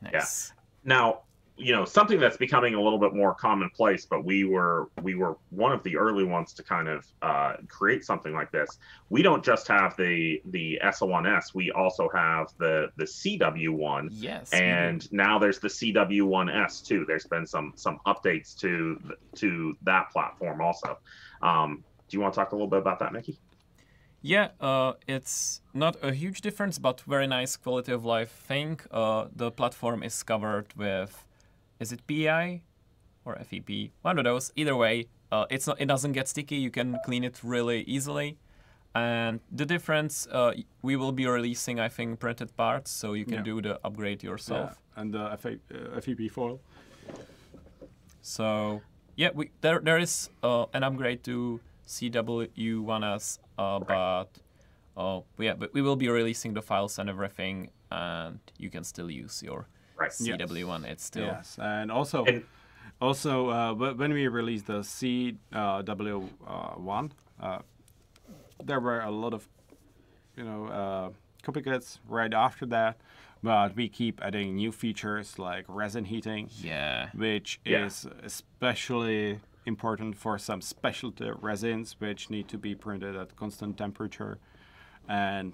Nice. 0.00 0.52
now 0.84 1.22
you 1.58 1.72
know 1.72 1.84
something 1.84 2.20
that's 2.20 2.36
becoming 2.36 2.74
a 2.74 2.80
little 2.80 2.98
bit 3.00 3.14
more 3.14 3.34
commonplace 3.34 4.06
but 4.06 4.24
we 4.24 4.44
were 4.44 4.88
we 5.02 5.14
were 5.14 5.36
one 5.50 5.72
of 5.72 5.82
the 5.82 5.96
early 5.96 6.24
ones 6.24 6.52
to 6.52 6.62
kind 6.62 6.88
of 6.88 7.06
uh, 7.22 7.54
create 7.68 8.04
something 8.04 8.32
like 8.32 8.50
this. 8.52 8.78
We 9.10 9.22
don't 9.22 9.44
just 9.44 9.66
have 9.68 9.96
the 9.96 10.40
the 10.46 10.80
sl1s 10.84 11.54
we 11.54 11.70
also 11.72 12.08
have 12.14 12.46
the 12.58 12.90
the 12.96 13.04
cw1 13.04 14.08
Yes. 14.12 14.52
and 14.52 15.10
now 15.12 15.38
there's 15.38 15.58
the 15.58 15.68
cw1s 15.68 16.86
too. 16.86 17.04
There's 17.08 17.26
been 17.26 17.46
some 17.46 17.72
some 17.76 17.98
updates 18.06 18.56
to 18.60 19.00
to 19.36 19.74
that 19.82 20.10
platform 20.10 20.60
also. 20.60 20.98
Um, 21.42 21.84
do 22.08 22.16
you 22.16 22.20
want 22.22 22.34
to 22.34 22.40
talk 22.40 22.52
a 22.52 22.54
little 22.54 22.68
bit 22.68 22.78
about 22.80 22.98
that 23.00 23.12
mickey? 23.12 23.38
Yeah, 24.20 24.48
uh, 24.60 24.94
it's 25.06 25.60
not 25.72 25.96
a 26.02 26.12
huge 26.12 26.40
difference, 26.40 26.78
but 26.78 27.00
very 27.02 27.26
nice 27.28 27.56
quality 27.56 27.92
of 27.92 28.04
life 28.04 28.30
thing. 28.30 28.80
Uh, 28.90 29.26
the 29.34 29.50
platform 29.52 30.02
is 30.02 30.22
covered 30.24 30.74
with, 30.76 31.24
is 31.80 31.92
it 31.92 32.06
PI 32.06 32.62
or 33.24 33.36
FEP? 33.36 33.90
One 34.02 34.18
of 34.18 34.24
those. 34.24 34.52
Either 34.56 34.76
way, 34.76 35.08
uh, 35.30 35.46
it's 35.50 35.66
not. 35.66 35.80
It 35.80 35.86
doesn't 35.86 36.12
get 36.12 36.28
sticky. 36.28 36.56
You 36.56 36.70
can 36.70 36.98
clean 37.04 37.24
it 37.24 37.40
really 37.42 37.82
easily. 37.82 38.38
And 38.94 39.40
the 39.52 39.66
difference, 39.66 40.26
uh, 40.32 40.54
we 40.82 40.96
will 40.96 41.12
be 41.12 41.26
releasing, 41.26 41.78
I 41.78 41.88
think, 41.88 42.18
printed 42.18 42.56
parts, 42.56 42.90
so 42.90 43.12
you 43.12 43.24
can 43.24 43.34
Yeah. 43.34 43.42
do 43.42 43.62
the 43.62 43.78
upgrade 43.84 44.22
yourself. 44.24 44.80
Yeah, 44.96 45.00
and 45.00 45.12
the 45.14 45.30
FA, 45.38 45.58
uh, 45.72 46.00
FEP 46.00 46.28
foil. 46.30 46.58
So 48.22 48.80
yeah, 49.16 49.30
we 49.34 49.50
there 49.60 49.78
there 49.80 49.98
is 49.98 50.30
uh, 50.42 50.66
an 50.72 50.82
upgrade 50.82 51.22
to 51.24 51.60
CW1S, 51.86 53.38
uh, 53.58 53.78
but 53.80 54.28
uh, 54.96 55.20
yeah, 55.38 55.54
but 55.54 55.72
we 55.74 55.82
will 55.82 55.96
be 55.96 56.08
releasing 56.08 56.54
the 56.54 56.62
files 56.62 56.98
and 56.98 57.08
everything, 57.08 57.70
and 57.90 58.40
you 58.58 58.70
can 58.70 58.84
still 58.84 59.10
use 59.10 59.42
your 59.42 59.68
Right. 59.98 60.12
Yes. 60.20 60.38
CW1. 60.40 60.84
It's 60.84 61.04
still 61.04 61.26
Yes, 61.26 61.58
and 61.60 61.90
also, 61.90 62.24
And- 62.24 62.44
also 63.00 63.50
uh, 63.50 63.74
when 63.74 64.12
we 64.12 64.28
released 64.28 64.66
the 64.66 64.80
CW 64.84 66.28
uh, 66.46 66.70
one, 66.74 67.12
uh, 67.40 67.58
there 68.64 68.80
were 68.80 69.00
a 69.00 69.10
lot 69.10 69.34
of, 69.34 69.48
you 70.36 70.44
know, 70.44 70.66
uh, 70.66 71.10
duplicates 71.42 71.98
right 72.08 72.32
after 72.34 72.66
that, 72.66 72.96
but 73.42 73.74
we 73.76 73.88
keep 73.88 74.20
adding 74.22 74.56
new 74.56 74.72
features 74.72 75.38
like 75.38 75.64
resin 75.68 76.04
heating, 76.04 76.48
yeah. 76.62 77.08
which 77.14 77.60
Yeah. 77.64 77.86
is 77.86 78.06
especially 78.22 79.40
important 79.66 80.16
for 80.16 80.38
some 80.38 80.60
specialty 80.60 81.30
resins 81.40 81.96
which 82.00 82.30
need 82.30 82.48
to 82.48 82.58
be 82.58 82.74
printed 82.74 83.14
at 83.16 83.36
constant 83.36 83.76
temperature, 83.78 84.38
and 85.08 85.52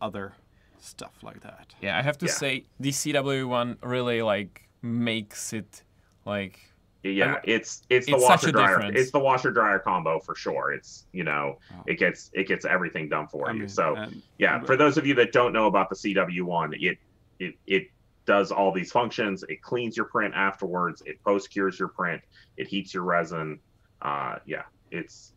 other 0.00 0.34
stuff 0.84 1.14
like 1.22 1.40
that. 1.40 1.74
Yeah, 1.80 1.98
I 1.98 2.02
have 2.02 2.18
to 2.18 2.26
Yeah. 2.26 2.32
say 2.32 2.64
the 2.80 2.90
CW1 2.90 3.78
really 3.82 4.22
like 4.22 4.68
makes 4.82 5.52
it 5.52 5.82
like 6.24 6.58
Yeah, 7.02 7.40
it's 7.44 7.82
it's 7.90 8.06
the 8.06 8.12
It's 8.14 8.22
such 8.22 8.30
washer 8.30 8.48
a 8.48 8.52
dryer. 8.52 8.76
difference. 8.76 8.98
It's 9.00 9.10
the 9.10 9.18
washer 9.20 9.50
dryer 9.50 9.78
combo 9.78 10.18
for 10.20 10.34
sure. 10.34 10.72
It's 10.72 11.06
you 11.12 11.24
know 11.24 11.58
Oh. 11.72 11.82
it 11.86 11.98
gets 11.98 12.30
it 12.32 12.48
gets 12.48 12.64
everything 12.64 13.08
done 13.08 13.26
for 13.28 13.48
I 13.48 13.52
you. 13.52 13.60
mean, 13.60 13.68
so 13.68 13.94
and- 13.96 14.22
yeah, 14.38 14.58
but- 14.58 14.66
for 14.66 14.76
those 14.76 14.96
of 14.96 15.06
you 15.06 15.14
that 15.14 15.32
don't 15.32 15.52
know 15.52 15.66
about 15.66 15.88
the 15.90 15.96
CW1, 15.96 16.74
it 16.80 16.98
it 17.40 17.54
it 17.66 17.88
does 18.26 18.50
all 18.50 18.72
these 18.72 18.90
functions. 18.90 19.44
It 19.50 19.60
cleans 19.60 19.98
your 19.98 20.06
print 20.06 20.32
afterwards. 20.34 21.02
It 21.04 21.22
post 21.22 21.50
cures 21.50 21.78
your 21.78 21.88
print. 21.88 22.22
It 22.56 22.66
heats 22.68 22.94
your 22.94 23.02
resin. 23.02 23.60
Uh, 24.00 24.38
yeah, 24.46 24.62
it's 24.90 25.32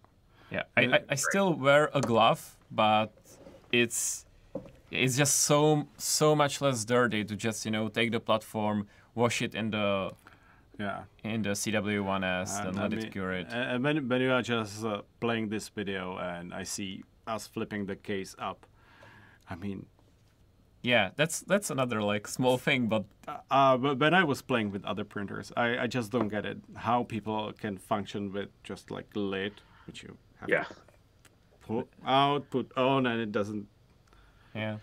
Yeah, 0.51 0.63
I, 0.77 0.81
I, 0.85 0.99
I 1.09 1.15
still 1.15 1.53
wear 1.53 1.89
a 1.93 1.99
glove, 1.99 2.55
but 2.71 3.11
it's 3.73 4.25
it's 4.91 5.17
just 5.17 5.41
so 5.41 5.87
so 5.97 6.35
much 6.35 6.61
less 6.61 6.85
dirty 6.85 7.23
to 7.25 7.35
just 7.35 7.65
you 7.65 7.71
know 7.71 7.89
take 7.89 8.11
the 8.11 8.19
platform, 8.19 8.87
wash 9.15 9.41
it 9.41 9.55
in 9.55 9.71
the 9.71 10.11
yeah. 10.79 11.03
in 11.23 11.41
the 11.41 11.49
CW1S, 11.49 12.57
then 12.57 12.67
And 12.67 12.75
let 12.77 12.93
I 12.93 12.97
it 12.97 13.11
cure 13.11 13.31
it. 13.31 13.47
And 13.49 13.83
when, 13.83 14.07
when 14.07 14.21
you 14.21 14.31
are 14.31 14.41
just 14.41 14.83
uh, 14.83 15.01
playing 15.19 15.49
this 15.49 15.69
video 15.69 16.17
and 16.17 16.53
I 16.53 16.63
see 16.63 17.03
us 17.25 17.47
flipping 17.47 17.85
the 17.85 17.95
case 17.95 18.35
up, 18.39 18.65
I 19.49 19.55
mean, 19.55 19.85
Yeah, 20.83 21.09
that's 21.15 21.41
that's 21.41 21.69
another 21.69 22.01
like 22.01 22.27
small 22.27 22.57
thing, 22.57 22.87
but 22.87 23.05
uh, 23.49 23.77
but 23.77 23.99
when 23.99 24.13
I 24.13 24.23
was 24.23 24.41
playing 24.41 24.71
with 24.71 24.85
other 24.85 25.03
printers, 25.03 25.51
I, 25.57 25.83
I 25.83 25.87
just 25.87 26.11
don't 26.11 26.29
get 26.29 26.45
it 26.45 26.59
how 26.75 27.03
people 27.03 27.51
can 27.53 27.77
function 27.77 28.31
with 28.31 28.49
just 28.63 28.91
like 28.91 29.07
lid, 29.15 29.53
which 29.87 30.03
you 30.03 30.17
have 30.39 30.49
yeah. 30.49 30.63
to 30.63 30.75
put 31.61 31.87
out, 32.05 32.49
put 32.49 32.71
on, 32.77 33.05
and 33.05 33.19
it 33.19 33.31
doesn't. 33.31 33.67
Yeah, 34.57 34.77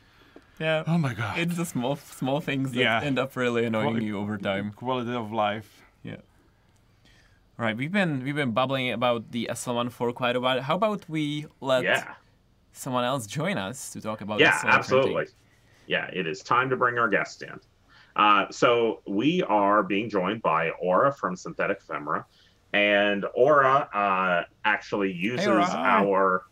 yeah. 0.59 0.85
Oh 0.87 0.99
my 0.99 1.15
god! 1.15 1.39
It's 1.39 1.57
the 1.57 1.65
small 1.67 1.97
small 1.97 2.41
things 2.41 2.73
that 2.73 2.79
Yeah. 2.81 3.01
end 3.03 3.19
up 3.19 3.35
really 3.37 3.65
annoying 3.65 3.91
Quali- 3.95 4.05
you 4.07 4.19
over 4.19 4.39
time. 4.39 4.73
Quality 4.73 5.13
of 5.15 5.33
life. 5.33 5.83
Yeah. 6.03 6.17
All 7.59 7.65
right, 7.65 7.77
we've 7.77 7.93
been 7.93 8.25
we've 8.25 8.35
been 8.35 8.53
bubbling 8.53 8.91
about 8.91 9.31
the 9.31 9.49
SL1 9.51 9.91
for 9.91 10.13
quite 10.13 10.37
a 10.37 10.41
while. 10.41 10.61
How 10.63 10.75
about 10.77 11.09
we 11.09 11.47
let 11.61 11.85
Yeah. 11.85 12.15
someone 12.73 13.05
else 13.05 13.27
join 13.27 13.59
us 13.59 13.91
to 13.93 14.01
talk 14.01 14.21
about 14.21 14.41
Yeah, 14.41 14.51
SL1 14.53 14.61
printing? 14.61 14.79
absolutely. 14.79 15.27
Yeah, 15.87 16.11
it 16.13 16.27
is 16.27 16.43
time 16.43 16.71
to 16.71 16.77
bring 16.77 16.99
our 16.99 17.09
guest 17.09 17.43
in. 17.43 17.61
Uh, 18.17 18.47
so 18.51 19.01
we 19.07 19.43
are 19.43 19.83
being 19.83 20.09
joined 20.09 20.41
by 20.43 20.71
Aura 20.71 21.13
from 21.13 21.37
Synthetic 21.37 21.79
Ephemera, 21.81 22.25
and 22.73 23.25
Aura 23.35 23.89
uh, 23.93 24.45
actually 24.65 25.13
uses 25.13 25.47
Aura. 25.47 25.65
our. 25.65 26.45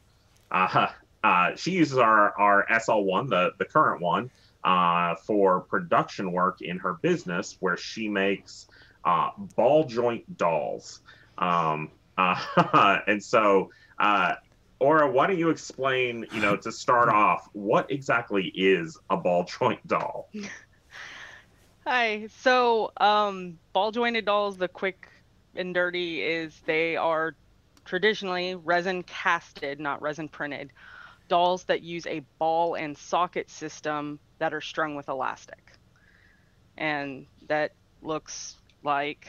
Uh, 0.51 0.89
uh, 1.23 1.55
she 1.57 1.73
uses 1.73 1.99
our 1.99 2.37
our 2.39 2.67
SL1, 2.71 3.29
the 3.29 3.53
the 3.59 3.65
current 3.65 4.01
one, 4.03 4.31
uh, 4.65 5.15
for 5.17 5.61
production 5.61 6.33
work 6.33 6.63
in 6.63 6.79
her 6.79 6.95
business, 6.95 7.57
where 7.61 7.77
she 7.77 8.09
makes 8.09 8.67
uh, 9.05 9.31
ball 9.57 9.85
joint 9.85 10.37
dolls. 10.37 11.01
Um, 11.39 11.91
uh, 12.19 12.99
and 13.07 13.23
so. 13.23 13.71
Uh, 13.99 14.35
Aura, 14.81 15.09
why 15.09 15.29
don't 15.29 15.39
you 15.39 15.51
explain, 15.51 16.27
you 16.33 16.41
know, 16.41 16.57
to 16.57 16.73
start 16.73 17.09
off, 17.09 17.49
what 17.53 17.89
exactly 17.89 18.49
is 18.49 18.99
a 19.11 19.17
ball 19.17 19.45
joint 19.45 19.87
doll? 19.87 20.29
Hi. 21.87 22.29
So, 22.39 22.93
um, 22.97 23.59
ball 23.73 23.93
jointed 23.93 24.25
dolls, 24.25 24.57
the 24.57 24.69
quick 24.69 25.09
and 25.55 25.75
dirty 25.75 26.23
is 26.23 26.61
they 26.65 26.97
are 26.97 27.35
traditionally 27.85 28.55
resin 28.55 29.03
casted, 29.03 29.81
not 29.81 30.01
resin 30.01 30.29
printed, 30.29 30.73
dolls 31.29 31.65
that 31.65 31.83
use 31.83 32.07
a 32.07 32.21
ball 32.39 32.75
and 32.75 32.97
socket 32.97 33.51
system 33.51 34.19
that 34.39 34.53
are 34.53 34.61
strung 34.61 34.95
with 34.95 35.09
elastic. 35.09 35.73
And 36.77 37.27
that 37.49 37.73
looks 38.03 38.57
like 38.83 39.29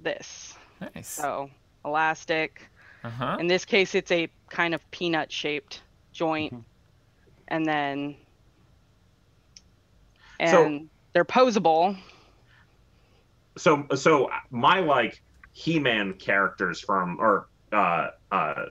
this. 0.00 0.56
Nice. 0.80 1.08
So, 1.08 1.50
elastic. 1.84 2.68
Uh 3.04 3.10
huh. 3.10 3.36
In 3.40 3.46
this 3.46 3.64
case, 3.64 3.94
it's 3.94 4.10
a 4.10 4.28
kind 4.48 4.74
of 4.74 4.90
peanut 4.90 5.30
shaped 5.30 5.82
joint. 6.12 6.54
And 7.48 7.66
then, 7.66 8.16
So- 10.48 10.64
and 10.64 10.88
they're 11.12 11.24
posable. 11.24 11.96
So, 13.58 13.86
so 13.94 14.30
my 14.50 14.80
like 14.80 15.20
He-Man 15.52 16.14
characters 16.14 16.80
from, 16.80 17.18
or 17.20 17.48
uh, 17.70 18.08
uh, 18.30 18.64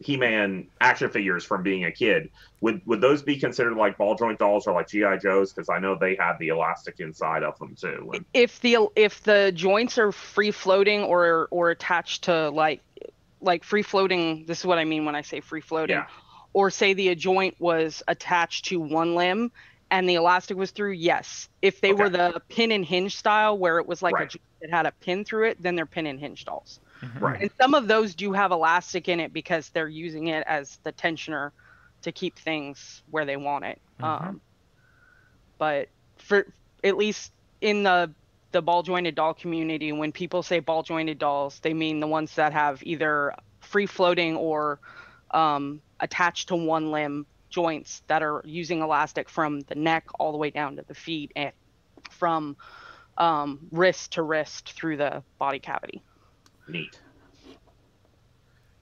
He-Man 0.00 0.68
action 0.80 1.10
figures 1.10 1.44
from 1.44 1.62
being 1.62 1.84
a 1.84 1.90
kid, 1.90 2.30
would 2.60 2.80
would 2.86 3.00
those 3.00 3.22
be 3.22 3.36
considered 3.38 3.74
like 3.76 3.98
ball 3.98 4.14
joint 4.14 4.38
dolls 4.38 4.66
or 4.66 4.72
like 4.74 4.88
GI 4.88 5.18
Joes? 5.20 5.52
Because 5.52 5.68
I 5.68 5.78
know 5.80 5.96
they 5.96 6.14
had 6.14 6.38
the 6.38 6.48
elastic 6.48 7.00
inside 7.00 7.42
of 7.42 7.58
them 7.58 7.74
too. 7.74 8.10
And- 8.14 8.24
If 8.32 8.60
the 8.60 8.88
if 8.94 9.22
the 9.24 9.50
joints 9.54 9.98
are 9.98 10.12
free 10.12 10.52
floating 10.52 11.02
or 11.02 11.48
or 11.50 11.70
attached 11.70 12.24
to 12.24 12.50
like 12.50 12.80
like 13.40 13.64
free 13.64 13.82
floating, 13.82 14.44
this 14.46 14.60
is 14.60 14.66
what 14.66 14.78
I 14.78 14.84
mean 14.84 15.04
when 15.04 15.14
I 15.14 15.22
say 15.22 15.40
free 15.40 15.60
floating. 15.60 15.96
Yeah. 15.96 16.06
Or 16.52 16.70
say 16.70 16.92
the 16.92 17.14
joint 17.14 17.56
was 17.58 18.02
attached 18.08 18.66
to 18.66 18.80
one 18.80 19.14
limb 19.14 19.52
and 19.90 20.08
the 20.08 20.14
elastic 20.16 20.56
was 20.56 20.70
through, 20.70 20.92
yes. 20.92 21.48
If 21.62 21.80
they 21.80 21.92
were 21.92 22.08
the 22.10 22.42
pin 22.48 22.72
and 22.72 22.84
hinge 22.84 23.16
style 23.16 23.56
where 23.56 23.78
it 23.78 23.86
was 23.86 24.02
like 24.02 24.12
a 24.12 24.16
Right. 24.16 24.30
joint 24.30 24.42
that 24.60 24.70
had 24.70 24.86
a 24.86 24.92
pin 24.92 25.24
through 25.24 25.48
it, 25.48 25.62
then 25.62 25.76
they're 25.76 25.86
pin 25.86 26.06
and 26.06 26.18
hinge 26.20 26.44
dolls. 26.44 26.80
Right. 27.20 27.42
And 27.42 27.50
some 27.60 27.74
of 27.74 27.88
those 27.88 28.14
do 28.14 28.32
have 28.32 28.50
elastic 28.50 29.08
in 29.08 29.20
it 29.20 29.32
because 29.32 29.70
they're 29.70 29.88
using 29.88 30.28
it 30.28 30.44
as 30.46 30.78
the 30.82 30.92
tensioner 30.92 31.52
to 32.02 32.12
keep 32.12 32.38
things 32.38 33.02
where 33.10 33.24
they 33.24 33.36
want 33.36 33.64
it. 33.64 33.80
Um, 34.00 34.40
but 35.58 35.88
for 36.16 36.46
at 36.84 36.96
least 36.96 37.32
in 37.60 37.82
the 37.82 38.10
the 38.50 38.62
ball 38.62 38.82
jointed 38.82 39.14
doll 39.14 39.34
community, 39.34 39.92
when 39.92 40.10
people 40.12 40.42
say 40.42 40.58
ball 40.60 40.82
jointed 40.82 41.18
dolls, 41.18 41.60
they 41.60 41.74
mean 41.74 42.00
the 42.00 42.06
ones 42.06 42.34
that 42.36 42.52
have 42.52 42.82
either 42.82 43.34
free 43.60 43.86
floating 43.86 44.36
or 44.36 44.80
um, 45.32 45.82
attached 46.00 46.48
to 46.48 46.56
one 46.56 46.90
limb 46.90 47.26
joints 47.50 48.02
that 48.06 48.22
are 48.22 48.42
using 48.44 48.80
elastic 48.80 49.28
from 49.28 49.60
the 49.62 49.74
neck 49.74 50.06
all 50.18 50.32
the 50.32 50.38
way 50.38 50.50
down 50.50 50.76
to 50.76 50.84
the 50.86 50.94
feet 50.94 51.30
and 51.36 51.52
from 52.10 52.56
um, 53.18 53.58
wrist 53.70 54.12
to 54.12 54.22
wrist 54.22 54.72
through 54.72 54.96
the 54.96 55.22
body 55.38 55.58
cavity. 55.58 56.02
Neat. 56.68 57.00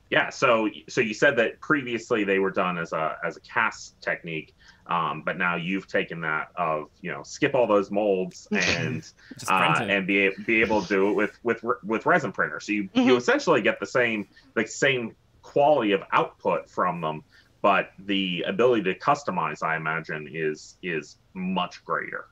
Yeah, 0.09 0.31
so 0.31 0.68
so 0.88 1.01
you 1.01 1.14
said 1.14 1.37
that 1.38 1.61
previously 1.61 2.22
they 2.22 2.38
were 2.38 2.53
done 2.53 2.79
as 2.79 2.92
a 2.92 3.16
as 3.25 3.37
a 3.37 3.40
cast 3.40 3.96
technique, 4.01 4.53
um, 4.88 5.22
but 5.27 5.37
now 5.37 5.57
you've 5.57 5.88
taken 5.88 6.20
that 6.20 6.46
of 6.57 6.85
you 7.01 7.11
know 7.11 7.22
skip 7.25 7.57
all 7.57 7.66
those 7.66 7.90
molds 7.90 8.46
and 8.55 9.03
uh, 9.49 9.81
and 9.88 10.07
be 10.07 10.31
be 10.44 10.61
able 10.61 10.83
to 10.83 10.94
do 10.94 11.11
it 11.11 11.14
with 11.14 11.37
with 11.42 11.61
with 11.83 12.07
resin 12.07 12.31
printer. 12.31 12.61
So 12.61 12.70
you 12.72 12.88
you 13.03 13.14
Mhm. 13.14 13.16
essentially 13.16 13.62
get 13.62 13.81
the 13.81 13.87
same 13.87 14.29
the 14.55 14.64
same 14.66 15.16
quality 15.42 15.90
of 15.92 16.03
output 16.12 16.70
from 16.70 17.01
them, 17.01 17.22
but 17.61 17.88
the 17.99 18.44
ability 18.46 18.85
to 18.85 18.99
customize, 19.01 19.61
I 19.62 19.77
imagine, 19.77 20.29
is 20.33 20.77
is 20.83 21.16
much 21.35 21.83
greater. 21.85 22.27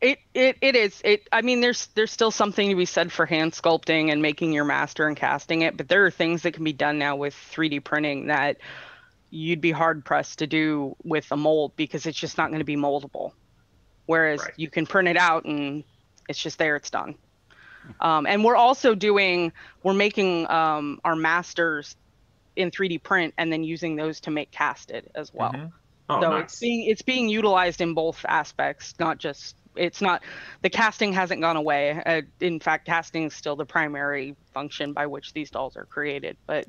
It 0.00 0.18
it 0.32 0.56
it 0.60 0.76
is. 0.76 1.00
It 1.04 1.28
I 1.32 1.42
mean 1.42 1.60
there's 1.60 1.86
there's 1.88 2.12
still 2.12 2.30
something 2.30 2.68
to 2.68 2.76
be 2.76 2.84
said 2.84 3.10
for 3.10 3.26
hand 3.26 3.52
sculpting 3.52 4.12
and 4.12 4.22
making 4.22 4.52
your 4.52 4.64
master 4.64 5.08
and 5.08 5.16
casting 5.16 5.62
it, 5.62 5.76
but 5.76 5.88
there 5.88 6.06
are 6.06 6.10
things 6.10 6.42
that 6.42 6.52
can 6.52 6.62
be 6.64 6.72
done 6.72 6.98
now 6.98 7.16
with 7.16 7.34
3D 7.34 7.82
printing 7.82 8.28
that 8.28 8.58
you'd 9.30 9.60
be 9.60 9.72
hard 9.72 10.04
pressed 10.04 10.38
to 10.38 10.46
do 10.46 10.94
with 11.04 11.30
a 11.32 11.36
mold 11.36 11.72
because 11.76 12.06
it's 12.06 12.18
just 12.18 12.38
not 12.38 12.48
going 12.48 12.60
to 12.60 12.64
be 12.64 12.76
moldable. 12.76 13.32
Whereas 14.06 14.40
Right. 14.40 14.52
you 14.56 14.70
can 14.70 14.86
print 14.86 15.08
it 15.08 15.16
out 15.16 15.44
and 15.44 15.84
it's 16.28 16.40
just 16.40 16.58
there, 16.58 16.76
it's 16.76 16.90
done. 16.90 17.16
Um, 18.00 18.26
and 18.26 18.44
we're 18.44 18.56
also 18.56 18.94
doing 18.94 19.52
we're 19.82 19.94
making 19.94 20.48
um, 20.50 21.00
our 21.04 21.16
masters 21.16 21.96
in 22.56 22.70
3D 22.70 23.02
print 23.02 23.34
and 23.38 23.52
then 23.52 23.64
using 23.64 23.96
those 23.96 24.20
to 24.20 24.30
make 24.30 24.50
casted 24.50 25.10
as 25.14 25.32
well 25.32 25.52
Mhm. 25.52 25.72
Oh, 26.10 26.20
so 26.20 26.30
nice. 26.30 26.44
it's 26.44 26.60
being 26.60 26.84
it's 26.90 27.02
being 27.02 27.28
utilized 27.28 27.80
in 27.80 27.94
both 27.94 28.24
aspects 28.26 28.94
not 28.98 29.18
just 29.18 29.56
it's 29.78 30.00
not 30.00 30.22
the 30.62 30.70
casting 30.70 31.12
hasn't 31.12 31.40
gone 31.40 31.56
away 31.56 32.02
uh, 32.06 32.22
in 32.40 32.60
fact 32.60 32.86
casting 32.86 33.24
is 33.24 33.34
still 33.34 33.56
the 33.56 33.64
primary 33.64 34.36
function 34.52 34.92
by 34.92 35.06
which 35.06 35.32
these 35.32 35.50
dolls 35.50 35.76
are 35.76 35.84
created 35.86 36.36
but 36.46 36.66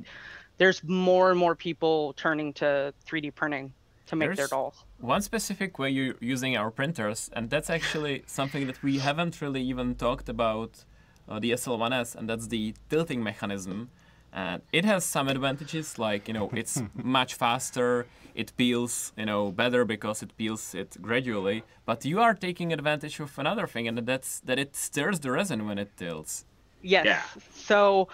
there's 0.57 0.83
more 0.83 1.29
and 1.29 1.39
more 1.39 1.55
people 1.55 2.13
turning 2.13 2.53
to 2.53 2.93
3d 3.07 3.33
printing 3.35 3.73
to 4.05 4.15
make 4.15 4.35
their 4.35 4.47
dolls 4.47 4.83
One 4.99 5.21
specific 5.21 5.79
way 5.79 5.89
you're 5.91 6.15
using 6.19 6.57
our 6.57 6.71
printers, 6.71 7.29
and 7.31 7.49
that's 7.49 7.69
actually 7.69 8.23
something 8.39 8.67
that 8.67 8.83
we 8.83 8.99
haven't 8.99 9.39
really 9.39 9.61
even 9.61 9.95
talked 9.95 10.27
about 10.27 10.83
uh, 11.29 11.39
the 11.39 11.51
SL1S, 11.51 12.15
and 12.15 12.27
that's 12.29 12.47
the 12.47 12.73
tilting 12.89 13.23
mechanism. 13.23 13.89
And 14.31 14.61
it 14.71 14.85
has 14.85 15.05
some 15.05 15.27
advantages, 15.27 15.97
like 15.97 16.27
you 16.27 16.33
know, 16.33 16.49
it's 16.53 16.81
much 16.93 17.35
faster. 17.35 18.05
It 18.35 18.55
peels, 18.55 19.11
you 19.17 19.25
know, 19.25 19.51
better 19.51 19.83
because 19.85 20.21
it 20.21 20.37
peels 20.37 20.73
it 20.73 20.97
gradually. 21.01 21.63
But 21.85 22.05
you 22.05 22.21
are 22.21 22.33
taking 22.33 22.71
advantage 22.71 23.19
of 23.19 23.37
another 23.37 23.67
thing, 23.67 23.87
and 23.87 23.97
that's 23.97 24.39
that 24.41 24.59
it 24.59 24.75
stirs 24.75 25.19
the 25.19 25.31
resin 25.31 25.67
when 25.67 25.77
it 25.77 25.97
tilts. 25.97 26.45
Yes. 26.81 27.05
Yeah. 27.05 27.23
So, 27.53 28.07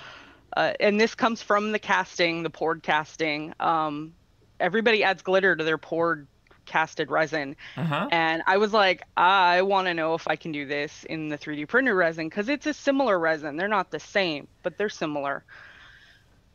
uh, 0.58 0.74
and 0.80 1.00
this 1.00 1.14
comes 1.14 1.42
from 1.42 1.72
the 1.72 1.80
casting, 1.80 2.44
the 2.44 2.50
poured 2.50 2.82
casting. 2.82 3.54
Um, 3.60 4.14
everybody 4.60 5.04
adds 5.04 5.22
glitter 5.22 5.56
to 5.56 5.64
their 5.64 5.78
poured 5.78 6.28
casted 6.66 7.12
resin. 7.12 7.56
Uh-huh. 7.78 8.08
And 8.12 8.42
I 8.48 8.58
was 8.58 8.74
like, 8.74 9.04
I 9.16 9.62
want 9.62 9.88
to 9.88 9.94
know 9.94 10.16
if 10.16 10.28
I 10.28 10.36
can 10.36 10.52
do 10.52 10.66
this 10.66 11.04
in 11.06 11.30
the 11.30 11.38
3D 11.38 11.68
printer 11.68 11.96
resin 11.96 12.28
because 12.28 12.50
it's 12.50 12.66
a 12.66 12.74
similar 12.74 13.18
resin. 13.20 13.56
They're 13.56 13.68
not 13.68 13.92
the 13.92 14.00
same, 14.00 14.48
but 14.64 14.78
they're 14.78 14.90
similar. 14.90 15.44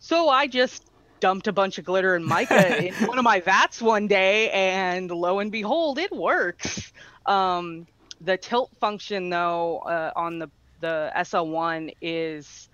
So 0.00 0.30
I 0.30 0.46
just 0.46 0.84
dumped 1.20 1.46
a 1.46 1.52
bunch 1.52 1.78
of 1.78 1.84
glitter 1.84 2.14
and 2.14 2.24
mica 2.24 2.84
in 2.86 2.94
one 3.06 3.18
of 3.18 3.24
my 3.24 3.40
vats 3.40 3.80
one 3.80 4.08
day, 4.08 4.50
and 4.50 5.10
lo 5.10 5.38
and 5.38 5.52
behold, 5.52 5.98
it 5.98 6.10
works. 6.10 6.92
Um, 7.26 7.86
the 8.20 8.36
tilt 8.36 8.70
function, 8.80 9.30
though, 9.30 9.78
uh, 9.80 10.12
on 10.16 10.38
the 10.38 10.50
the 10.80 11.12
SL1 11.14 11.94
is. 12.00 12.68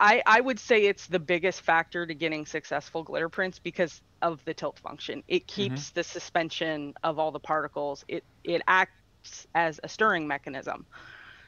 I, 0.00 0.22
I 0.26 0.40
would 0.40 0.60
say 0.60 0.84
it's 0.84 1.08
the 1.08 1.18
biggest 1.18 1.62
factor 1.62 2.06
to 2.06 2.14
getting 2.14 2.46
successful 2.46 3.02
glitter 3.02 3.28
prints 3.28 3.58
because 3.58 4.00
of 4.22 4.44
the 4.44 4.54
tilt 4.54 4.78
function. 4.78 5.24
It 5.26 5.48
keeps 5.48 5.90
the 5.90 6.04
suspension 6.04 6.94
of 7.02 7.18
all 7.18 7.32
the 7.32 7.40
particles. 7.40 8.04
It 8.06 8.22
it 8.44 8.62
acts 8.68 9.46
as 9.56 9.80
a 9.82 9.88
stirring 9.88 10.28
mechanism. 10.28 10.86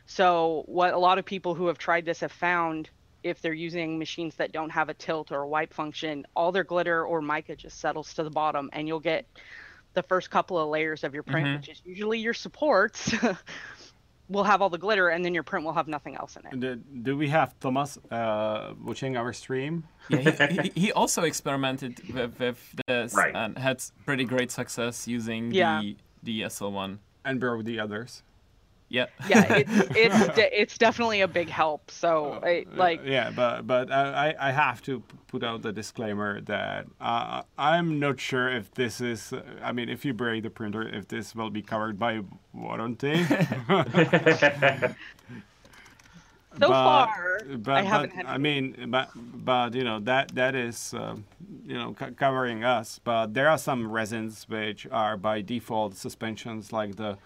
So 0.07 0.64
what 0.66 0.94
a 0.94 0.98
lot 0.98 1.18
of 1.18 1.24
people 1.24 1.55
who 1.55 1.68
have 1.68 1.79
tried 1.79 2.05
this 2.05 2.20
have 2.20 2.33
found 2.33 2.90
if 3.23 3.41
they're 3.43 3.53
using 3.53 3.99
machines 3.99 4.35
that 4.37 4.53
don't 4.53 4.71
have 4.71 4.89
a 4.89 4.95
tilt 4.95 5.31
or 5.33 5.43
a 5.43 5.49
wipe 5.49 5.73
function, 5.73 6.27
all 6.35 6.53
their 6.53 6.65
glitter 6.65 7.05
or 7.05 7.21
mica 7.21 7.55
just 7.57 7.81
settles 7.81 8.15
to 8.15 8.23
the 8.23 8.31
bottom 8.31 8.71
and 8.73 8.89
you'll 8.89 9.01
get 9.01 9.27
the 9.95 10.03
first 10.03 10.31
couple 10.31 10.59
of 10.59 10.69
layers 10.69 11.05
of 11.05 11.15
your 11.15 11.23
print, 11.23 11.47
Mhm. 11.49 11.57
which 11.57 11.69
is 11.69 11.83
usually 11.85 12.19
your 12.19 12.35
supports, 12.35 13.13
will 14.29 14.45
have 14.45 14.63
all 14.63 14.71
the 14.71 14.79
glitter 14.79 15.09
and 15.09 15.25
then 15.25 15.35
your 15.35 15.43
print 15.43 15.67
will 15.67 15.73
have 15.73 15.89
nothing 15.89 16.15
else 16.15 16.37
in 16.37 16.47
it. 16.47 16.61
Do, 16.61 16.77
do 17.03 17.17
we 17.17 17.29
have 17.29 17.59
Thomas 17.59 17.99
uh, 18.13 18.75
watching 18.81 19.17
our 19.17 19.33
stream? 19.33 19.83
Yeah, 20.09 20.47
he, 20.47 20.57
he, 20.75 20.81
he 20.81 20.93
also 20.93 21.23
experimented 21.23 21.99
with, 22.15 22.39
with 22.39 22.75
this 22.87 23.15
Right. 23.15 23.35
and 23.35 23.59
had 23.59 23.83
pretty 24.07 24.25
great 24.25 24.51
success 24.53 25.09
using 25.09 25.51
Yeah. 25.53 25.81
the 25.81 25.97
the 26.23 26.43
SL1. 26.43 26.99
And 27.25 27.41
bro, 27.41 27.63
the 27.63 27.81
others. 27.81 28.23
Yeah. 28.90 29.07
yeah, 29.29 29.55
it's 29.55 29.70
it's 29.96 30.35
de- 30.35 30.61
it's 30.61 30.76
definitely 30.76 31.20
a 31.20 31.29
big 31.29 31.48
help. 31.48 31.92
So 31.92 32.40
I, 32.42 32.66
like 32.74 33.03
yeah, 33.05 33.31
but 33.31 33.64
but 33.66 33.90
I 33.90 34.31
I 34.31 34.48
I 34.48 34.50
have 34.50 34.83
to 34.83 35.03
put 35.29 35.44
out 35.44 35.62
the 35.62 35.72
disclaimer 35.72 36.40
that 36.42 36.87
uh, 37.00 37.42
I'm 37.57 38.00
not 38.00 38.18
sure 38.18 38.50
if 38.50 38.74
this 38.74 39.00
is. 39.00 39.33
uh, 39.33 39.42
I 39.62 39.70
mean, 39.70 39.88
if 39.88 40.05
you 40.05 40.12
break 40.12 40.42
the 40.42 40.50
printer, 40.50 40.83
if 40.83 41.07
this 41.07 41.37
will 41.37 41.50
be 41.50 41.62
covered 41.62 41.98
by 41.98 42.20
warranty. 42.53 43.24
So 46.59 46.68
far, 46.68 47.40
but, 47.59 47.76
I 47.76 47.83
haven't 47.83 48.11
but, 48.11 48.16
had 48.16 48.26
I 48.26 48.37
mean, 48.37 48.87
but 48.88 49.11
but 49.14 49.72
you 49.72 49.85
know 49.85 50.00
that 50.00 50.35
that 50.35 50.57
is 50.57 50.92
um, 50.94 51.24
you 51.64 51.74
know 51.74 51.94
co- 51.94 52.11
covering 52.11 52.64
us. 52.64 52.98
But 53.03 53.35
there 53.35 53.48
are 53.48 53.57
some 53.57 53.88
resins 53.90 54.46
which 54.48 54.85
are 54.90 55.16
by 55.16 55.42
default 55.42 55.94
suspensions, 55.96 56.72
like 56.72 56.96
the 56.96 57.18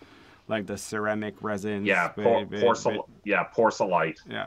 like 0.49 0.67
the 0.67 0.77
ceramic 0.77 1.35
resins. 1.43 1.87
yeah, 1.87 2.13
with- 2.17 2.25
por- 2.25 2.45
with- 2.45 2.63
porcel- 2.63 2.93
with- 2.97 3.07
yeah, 3.25 3.45
porcelite. 3.57 4.19
yeah. 4.29 4.47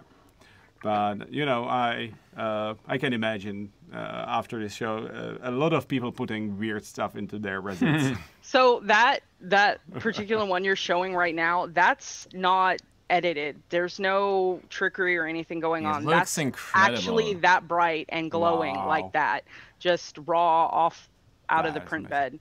But 0.83 1.33
you 1.33 1.45
know, 1.45 1.65
I 1.65 2.11
uh, 2.37 2.75
I 2.87 2.97
can 2.99 3.11
imagine 3.13 3.71
uh, 3.91 3.97
after 4.27 4.59
this 4.59 4.73
show, 4.73 5.07
uh, 5.41 5.49
a 5.49 5.51
lot 5.51 5.73
of 5.73 5.87
people 5.87 6.11
putting 6.11 6.57
weird 6.59 6.85
stuff 6.85 7.15
into 7.15 7.39
their 7.39 7.61
resins. 7.61 8.17
So 8.41 8.79
that 8.85 9.19
that 9.41 9.81
particular 9.99 10.45
one 10.45 10.63
you're 10.63 10.77
showing 10.77 11.13
right 11.13 11.35
now, 11.35 11.65
that's 11.73 12.27
not 12.31 12.77
edited. 13.09 13.61
There's 13.69 13.99
no 13.99 14.61
trickery 14.69 15.17
or 15.17 15.25
anything 15.25 15.59
going 15.59 15.83
It 15.83 15.87
on. 15.87 16.05
looks 16.05 16.17
that's 16.17 16.37
incredible. 16.37 16.97
actually 16.97 17.33
that 17.35 17.67
bright 17.67 18.05
and 18.09 18.31
glowing 18.31 18.75
Wow. 18.75 18.87
like 18.87 19.11
that, 19.13 19.43
just 19.79 20.17
raw 20.25 20.67
off 20.67 21.09
out 21.49 21.65
of 21.65 21.73
the 21.73 21.81
print 21.81 22.05
amazing. 22.07 22.31
bed. 22.31 22.39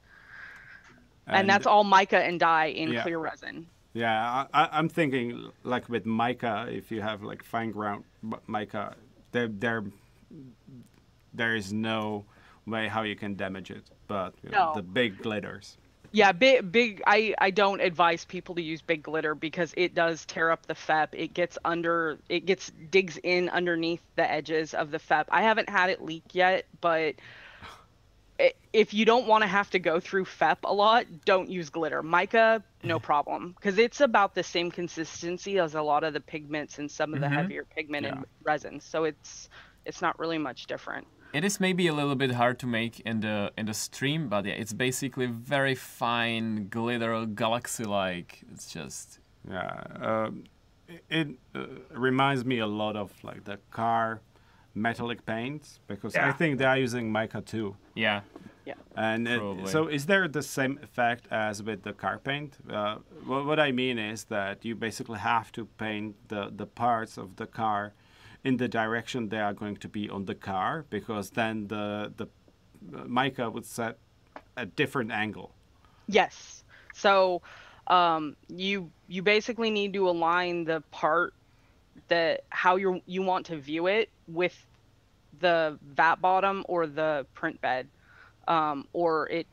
And, 1.26 1.48
that's 1.48 1.66
all 1.66 1.84
mica 1.84 2.18
and 2.18 2.38
dye 2.38 2.66
in 2.66 2.92
Yeah. 2.92 3.02
clear 3.02 3.18
resin. 3.18 3.66
Yeah, 3.92 4.46
I, 4.52 4.62
I, 4.64 4.68
I'm 4.72 4.88
thinking 4.88 5.50
like 5.64 5.88
with 5.88 6.06
mica, 6.06 6.66
if 6.70 6.90
you 6.90 7.00
have 7.00 7.22
like 7.22 7.42
fine 7.42 7.70
ground 7.72 8.04
mica, 8.46 8.94
there 9.32 9.48
there 9.48 9.84
there 11.34 11.56
is 11.56 11.72
no 11.72 12.24
way 12.66 12.88
how 12.88 13.02
you 13.02 13.16
can 13.16 13.34
damage 13.36 13.70
it. 13.70 13.84
But 14.06 14.34
you 14.42 14.50
know, 14.50 14.68
No. 14.68 14.74
the 14.74 14.82
big 14.82 15.18
glitters. 15.22 15.76
Yeah, 16.12 16.32
big 16.32 16.70
big 16.70 17.02
I 17.06 17.34
I 17.38 17.50
don't 17.50 17.80
advise 17.80 18.24
people 18.24 18.54
to 18.54 18.62
use 18.62 18.80
big 18.80 19.02
glitter 19.02 19.34
because 19.34 19.74
it 19.76 19.94
does 19.94 20.24
tear 20.26 20.50
up 20.50 20.66
the 20.66 20.74
FEP. 20.74 21.08
It 21.14 21.34
gets 21.34 21.58
under 21.64 22.18
it 22.28 22.46
gets 22.46 22.70
digs 22.90 23.18
in 23.22 23.48
underneath 23.48 24.02
the 24.14 24.30
edges 24.30 24.74
of 24.74 24.90
the 24.92 24.98
FEP. 24.98 25.26
I 25.30 25.42
haven't 25.42 25.68
had 25.68 25.90
it 25.90 26.02
leak 26.02 26.22
yet, 26.32 26.66
but 26.80 27.16
if 28.72 28.92
you 28.92 29.04
don't 29.04 29.26
want 29.26 29.42
to 29.42 29.48
have 29.48 29.70
to 29.70 29.78
go 29.78 30.00
through 30.00 30.24
FEP 30.26 30.58
a 30.64 30.72
lot, 30.72 31.06
don't 31.24 31.48
use 31.48 31.70
glitter. 31.70 32.02
Mica, 32.02 32.62
no 32.82 32.98
problem, 32.98 33.54
because 33.58 33.78
it's 33.78 34.00
about 34.00 34.34
the 34.34 34.42
same 34.42 34.70
consistency 34.70 35.58
as 35.58 35.74
a 35.74 35.82
lot 35.82 36.04
of 36.04 36.12
the 36.12 36.20
pigments 36.20 36.78
and 36.78 36.90
some 36.90 37.14
of 37.14 37.20
the 37.20 37.26
Mhm. 37.26 37.32
heavier 37.34 37.64
pigmented 37.64 38.14
Yeah. 38.14 38.24
resins. 38.44 38.84
So 38.84 39.04
it's 39.04 39.48
it's 39.84 40.02
not 40.02 40.18
really 40.18 40.38
much 40.38 40.66
different. 40.66 41.06
It 41.32 41.44
is 41.44 41.60
maybe 41.60 41.86
a 41.86 41.92
little 41.92 42.16
bit 42.16 42.32
hard 42.32 42.58
to 42.58 42.66
make 42.66 42.98
in 43.00 43.20
the 43.20 43.52
in 43.56 43.66
the 43.66 43.74
stream, 43.74 44.28
but 44.28 44.44
yeah, 44.44 44.54
it's 44.54 44.72
basically 44.72 45.26
very 45.26 45.74
fine 45.74 46.68
glitter 46.68 47.24
galaxy-like. 47.26 48.42
It's 48.52 48.72
just 48.72 49.20
Yeah, 49.48 49.80
um, 50.00 50.44
it, 50.88 51.04
it 51.08 51.28
uh, 51.54 51.66
reminds 51.90 52.44
me 52.44 52.58
a 52.58 52.66
lot 52.66 52.96
of 52.96 53.12
like 53.22 53.44
the 53.44 53.58
car 53.70 54.20
metallic 54.74 55.24
paints 55.24 55.80
because 55.86 56.16
I 56.16 56.32
think 56.32 56.58
they 56.58 56.64
are 56.64 56.78
using 56.78 57.12
mica 57.12 57.40
too. 57.40 57.76
Yeah. 57.96 58.20
Yeah. 58.64 58.74
And 58.96 59.28
it, 59.28 59.38
Probably. 59.38 59.70
so, 59.70 59.86
is 59.86 60.06
there 60.06 60.26
the 60.26 60.42
same 60.42 60.78
effect 60.82 61.28
as 61.30 61.62
with 61.62 61.82
the 61.84 61.92
car 61.92 62.18
paint? 62.18 62.58
Uh, 62.68 62.96
what, 63.24 63.46
what 63.46 63.60
I 63.60 63.70
mean 63.70 63.98
is 63.98 64.24
that 64.24 64.64
you 64.64 64.74
basically 64.74 65.20
have 65.20 65.52
to 65.52 65.66
paint 65.78 66.16
the, 66.28 66.52
the 66.54 66.66
parts 66.66 67.16
of 67.16 67.36
the 67.36 67.46
car 67.46 67.92
in 68.42 68.56
the 68.56 68.68
direction 68.68 69.28
they 69.28 69.40
are 69.40 69.54
going 69.54 69.76
to 69.76 69.88
be 69.88 70.10
on 70.10 70.24
the 70.24 70.34
car, 70.34 70.84
because 70.90 71.30
then 71.30 71.68
the 71.68 72.12
the 72.16 72.28
mica 73.06 73.50
would 73.50 73.66
set 73.66 73.98
a 74.56 74.66
different 74.66 75.12
angle. 75.12 75.52
Yes. 76.08 76.64
So 76.94 77.42
um, 77.86 78.36
you 78.48 78.90
you 79.08 79.22
basically 79.22 79.70
need 79.70 79.92
to 79.92 80.08
align 80.08 80.64
the 80.64 80.82
part 80.90 81.34
that 82.08 82.44
how 82.50 82.76
you 82.76 83.00
you 83.06 83.22
want 83.22 83.46
to 83.46 83.56
view 83.56 83.86
it 83.86 84.10
with 84.28 84.65
the 85.40 85.78
vat 85.82 86.20
bottom 86.20 86.64
or 86.68 86.86
the 86.86 87.26
print 87.34 87.60
bed, 87.60 87.88
um, 88.48 88.86
or 88.92 89.28
it 89.30 89.46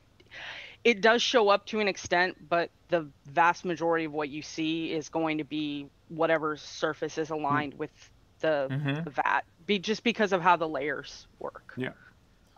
it 0.83 1.01
does 1.01 1.21
show 1.21 1.49
up 1.49 1.65
to 1.67 1.79
an 1.79 1.87
extent, 1.87 2.35
but 2.49 2.69
the 2.89 3.11
vast 3.25 3.65
majority 3.65 4.05
of 4.05 4.11
what 4.13 4.29
you 4.29 4.41
see 4.41 4.91
is 4.91 5.09
going 5.09 5.37
to 5.37 5.43
be 5.43 5.87
whatever 6.07 6.55
surface 6.57 7.17
is 7.17 7.29
aligned 7.29 7.73
with 7.75 7.91
the, 8.39 8.71
Mhm. 8.71 9.03
the 9.03 9.09
vat, 9.11 9.41
be 9.65 9.79
just 9.79 10.03
because 10.03 10.31
of 10.33 10.41
how 10.41 10.55
the 10.55 10.67
layers 10.67 11.27
work. 11.39 11.77
Yeah. 11.77 11.93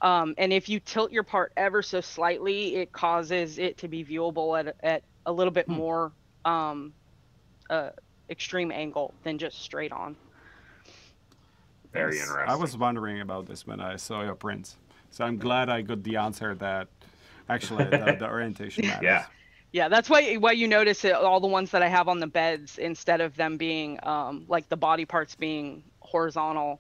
Um, 0.02 0.34
and 0.38 0.52
if 0.54 0.70
you 0.70 0.80
tilt 0.80 1.12
your 1.12 1.24
part 1.24 1.52
ever 1.56 1.82
so 1.82 2.02
slightly, 2.02 2.76
it 2.76 2.92
causes 2.92 3.58
it 3.58 3.78
to 3.80 3.88
be 3.88 4.04
viewable 4.04 4.60
at, 4.60 4.76
at 4.84 5.04
a 5.26 5.32
little 5.32 5.52
bit 5.54 5.68
more 5.70 6.14
um, 6.46 6.94
uh, 7.70 7.90
extreme 8.30 8.72
angle 8.72 9.16
than 9.24 9.38
just 9.38 9.62
straight 9.62 9.92
on. 9.92 10.18
Very 11.96 12.18
Yes, 12.18 12.28
interesting. 12.28 12.50
I 12.50 12.56
was 12.56 12.78
wondering 12.78 13.22
about 13.22 13.48
this 13.48 13.66
when 13.66 13.80
I 13.80 13.96
saw 13.96 14.24
your 14.24 14.36
prints. 14.36 14.76
So 15.12 15.24
I'm 15.24 15.38
glad 15.38 15.70
I 15.70 15.82
got 15.82 16.04
the 16.04 16.18
answer 16.18 16.54
that 16.56 16.88
actually 17.50 17.86
the, 17.86 18.16
the 18.20 18.28
orientation 18.28 18.88
matters. 18.88 19.04
Yeah. 19.04 19.26
Yeah, 19.72 19.90
that's 19.90 20.10
why 20.10 20.36
why 20.36 20.54
you 20.54 20.70
notice 20.70 21.04
it, 21.04 21.14
all 21.14 21.42
the 21.42 21.48
ones 21.48 21.72
that 21.72 21.82
I 21.82 21.90
have 21.90 22.08
on 22.08 22.20
the 22.20 22.28
beds 22.28 22.78
instead 22.78 23.20
of 23.20 23.36
them 23.36 23.58
being 23.58 24.00
um, 24.04 24.46
like 24.48 24.70
the 24.70 24.78
body 24.78 25.04
parts 25.04 25.36
being 25.36 25.84
horizontal 26.00 26.80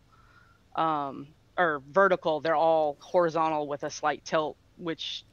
um, 0.77 1.27
or 1.57 1.81
vertical, 1.91 2.39
they're 2.39 2.55
all 2.55 2.95
horizontal 3.01 3.67
with 3.67 3.83
a 3.83 3.89
slight 3.89 4.23
tilt, 4.23 4.55
which 4.77 5.25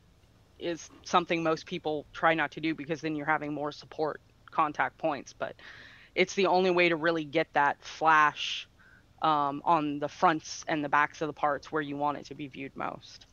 is 0.59 0.91
something 1.05 1.45
most 1.45 1.67
people 1.67 2.05
try 2.13 2.35
not 2.35 2.51
to 2.53 2.61
do 2.61 2.75
because 2.75 3.01
then 3.01 3.15
you're 3.15 3.27
having 3.27 3.53
more 3.53 3.71
support 3.71 4.21
contact 4.51 4.99
points. 4.99 5.33
But 5.33 5.55
it's 6.17 6.35
the 6.35 6.47
only 6.47 6.71
way 6.71 6.89
to 6.89 6.97
really 6.97 7.25
get 7.25 7.47
that 7.53 7.81
flash 7.81 8.67
um, 9.23 9.63
on 9.65 10.01
the 10.01 10.09
fronts 10.09 10.65
and 10.69 10.85
the 10.85 10.91
backs 10.91 11.23
of 11.23 11.29
the 11.29 11.33
parts 11.35 11.73
where 11.73 11.83
you 11.83 11.97
want 11.97 12.19
it 12.19 12.27
to 12.27 12.35
be 12.35 12.49
viewed 12.49 12.77
most. 12.77 13.27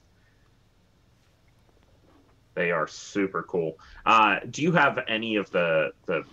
They 2.56 2.71
are 2.71 2.88
super 2.88 3.43
cool. 3.43 3.75
Uh, 4.06 4.39
do 4.49 4.62
you 4.62 4.71
have 4.73 4.99
any 5.08 5.36
of 5.38 5.49
the 5.52 5.91
the 6.08 6.23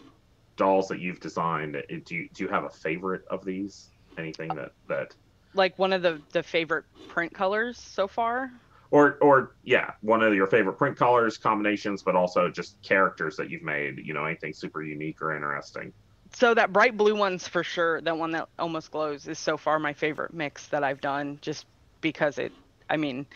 dolls 0.57 0.88
that 0.88 1.01
you've 1.01 1.21
designed? 1.21 1.77
uh, 1.77 1.83
Do 2.05 2.16
you, 2.16 2.29
do 2.35 2.45
you 2.45 2.51
have 2.51 2.64
a 2.64 2.71
favorite 2.71 3.23
of 3.31 3.45
these? 3.45 3.92
Anything 4.19 4.57
that 4.57 4.73
that 4.88 5.14
Like 5.53 5.77
one 5.77 5.92
of 5.92 6.03
the 6.03 6.25
the 6.33 6.45
favorite 6.45 6.85
print 7.09 7.33
colors 7.35 7.79
so 7.81 8.07
far. 8.07 8.51
or 8.90 9.19
or 9.23 9.57
yeah, 9.62 9.92
one 10.01 10.23
of 10.23 10.35
your 10.35 10.47
favorite 10.47 10.75
print 10.79 10.97
colors 10.97 11.38
combinations, 11.38 12.03
but 12.03 12.14
also 12.16 12.51
just 12.51 12.79
characters 12.83 13.37
that 13.37 13.51
you've 13.51 13.62
made. 13.62 13.99
You 13.99 14.14
know, 14.14 14.25
anything 14.25 14.53
super 14.53 14.83
unique 14.83 15.21
or 15.23 15.35
interesting. 15.35 15.92
So 16.37 16.53
that 16.53 16.70
bright 16.70 16.99
blue 16.99 17.14
one's 17.16 17.49
for 17.49 17.64
sure. 17.64 18.03
That 18.03 18.18
one 18.18 18.33
that 18.33 18.51
almost 18.59 18.90
glows 18.90 19.27
is 19.27 19.38
so 19.38 19.57
far 19.57 19.79
my 19.79 19.94
favorite 19.94 20.35
mix 20.35 20.68
that 20.68 20.85
I've 20.85 21.01
done, 21.01 21.38
just 21.40 21.64
because 22.03 22.38
it. 22.38 22.53
I 22.90 22.99
mean, 22.99 23.27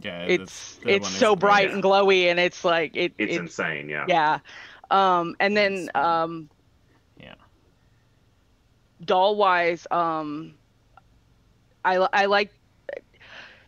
Yeah, 0.00 0.24
it's 0.24 0.78
it's 0.84 1.04
one 1.04 1.16
is 1.16 1.18
so 1.18 1.34
bright 1.36 1.70
Yeah. 1.70 1.74
and 1.74 1.82
glowy, 1.82 2.24
and 2.30 2.38
it's 2.38 2.64
like 2.64 2.96
it. 2.96 3.14
It's 3.18 3.36
it- 3.36 3.40
insane. 3.40 3.88
Yeah. 3.88 4.04
yeah. 4.08 4.40
Um, 4.90 5.36
and 5.40 5.56
then 5.56 5.88
um, 5.94 6.50
Yeah. 7.16 7.34
doll 9.04 9.36
wise, 9.36 9.86
um, 9.90 10.58
I 11.84 11.98
li- 11.98 12.08
I 12.12 12.26
like. 12.26 12.52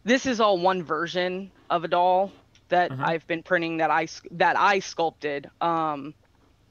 This 0.04 0.26
is 0.26 0.40
all 0.40 0.58
one 0.58 0.82
version 0.82 1.52
of 1.70 1.84
a 1.84 1.88
doll 1.88 2.32
that 2.68 2.92
Mhm. 2.92 3.00
I've 3.00 3.26
been 3.26 3.42
printing 3.42 3.78
that 3.78 3.90
I 3.90 4.06
that 4.32 4.56
I 4.58 4.80
sculpted. 4.80 5.50
Um, 5.60 6.14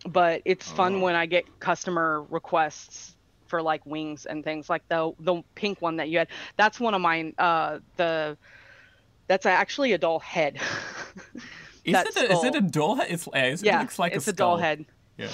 but 0.06 0.42
it's 0.46 0.70
fun 0.70 0.96
Oh. 0.96 1.00
when 1.00 1.16
I 1.16 1.26
get 1.26 1.60
customer 1.60 2.24
requests 2.30 3.16
for 3.48 3.62
like 3.62 3.86
wings 3.86 4.26
and 4.26 4.44
things 4.44 4.70
like 4.70 4.88
the 4.88 5.14
the 5.20 5.44
pink 5.56 5.82
one 5.82 5.98
that 5.98 6.10
you 6.10 6.18
had. 6.18 6.28
That's 6.58 6.80
one 6.80 6.94
of 6.94 7.02
mine. 7.02 7.34
Uh, 7.38 7.80
the 7.98 8.38
that's 9.28 9.46
actually 9.46 9.94
a 9.94 9.98
doll 9.98 10.20
head. 10.20 10.60
Is 11.86 11.92
that 11.92 12.08
it, 12.08 12.16
a, 12.16 12.32
is 12.32 12.44
it 12.46 12.56
a 12.56 12.62
doll 12.62 12.96
head? 12.96 13.08
It's, 13.10 13.28
uh, 13.28 13.32
it 13.34 13.62
yeah, 13.62 13.82
looks 13.82 14.00
like 14.00 14.14
it's 14.14 14.28
a, 14.28 14.30
a, 14.30 14.34
doll 14.34 14.56
head. 14.56 14.86
Yeah. 15.18 15.28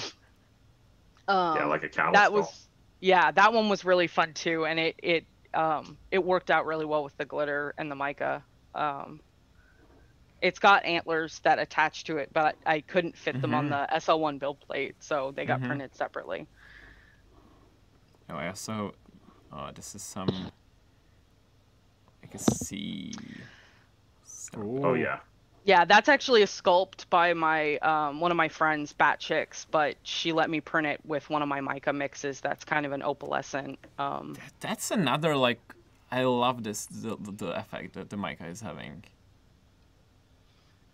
Um, 1.28 1.56
yeah, 1.56 1.64
like 1.66 1.84
a 1.84 1.88
cow. 1.88 2.10
that 2.10 2.26
skull. 2.26 2.40
was 2.40 2.66
yeah 3.00 3.30
that 3.30 3.52
one 3.52 3.68
was 3.68 3.84
really 3.84 4.06
fun 4.08 4.34
too 4.34 4.66
and 4.66 4.78
it 4.78 4.96
it 5.02 5.24
um 5.54 5.96
it 6.10 6.22
worked 6.24 6.50
out 6.50 6.66
really 6.66 6.84
well 6.84 7.02
with 7.02 7.16
the 7.16 7.24
glitter 7.24 7.72
and 7.78 7.90
the 7.90 7.94
mica 7.94 8.42
um 8.74 9.20
it's 10.42 10.58
got 10.58 10.84
antlers 10.84 11.40
that 11.40 11.58
attach 11.58 12.04
to 12.04 12.16
it 12.18 12.30
but 12.32 12.56
i, 12.66 12.76
I 12.76 12.80
couldn't 12.80 13.16
fit 13.16 13.40
them 13.40 13.54
on 13.54 13.68
Mhm. 13.68 13.88
the 13.88 13.96
sl1 13.96 14.38
build 14.38 14.60
plate 14.60 14.96
so 15.00 15.32
they 15.34 15.44
got 15.44 15.60
Mhm. 15.60 15.66
printed 15.66 15.94
separately 15.94 16.46
Oh, 18.32 18.36
I 18.36 18.46
also. 18.46 18.94
Oh, 19.52 19.70
this 19.74 19.96
is 19.96 20.02
some. 20.02 20.28
I 22.22 22.26
can 22.28 22.38
see. 22.38 23.12
some- 24.22 24.84
Oh 24.84 24.94
yeah. 24.94 25.18
yeah 25.64 25.84
that's 25.84 26.08
actually 26.08 26.42
a 26.42 26.46
sculpt 26.46 27.08
by 27.10 27.32
my 27.34 27.76
um 27.78 28.20
one 28.20 28.30
of 28.30 28.36
my 28.36 28.48
friends 28.48 28.92
bat 28.92 29.18
chicks 29.18 29.66
but 29.72 29.96
she 30.04 30.32
let 30.32 30.48
me 30.48 30.60
print 30.60 30.86
it 30.86 31.00
with 31.04 31.28
one 31.28 31.42
of 31.42 31.48
my 31.48 31.60
mica 31.60 31.92
mixes 31.92 32.40
that's 32.40 32.64
kind 32.64 32.86
of 32.86 32.92
an 32.92 33.02
opalescent 33.02 33.78
um 33.98 34.34
That- 34.34 34.52
That's 34.60 34.90
another 34.92 35.36
like. 35.36 35.60
I 36.12 36.22
love 36.24 36.62
this 36.64 36.86
the, 36.86 37.16
the, 37.20 37.32
the 37.32 37.58
effect 37.58 37.94
that 37.94 38.10
the 38.10 38.16
mica 38.16 38.46
is 38.46 38.60
having. 38.60 39.04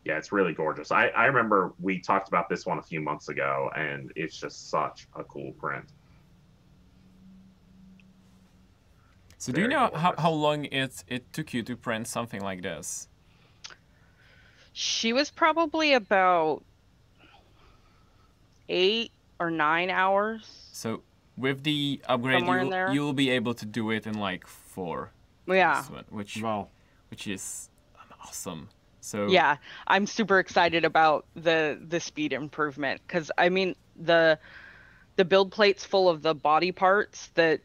Yeah, 0.06 0.18
it's 0.18 0.30
really 0.30 0.52
gorgeous. 0.52 0.92
I, 0.92 1.08
I 1.08 1.24
remember 1.24 1.72
we 1.80 1.98
talked 1.98 2.28
about 2.28 2.48
this 2.48 2.64
one 2.64 2.78
a 2.78 2.82
few 2.82 3.00
months 3.00 3.28
ago, 3.28 3.72
and 3.74 4.12
it's 4.14 4.38
just 4.38 4.70
such 4.70 5.08
a 5.16 5.24
cool 5.24 5.50
print. 5.50 5.84
So 9.38 9.52
do 9.52 9.62
you 9.62 9.66
know 9.66 9.90
how, 9.92 10.12
gorgeous. 10.12 10.22
how 10.22 10.30
long 10.30 10.66
it 10.66 11.02
it 11.08 11.32
took 11.32 11.52
you 11.52 11.64
to 11.64 11.76
print 11.76 12.06
something 12.06 12.40
like 12.40 12.62
this? 12.62 13.08
She 14.72 15.12
was 15.12 15.28
probably 15.28 15.92
about 15.94 16.62
eight 18.68 19.10
or 19.40 19.50
nine 19.50 19.90
hours. 19.90 20.68
So 20.70 21.02
with 21.36 21.64
the 21.64 22.00
upgrade, 22.08 22.46
you, 22.46 22.92
you'll 22.92 23.12
be 23.12 23.30
able 23.30 23.54
to 23.54 23.66
do 23.66 23.90
it 23.90 24.06
in 24.06 24.14
like 24.14 24.46
four. 24.46 25.10
Yeah. 25.48 25.82
One, 25.82 26.04
which 26.10 26.40
Wow. 26.40 26.68
which 27.10 27.26
is 27.26 27.70
awesome. 28.22 28.68
So 29.06 29.26
Yeah. 29.28 29.56
I'm 29.86 30.06
super 30.06 30.38
excited 30.38 30.84
about 30.84 31.26
the 31.34 31.78
the 31.88 32.00
speed 32.00 32.32
improvement 32.32 33.00
cuz 33.08 33.30
I 33.38 33.48
mean 33.50 33.76
the 33.96 34.38
the 35.16 35.24
build 35.24 35.52
plates 35.52 35.84
full 35.84 36.08
of 36.08 36.22
the 36.22 36.34
body 36.34 36.72
parts 36.72 37.28
that 37.34 37.60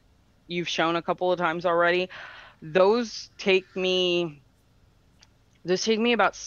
you've 0.47 0.69
shown 0.69 0.95
a 0.95 1.01
couple 1.01 1.31
of 1.31 1.39
times 1.39 1.65
already. 1.65 2.09
Those 2.61 3.29
take 3.37 3.75
me 3.75 4.41
those 5.65 5.83
take 5.83 5.99
me 5.99 6.13
about 6.13 6.37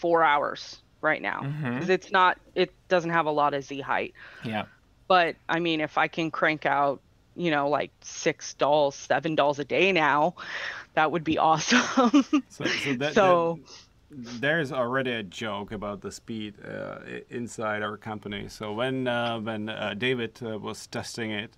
4 0.00 0.22
hours 0.24 0.82
right 1.00 1.22
now. 1.22 1.40
Mhm. 1.42 1.78
Cuz 1.78 1.88
it's 1.88 2.10
not 2.10 2.38
it 2.54 2.74
doesn't 2.88 3.10
have 3.10 3.26
a 3.26 3.30
lot 3.30 3.54
of 3.54 3.64
Z 3.64 3.80
height. 3.80 4.14
yeah. 4.44 4.66
but 5.08 5.36
I 5.48 5.60
mean, 5.60 5.80
if 5.80 5.98
I 5.98 6.08
can 6.08 6.30
crank 6.30 6.66
out, 6.66 7.02
you 7.36 7.50
know, 7.50 7.68
like 7.68 7.90
six 8.00 8.54
dolls, 8.54 8.94
seven 8.94 9.34
dolls 9.34 9.58
a 9.58 9.64
day 9.64 9.92
now, 9.92 10.34
that 10.94 11.10
would 11.12 11.24
be 11.24 11.38
awesome. 11.38 12.24
So, 12.48 12.64
so, 12.64 12.92
that, 12.94 13.14
So- 13.14 13.58
that- 13.62 14.40
there's 14.40 14.70
already 14.72 15.10
a 15.10 15.22
joke 15.24 15.72
about 15.72 16.00
the 16.00 16.12
speed 16.12 16.54
uh, 16.64 16.98
inside 17.28 17.82
our 17.82 17.96
company. 17.96 18.48
So 18.48 18.72
when 18.72 19.08
uh, 19.08 19.40
when 19.40 19.68
uh, 19.68 19.94
David 19.98 20.38
uh, 20.42 20.58
was 20.60 20.86
testing 20.86 21.32
it, 21.32 21.56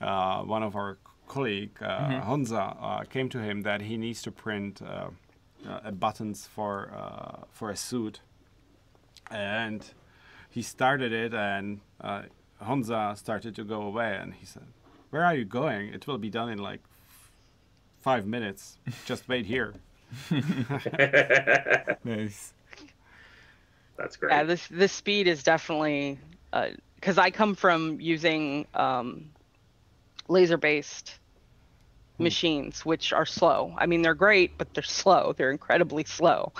uh, 0.00 0.42
one 0.42 0.64
of 0.64 0.74
our 0.74 0.98
colleague 1.28 1.78
uh, 1.80 2.20
Honza 2.26 2.76
uh, 2.82 3.04
came 3.04 3.28
to 3.28 3.38
him 3.38 3.62
that 3.62 3.80
he 3.82 3.96
needs 3.96 4.22
to 4.22 4.32
print 4.32 4.82
uh, 4.82 5.10
uh, 5.68 5.90
buttons 5.92 6.48
for 6.52 6.90
uh, 6.92 7.44
for 7.52 7.70
a 7.70 7.76
suit, 7.76 8.20
and 9.30 9.94
he 10.50 10.62
started 10.62 11.12
it, 11.12 11.32
and 11.34 11.80
uh, 12.00 12.22
Honza 12.62 13.16
started 13.16 13.54
to 13.54 13.64
go 13.64 13.82
away, 13.82 14.18
and 14.20 14.34
he 14.34 14.46
said, 14.46 14.66
"Where 15.10 15.24
are 15.24 15.34
you 15.34 15.44
going? 15.44 15.88
It 15.94 16.06
will 16.06 16.18
be 16.18 16.30
done 16.30 16.50
in 16.50 16.58
like." 16.58 16.80
Five 18.00 18.26
minutes. 18.26 18.78
Just 19.06 19.28
wait 19.28 19.44
here. 19.46 19.74
Nice. 22.04 22.54
That's 23.96 24.16
great. 24.16 24.30
yeah, 24.30 24.44
this 24.44 24.66
this 24.68 24.92
speed 24.92 25.26
is 25.26 25.42
definitely 25.42 26.18
because 26.94 27.18
I 27.18 27.30
come 27.30 27.54
from 27.56 28.00
using 28.00 28.66
um, 28.74 29.30
laser 30.28 30.56
based 30.56 31.18
machines, 32.18 32.84
which 32.86 33.12
are 33.12 33.26
slow. 33.26 33.74
I 33.76 33.86
mean, 33.86 34.02
they're 34.02 34.14
great, 34.14 34.56
but 34.56 34.72
they're 34.72 34.82
slow. 34.82 35.34
They're 35.36 35.50
incredibly 35.50 36.04
slow. 36.04 36.52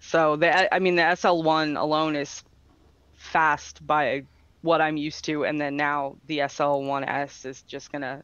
So 0.00 0.36
the 0.36 0.74
I 0.74 0.78
mean, 0.78 0.96
the 0.96 1.02
SL1 1.02 1.78
alone 1.78 2.16
is 2.16 2.42
fast 3.14 3.86
by 3.86 4.24
what 4.64 4.80
I'm 4.80 4.96
used 4.96 5.22
to, 5.26 5.44
and 5.44 5.60
then 5.60 5.76
now 5.76 6.16
the 6.26 6.38
SL1S 6.38 7.44
is 7.44 7.62
just 7.62 7.92
gonna 7.92 8.22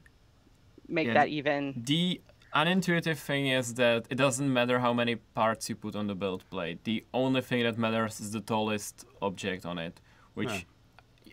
make 0.88 1.06
Yeah, 1.08 1.18
that 1.18 1.28
even. 1.28 1.60
The 1.76 2.20
unintuitive 2.54 3.18
thing 3.18 3.44
is 3.48 3.74
that 3.74 4.06
it 4.12 4.16
doesn't 4.16 4.50
matter 4.58 4.78
how 4.80 4.92
many 4.92 5.16
parts 5.40 5.68
you 5.68 5.76
put 5.76 5.94
on 5.94 6.06
the 6.06 6.14
build 6.14 6.42
plate. 6.50 6.78
The 6.84 7.04
only 7.12 7.42
thing 7.42 7.62
that 7.64 7.76
matters 7.76 8.20
is 8.20 8.30
the 8.32 8.40
tallest 8.40 9.04
object 9.20 9.66
on 9.66 9.76
it, 9.78 10.00
which 10.34 10.66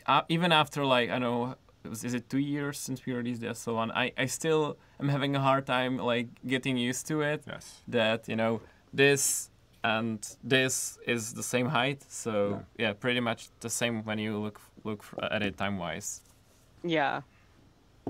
uh, 0.05 0.23
even 0.35 0.51
after 0.51 0.85
like 0.85 1.09
I 1.09 1.19
don't 1.19 1.21
know, 1.21 1.55
is 1.91 2.13
it 2.13 2.29
two 2.29 2.43
years 2.55 2.77
since 2.77 3.05
we 3.05 3.13
released 3.13 3.41
the 3.41 3.47
SL1? 3.47 3.91
I 4.03 4.11
I 4.17 4.25
still 4.25 4.77
am 4.99 5.07
having 5.07 5.35
a 5.35 5.39
hard 5.39 5.65
time 5.65 5.93
like 5.97 6.27
getting 6.45 6.75
used 6.77 7.07
to 7.07 7.21
it. 7.21 7.43
Yes. 7.47 7.81
That 7.87 8.27
you 8.27 8.35
know 8.35 8.61
this 8.93 9.49
and 9.87 10.19
this 10.43 10.99
is 11.07 11.33
the 11.33 11.43
same 11.43 11.67
height, 11.67 12.03
so 12.09 12.61
yeah, 12.77 12.93
pretty 12.93 13.21
much 13.21 13.49
the 13.61 13.69
same 13.69 14.03
when 14.03 14.19
you 14.19 14.37
look 14.37 14.59
look 14.83 15.05
at 15.31 15.41
it 15.43 15.57
time 15.57 15.77
wise. 15.77 16.21
Yeah, 16.83 17.21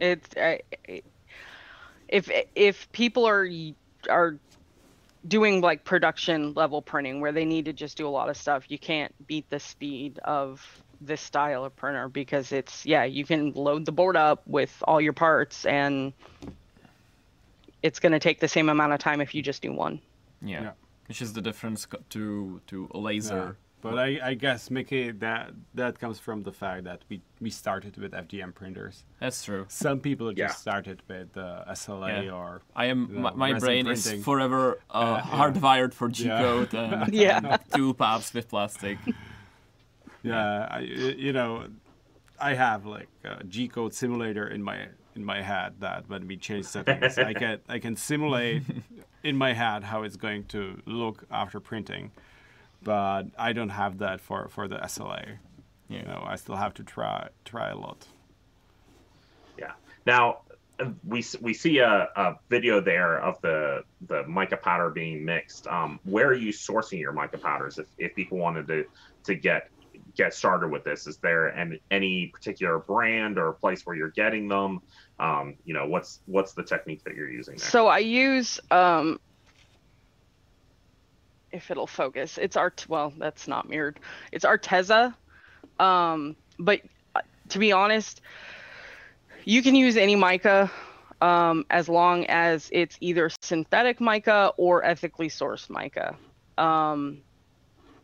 it's 0.02 0.30
I 0.38 0.62
if 2.08 2.32
if 2.56 2.92
people 2.92 3.28
are 3.28 3.48
are 4.10 4.40
doing 5.28 5.62
like 5.62 5.84
production 5.84 6.54
level 6.54 6.82
printing 6.82 7.22
where 7.22 7.32
they 7.32 7.46
need 7.46 7.66
to 7.66 7.74
just 7.74 7.98
do 7.98 8.08
a 8.08 8.14
lot 8.20 8.30
of 8.30 8.38
stuff, 8.38 8.64
you 8.70 8.80
can't 8.80 9.14
beat 9.28 9.48
the 9.50 9.60
speed 9.60 10.20
of 10.24 10.66
this 11.00 11.22
style 11.22 11.64
of 11.64 11.76
printer 11.76 12.10
because 12.10 12.52
it's 12.52 12.86
yeah, 12.86 13.04
you 13.04 13.24
can 13.24 13.52
load 13.54 13.86
the 13.86 13.92
board 13.92 14.18
up 14.18 14.42
with 14.48 14.74
all 14.88 15.00
your 15.00 15.14
parts 15.14 15.66
and 15.66 16.14
it's 17.84 18.00
going 18.00 18.14
to 18.14 18.20
take 18.20 18.40
the 18.40 18.48
same 18.48 18.70
amount 18.70 18.94
of 18.94 19.00
time 19.00 19.22
if 19.22 19.36
you 19.36 19.44
just 19.44 19.62
do 19.62 19.72
one. 19.72 20.02
Yeah. 20.42 20.62
Yeah. 20.64 20.72
Which 21.08 21.22
is 21.22 21.34
the 21.34 21.42
difference 21.42 21.88
to 22.10 22.62
to 22.68 22.78
a 22.94 22.98
Yeah. 22.98 23.04
laser. 23.04 23.58
But 23.80 24.00
I, 24.00 24.20
I 24.32 24.34
guess 24.34 24.72
Mickey, 24.72 25.12
that 25.12 25.52
that 25.76 26.00
comes 26.00 26.20
from 26.20 26.42
the 26.44 26.52
fact 26.52 26.84
that 26.86 27.04
we, 27.10 27.22
we 27.40 27.50
started 27.52 27.96
with 27.98 28.12
FDM 28.12 28.52
printers. 28.54 29.06
That's 29.20 29.44
true. 29.46 29.66
Some 29.70 30.00
people 30.00 30.28
just 30.34 30.38
Yeah. 30.40 30.52
started 30.68 31.04
with 31.08 31.38
uh, 31.38 31.64
SLA 31.70 32.26
Yeah. 32.26 32.32
or 32.34 32.62
I 32.76 32.86
am 32.88 33.00
Yeah, 33.14 33.22
my, 33.22 33.32
my 33.34 33.52
resin 33.52 33.60
brain 33.68 33.88
is 33.88 34.12
forever 34.26 34.80
uh, 34.90 34.94
Uh, 34.94 35.22
yeah. 35.32 35.38
hardwired 35.38 35.94
for 35.94 36.10
G 36.10 36.26
Yeah. 36.26 36.42
code 36.42 36.74
and 36.74 37.14
Yeah. 37.26 37.58
toolpaths 37.72 38.34
with 38.34 38.48
plastic. 38.50 38.98
yeah, 40.24 40.68
I, 40.70 40.80
you 40.80 41.32
know, 41.34 41.68
I 42.40 42.54
have 42.56 42.86
like 42.86 43.10
a 43.24 43.44
G 43.44 43.68
code 43.68 43.94
simulator 43.94 44.48
in 44.48 44.62
my 44.64 44.88
in 45.18 45.26
my 45.26 45.42
head 45.42 45.74
that 45.80 46.08
when 46.08 46.28
we 46.28 46.38
change 46.38 46.66
settings, 46.76 47.18
I 47.18 47.34
can 47.34 47.60
I 47.68 47.80
can 47.80 47.96
simulate 47.96 48.64
in 49.24 49.36
my 49.36 49.54
head 49.54 49.84
how 49.84 50.04
it's 50.04 50.16
going 50.16 50.46
to 50.46 50.82
look 50.86 51.26
after 51.30 51.60
printing, 51.60 52.12
but 52.84 53.24
I 53.38 53.52
don't 53.54 53.70
have 53.70 53.98
that 54.00 54.22
for 54.22 54.48
for 54.48 54.68
the 54.68 54.78
SLA. 54.78 55.38
You 55.90 56.04
know, 56.04 56.24
I 56.26 56.36
still 56.36 56.56
have 56.56 56.74
to 56.76 56.84
try 56.84 57.30
try 57.44 57.70
a 57.70 57.78
lot. 57.78 58.08
Yeah. 59.60 59.74
Now 60.06 60.42
we 61.06 61.24
we 61.42 61.54
see 61.54 61.80
a, 61.80 62.10
a 62.16 62.36
video 62.50 62.80
there 62.80 63.20
of 63.20 63.42
the 63.42 63.84
the 64.08 64.24
mica 64.28 64.58
powder 64.58 64.90
being 64.90 65.26
mixed. 65.26 65.68
Um, 65.68 66.00
where 66.04 66.28
are 66.28 66.36
you 66.36 66.52
sourcing 66.52 67.00
your 67.00 67.14
mica 67.14 67.38
powders? 67.38 67.78
If 67.78 67.88
if 67.98 68.16
people 68.16 68.38
wanted 68.38 68.68
to 68.68 68.86
to 69.24 69.36
get 69.36 69.70
get 70.18 70.34
started 70.34 70.70
with 70.70 70.84
this, 70.84 71.08
is 71.08 71.18
there 71.18 71.48
an, 71.48 71.80
any 71.92 72.28
particular 72.28 72.80
brand 72.80 73.38
or 73.38 73.54
place 73.54 73.86
where 73.86 73.96
you're 73.96 74.10
getting 74.10 74.48
them? 74.48 74.80
Um, 75.20 75.56
you 75.64 75.74
know, 75.74 75.88
what's 75.88 76.20
what's 76.26 76.54
the 76.54 76.64
technique 76.64 77.04
that 77.06 77.16
you're 77.16 77.30
using 77.30 77.56
there? 77.56 77.70
So 77.70 77.88
I 77.88 78.00
use 78.00 78.60
um 78.72 79.20
if 81.52 81.72
it'll 81.72 81.88
focus. 81.88 82.38
It's 82.38 82.58
art 82.58 82.86
well, 82.90 83.14
that's 83.18 83.48
not 83.48 83.70
mirrored. 83.70 84.00
It's 84.32 84.46
Arteza. 84.46 85.16
Um 85.80 86.36
but 86.60 86.82
uh, 87.16 87.22
to 87.50 87.60
be 87.60 87.72
honest, 87.72 88.22
you 89.46 89.62
can 89.62 89.76
use 89.76 89.98
any 89.98 90.16
mica 90.16 90.72
um 91.22 91.66
as 91.70 91.88
long 91.88 92.26
as 92.26 92.70
it's 92.72 92.98
either 93.00 93.30
synthetic 93.42 94.02
mica 94.02 94.52
or 94.58 94.84
ethically 94.84 95.30
sourced 95.30 95.70
mica. 95.70 96.16
Um 96.58 97.22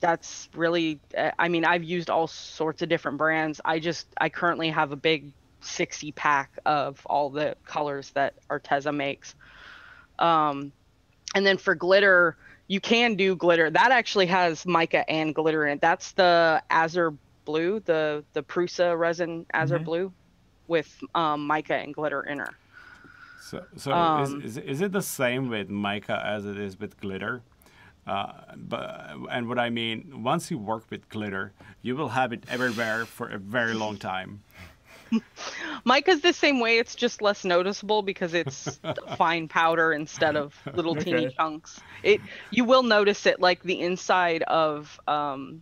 that's 0.04 0.50
really 0.54 1.00
uh, 1.18 1.32
I 1.40 1.48
mean, 1.48 1.64
I've 1.64 1.84
used 1.84 2.10
all 2.10 2.28
sorts 2.28 2.82
of 2.82 2.90
different 2.90 3.18
brands. 3.18 3.62
I 3.64 3.80
just 3.80 4.06
I 4.20 4.28
currently 4.28 4.70
have 4.70 4.92
a 4.92 4.98
big 4.98 5.32
60 5.62 6.12
pack 6.12 6.52
of 6.66 7.02
all 7.06 7.30
the 7.30 7.56
colors 7.66 8.12
that 8.12 8.34
Arteza 8.50 8.94
makes. 8.94 9.34
Um, 10.20 10.74
and 11.36 11.46
then 11.46 11.58
for 11.58 11.74
glitter, 11.74 12.36
you 12.68 12.82
can 12.82 13.16
do 13.16 13.38
glitter. 13.38 13.70
That 13.70 13.92
actually 13.94 14.26
has 14.26 14.66
mica 14.66 15.10
and 15.10 15.34
glitter 15.34 15.66
in 15.66 15.78
it. 15.78 15.82
That's 15.82 16.12
the 16.12 16.62
Azure 16.70 17.14
Blue, 17.46 17.80
the 17.80 18.26
the 18.34 18.44
Prusa 18.44 19.00
resin 19.00 19.46
Azure 19.54 19.80
Mhm. 19.80 19.86
Blue, 19.86 20.14
with 20.68 21.02
um, 21.16 21.48
mica 21.48 21.76
and 21.76 21.94
glitter 21.94 22.24
in 22.24 22.40
her. 22.40 22.54
So, 23.42 23.64
so 23.78 23.94
Um, 23.94 24.42
is, 24.42 24.58
is, 24.58 24.58
is 24.58 24.82
it 24.82 24.92
the 24.92 25.02
same 25.02 25.48
with 25.48 25.70
mica 25.70 26.22
as 26.26 26.46
it 26.46 26.58
is 26.58 26.78
with 26.78 27.00
glitter? 27.00 27.42
Uh, 28.06 28.34
but 28.58 29.12
and 29.32 29.48
what 29.48 29.58
I 29.60 29.70
mean, 29.70 30.24
once 30.24 30.52
you 30.52 30.58
work 30.58 30.84
with 30.90 31.08
glitter, 31.10 31.54
you 31.82 31.96
will 31.96 32.10
have 32.10 32.34
it 32.34 32.44
everywhere 32.50 33.06
for 33.06 33.30
a 33.30 33.38
very 33.38 33.74
long 33.74 33.98
time. 33.98 34.42
Mica's 35.86 36.22
the 36.22 36.34
same 36.34 36.60
way. 36.60 36.80
It's 36.80 36.96
just 36.96 37.22
less 37.22 37.46
noticeable 37.46 38.02
because 38.02 38.34
it's 38.34 38.80
fine 39.18 39.48
powder 39.48 39.94
instead 39.94 40.36
of 40.36 40.56
little 40.74 40.96
teeny 40.96 41.28
Okay. 41.28 41.36
chunks. 41.36 41.80
It 42.02 42.20
you 42.52 42.66
will 42.66 42.84
notice 42.84 43.26
it 43.26 43.40
like 43.40 43.64
the 43.64 43.80
inside 43.80 44.44
of 44.44 45.00
um, 45.08 45.62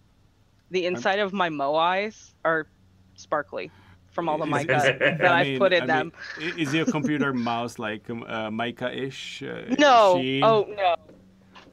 the 0.72 0.86
inside 0.86 1.20
of 1.20 1.34
my 1.34 1.50
moais 1.50 2.32
are 2.46 2.68
sparkly 3.16 3.70
from 4.12 4.30
all 4.30 4.38
the 4.38 4.46
Is- 4.46 4.50
mica 4.52 4.76
is- 4.78 4.84
that 5.20 5.26
I 5.26 5.39
I've 5.42 5.48
mean- 5.48 5.60
put 5.60 5.74
in 5.74 5.84
I 5.84 5.86
them. 5.86 6.14
mean, 6.39 6.58
is 6.58 6.74
your 6.74 6.86
computer 6.86 7.34
mouse 7.34 7.78
like 7.78 8.10
um, 8.10 8.24
uh, 8.24 8.50
mica-ish? 8.50 9.44
Uh, 9.44 9.76
No. 9.78 10.18
sheen? 10.20 10.44
Oh 10.44 10.66
no. 10.78 10.96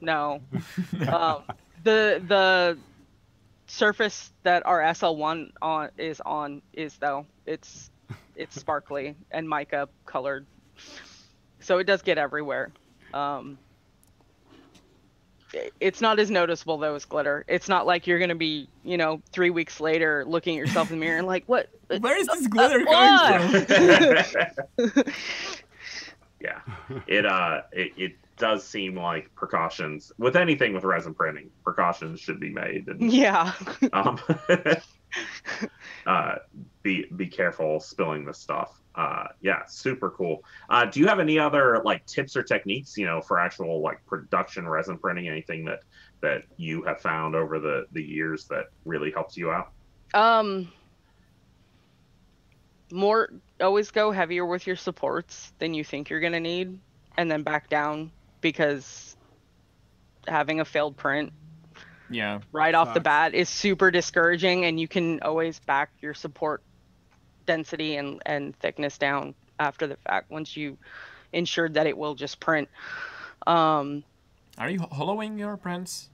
No. 0.00 0.40
um, 1.12 1.42
the 1.84 2.22
the 2.26 2.78
surface 3.66 4.32
that 4.42 4.64
our 4.66 4.80
SL1 4.80 5.50
on 5.60 5.90
is 5.98 6.20
on 6.24 6.62
is 6.72 6.96
though 6.96 7.26
it's 7.46 7.90
it's 8.34 8.54
sparkly 8.54 9.14
and 9.30 9.48
mica 9.48 9.88
colored, 10.06 10.46
so 11.60 11.78
it 11.78 11.84
does 11.84 12.02
get 12.02 12.18
everywhere. 12.18 12.72
Um, 13.12 13.58
it's 15.80 16.00
not 16.00 16.18
as 16.18 16.30
noticeable 16.30 16.78
though 16.78 16.94
as 16.94 17.04
glitter. 17.04 17.44
It's 17.48 17.68
not 17.68 17.86
like 17.86 18.06
you're 18.06 18.18
gonna 18.18 18.34
be, 18.34 18.68
you 18.84 18.96
know, 18.96 19.22
three 19.32 19.50
weeks 19.50 19.80
later 19.80 20.24
looking 20.26 20.56
at 20.56 20.60
yourself 20.60 20.90
in 20.90 20.98
the 20.98 21.00
mirror 21.00 21.18
and 21.18 21.26
like, 21.26 21.44
what? 21.46 21.70
Where 22.00 22.18
is 22.18 22.26
this 22.26 22.46
glitter 22.46 22.84
what? 22.84 23.40
coming 23.40 24.94
from? 24.94 25.04
yeah 26.40 26.60
it 27.06 27.26
uh 27.26 27.62
it, 27.72 27.92
it 27.96 28.12
does 28.38 28.66
seem 28.66 28.96
like 28.96 29.34
precautions 29.34 30.12
with 30.18 30.36
anything 30.36 30.72
with 30.72 30.84
resin 30.84 31.14
printing 31.14 31.50
precautions 31.64 32.20
should 32.20 32.40
be 32.40 32.50
made 32.50 32.88
and 32.88 33.12
Yeah. 33.12 33.52
um, 33.92 34.18
uh, 36.06 36.36
be 36.82 37.06
be 37.16 37.26
careful 37.26 37.80
spilling 37.80 38.24
this 38.24 38.38
stuff. 38.38 38.80
Uh, 38.94 39.26
yeah, 39.40 39.64
super 39.66 40.10
cool. 40.10 40.42
Uh, 40.68 40.84
do 40.84 41.00
you 41.00 41.06
have 41.06 41.20
any 41.20 41.38
other 41.38 41.80
like 41.84 42.04
tips 42.06 42.36
or 42.36 42.42
techniques, 42.42 42.96
you 42.96 43.06
know, 43.06 43.20
for 43.20 43.38
actual 43.38 43.80
like 43.80 44.04
production 44.06 44.68
resin 44.68 44.98
printing? 44.98 45.28
Anything 45.28 45.64
that 45.64 45.80
that 46.20 46.42
you 46.56 46.82
have 46.82 47.00
found 47.00 47.34
over 47.34 47.58
the 47.58 47.86
the 47.92 48.02
years 48.02 48.46
that 48.46 48.66
really 48.84 49.10
helps 49.10 49.36
you 49.36 49.50
out? 49.50 49.72
Um, 50.14 50.72
more 52.90 53.30
always 53.60 53.90
go 53.90 54.10
heavier 54.10 54.46
with 54.46 54.66
your 54.66 54.76
supports 54.76 55.52
than 55.58 55.74
you 55.74 55.84
think 55.84 56.10
you're 56.10 56.20
gonna 56.20 56.40
need, 56.40 56.80
and 57.16 57.30
then 57.30 57.42
back 57.42 57.68
down 57.68 58.10
because 58.40 59.16
having 60.26 60.60
a 60.60 60.64
failed 60.64 60.96
print 60.96 61.32
Yeah. 62.10 62.40
right 62.52 62.74
off 62.74 62.94
the 62.94 63.00
bat 63.00 63.34
is 63.34 63.48
super 63.48 63.90
discouraging, 63.90 64.64
and 64.64 64.78
you 64.78 64.88
can 64.88 65.20
always 65.22 65.58
back 65.60 65.90
your 66.00 66.14
support 66.14 66.62
density 67.46 67.96
and 67.96 68.22
and 68.26 68.54
thickness 68.58 68.98
down 68.98 69.34
after 69.58 69.86
the 69.86 69.96
fact 69.96 70.30
once 70.30 70.56
you 70.56 70.76
ensured 71.32 71.74
that 71.74 71.86
it 71.86 71.96
will 71.96 72.14
just 72.14 72.40
print. 72.40 72.68
Um, 73.46 74.04
Are 74.58 74.70
you 74.70 74.80
hollowing 74.80 75.38
your 75.38 75.56
prints? 75.56 76.08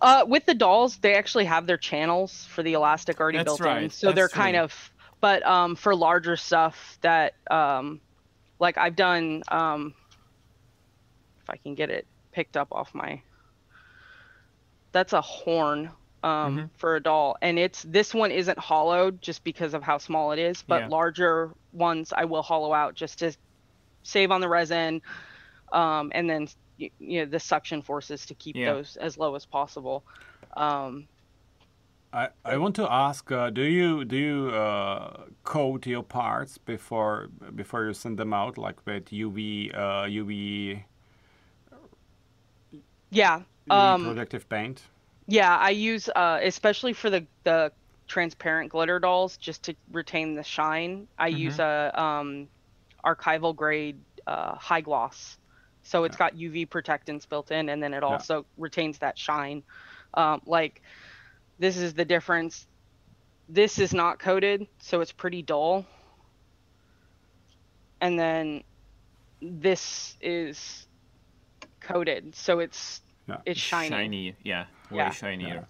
Uh, 0.00 0.24
with 0.26 0.44
the 0.44 0.54
dolls, 0.54 0.96
they 0.98 1.14
actually 1.14 1.44
have 1.44 1.66
their 1.66 1.76
channels 1.76 2.44
for 2.46 2.62
the 2.62 2.72
elastic 2.74 3.20
already 3.20 3.38
That's 3.38 3.46
built 3.46 3.60
in, 3.60 3.66
right, 3.66 3.92
so 3.92 4.12
they're 4.12 4.24
that's 4.24 4.34
kind 4.34 4.56
of. 4.56 4.90
But 5.20 5.46
um, 5.46 5.76
for 5.76 5.94
larger 5.94 6.36
stuff 6.36 6.98
that, 7.00 7.34
um, 7.50 8.00
like 8.58 8.76
I've 8.76 8.96
done, 8.96 9.42
um, 9.48 9.94
if 11.44 11.50
I 11.50 11.56
can 11.58 11.74
get 11.74 11.90
it 11.90 12.06
picked 12.32 12.56
up 12.56 12.68
off 12.72 12.94
my. 12.94 13.22
That's 14.92 15.12
a 15.12 15.20
horn 15.20 15.90
um, 16.22 16.56
Mhm. 16.56 16.70
for 16.78 16.96
a 16.96 17.02
doll, 17.02 17.36
and 17.42 17.58
it's 17.58 17.82
this 17.82 18.14
one 18.14 18.30
isn't 18.30 18.58
hollowed 18.58 19.20
just 19.20 19.44
because 19.44 19.74
of 19.74 19.82
how 19.82 19.98
small 19.98 20.32
it 20.32 20.38
is, 20.38 20.62
but 20.66 20.80
Yeah. 20.80 20.88
larger 20.88 21.52
ones 21.72 22.12
I 22.16 22.24
will 22.24 22.42
hollow 22.42 22.72
out 22.72 22.94
just 22.94 23.18
to 23.18 23.36
save 24.04 24.30
on 24.30 24.40
the 24.40 24.48
resin, 24.48 25.02
um, 25.72 26.12
and 26.14 26.30
then 26.30 26.48
you 26.78 26.90
know 27.00 27.26
the 27.26 27.40
suction 27.40 27.82
forces 27.82 28.26
to 28.26 28.34
keep 28.36 28.58
Yeah. 28.58 28.72
those 28.72 28.96
as 28.96 29.18
low 29.18 29.34
as 29.36 29.46
possible. 29.46 30.04
Um, 30.56 31.08
I, 32.12 32.28
I 32.44 32.56
want 32.58 32.76
to 32.76 32.90
ask, 32.90 33.30
uh, 33.32 33.50
do 33.50 33.62
you 33.62 34.04
do 34.04 34.16
you 34.16 34.48
uh, 34.50 35.26
coat 35.42 35.86
your 35.86 36.04
parts 36.04 36.58
before 36.58 37.28
before 37.54 37.86
you 37.86 37.92
send 37.92 38.18
them 38.18 38.32
out, 38.32 38.56
like 38.56 38.86
with 38.86 39.06
UV 39.06 39.72
uh, 39.74 40.06
UV, 40.06 40.84
yeah, 43.14 43.42
um, 43.70 44.04
protective 44.04 44.48
paint? 44.48 44.82
yeah, 45.26 45.56
I 45.56 45.70
use 45.70 46.08
uh, 46.08 46.40
especially 46.42 46.92
for 46.92 47.10
the 47.10 47.26
the 47.44 47.72
transparent 48.06 48.70
glitter 48.70 48.98
dolls 48.98 49.36
just 49.36 49.62
to 49.64 49.74
retain 49.90 50.34
the 50.34 50.42
shine. 50.42 51.08
I 51.18 51.28
use 51.28 51.58
a 51.58 51.92
um, 51.94 52.48
archival 53.04 53.56
grade 53.56 53.98
uh, 54.26 54.54
high 54.56 54.82
gloss, 54.82 55.38
so 55.82 56.04
it's 56.04 56.16
got 56.16 56.34
UV 56.34 56.68
protectants 56.68 57.26
built 57.26 57.50
in, 57.50 57.68
and 57.68 57.82
then 57.82 57.94
it 57.94 58.02
also 58.02 58.44
retains 58.58 58.98
that 58.98 59.18
shine. 59.18 59.62
Um, 60.12 60.42
like 60.46 60.82
this 61.58 61.76
is 61.76 61.94
the 61.94 62.04
difference. 62.04 62.66
This 63.48 63.78
is 63.78 63.92
not 63.92 64.18
coated, 64.18 64.66
so 64.78 65.00
it's 65.00 65.12
pretty 65.12 65.42
dull. 65.42 65.86
And 68.00 68.18
then 68.18 68.64
this 69.40 70.16
is 70.20 70.86
coated, 71.80 72.34
so 72.34 72.58
it's 72.58 73.00
Yeah. 73.28 73.36
it's 73.46 73.60
shiny. 73.60 74.34
yeah, 74.42 74.66
way 74.90 74.98
Yeah. 74.98 75.10
shinier. 75.10 75.66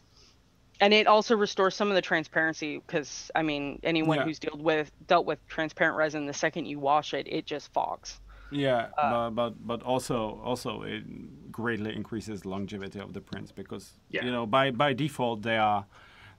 and 0.81 0.93
it 0.93 1.07
also 1.07 1.37
restores 1.37 1.75
some 1.77 1.89
of 1.89 1.95
the 1.95 2.03
transparency 2.03 2.79
because 2.79 3.31
I 3.35 3.43
mean 3.43 3.79
anyone 3.85 4.19
Yeah. 4.19 4.25
who's 4.25 4.39
dealt 4.41 4.59
with 4.61 4.91
dealt 5.07 5.25
with 5.27 5.39
transparent 5.47 5.97
resin, 5.97 6.27
the 6.27 6.33
second 6.35 6.67
you 6.67 6.79
wash 6.81 7.15
it, 7.15 7.27
it 7.29 7.47
just 7.47 7.73
fogs. 7.73 8.21
Yeah, 8.51 8.89
Uh, 8.99 9.31
but, 9.31 9.31
but 9.31 9.67
but 9.67 9.83
also 9.83 10.41
also 10.45 10.83
it 10.83 11.05
greatly 11.53 11.95
increases 11.95 12.45
longevity 12.45 12.99
of 13.01 13.13
the 13.13 13.21
prints 13.21 13.53
because 13.53 13.93
Yeah. 14.11 14.25
you 14.25 14.33
know 14.33 14.47
by 14.47 14.71
by 14.73 14.93
default 14.95 15.43
they 15.43 15.57
are 15.59 15.87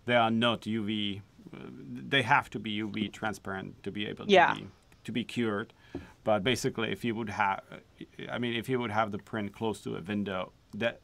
they 0.05 0.15
are 0.15 0.31
not 0.31 0.61
UV. 0.67 1.21
Uh, 1.53 1.57
they 2.09 2.21
have 2.23 2.49
to 2.49 2.59
be 2.59 2.71
UV 2.83 3.07
transparent 3.11 3.81
to 3.83 3.91
be 3.91 4.05
able 4.05 4.25
to 4.25 4.31
Yeah. 4.31 4.53
be 4.55 4.67
to 5.05 5.11
be 5.11 5.23
cured. 5.23 5.73
But 6.23 6.43
basically, 6.43 6.91
if 6.91 7.05
you 7.05 7.13
would 7.15 7.29
have, 7.29 7.61
I 8.31 8.39
mean, 8.39 8.55
if 8.55 8.67
you 8.67 8.79
would 8.79 8.91
have 8.91 9.11
the 9.11 9.19
print 9.19 9.53
close 9.53 9.79
to 9.83 9.95
a 9.95 10.01
window, 10.01 10.51
that 10.73 10.99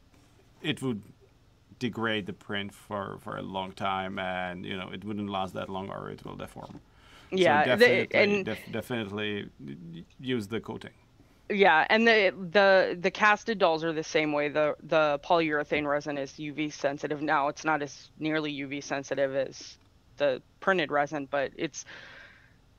it 0.62 0.82
would 0.82 1.02
degrade 1.78 2.26
the 2.26 2.32
print 2.32 2.72
for 2.74 3.18
for 3.20 3.36
a 3.36 3.42
long 3.42 3.72
time, 3.72 4.18
and 4.18 4.64
you 4.64 4.76
know 4.76 4.90
it 4.92 5.04
wouldn't 5.04 5.30
last 5.30 5.54
that 5.54 5.68
long, 5.68 5.90
or 5.90 6.10
it 6.10 6.24
will 6.24 6.36
deform. 6.36 6.80
Yeah, 7.30 7.64
so 7.64 7.76
the- 7.76 8.08
definitely, 8.08 8.14
and 8.14 8.44
def- 8.44 8.70
definitely 8.70 9.50
use 10.20 10.48
the 10.48 10.60
coating. 10.60 10.92
yeah, 11.50 11.86
and 11.90 12.06
the 12.06 12.32
the 12.52 12.96
the 13.00 13.10
casted 13.10 13.58
dolls 13.58 13.84
are 13.84 13.92
the 13.92 14.04
same 14.04 14.32
way. 14.32 14.48
The 14.48 14.74
the 14.82 15.20
polyurethane 15.24 15.86
resin 15.86 16.18
is 16.18 16.32
UV 16.32 16.72
sensitive. 16.72 17.20
Now 17.22 17.48
it's 17.48 17.64
not 17.64 17.82
as 17.82 18.10
nearly 18.18 18.52
UV 18.52 18.82
sensitive 18.82 19.34
as 19.34 19.78
the 20.16 20.42
printed 20.60 20.90
resin, 20.90 21.26
but 21.30 21.52
it's 21.56 21.84
it, 21.84 21.86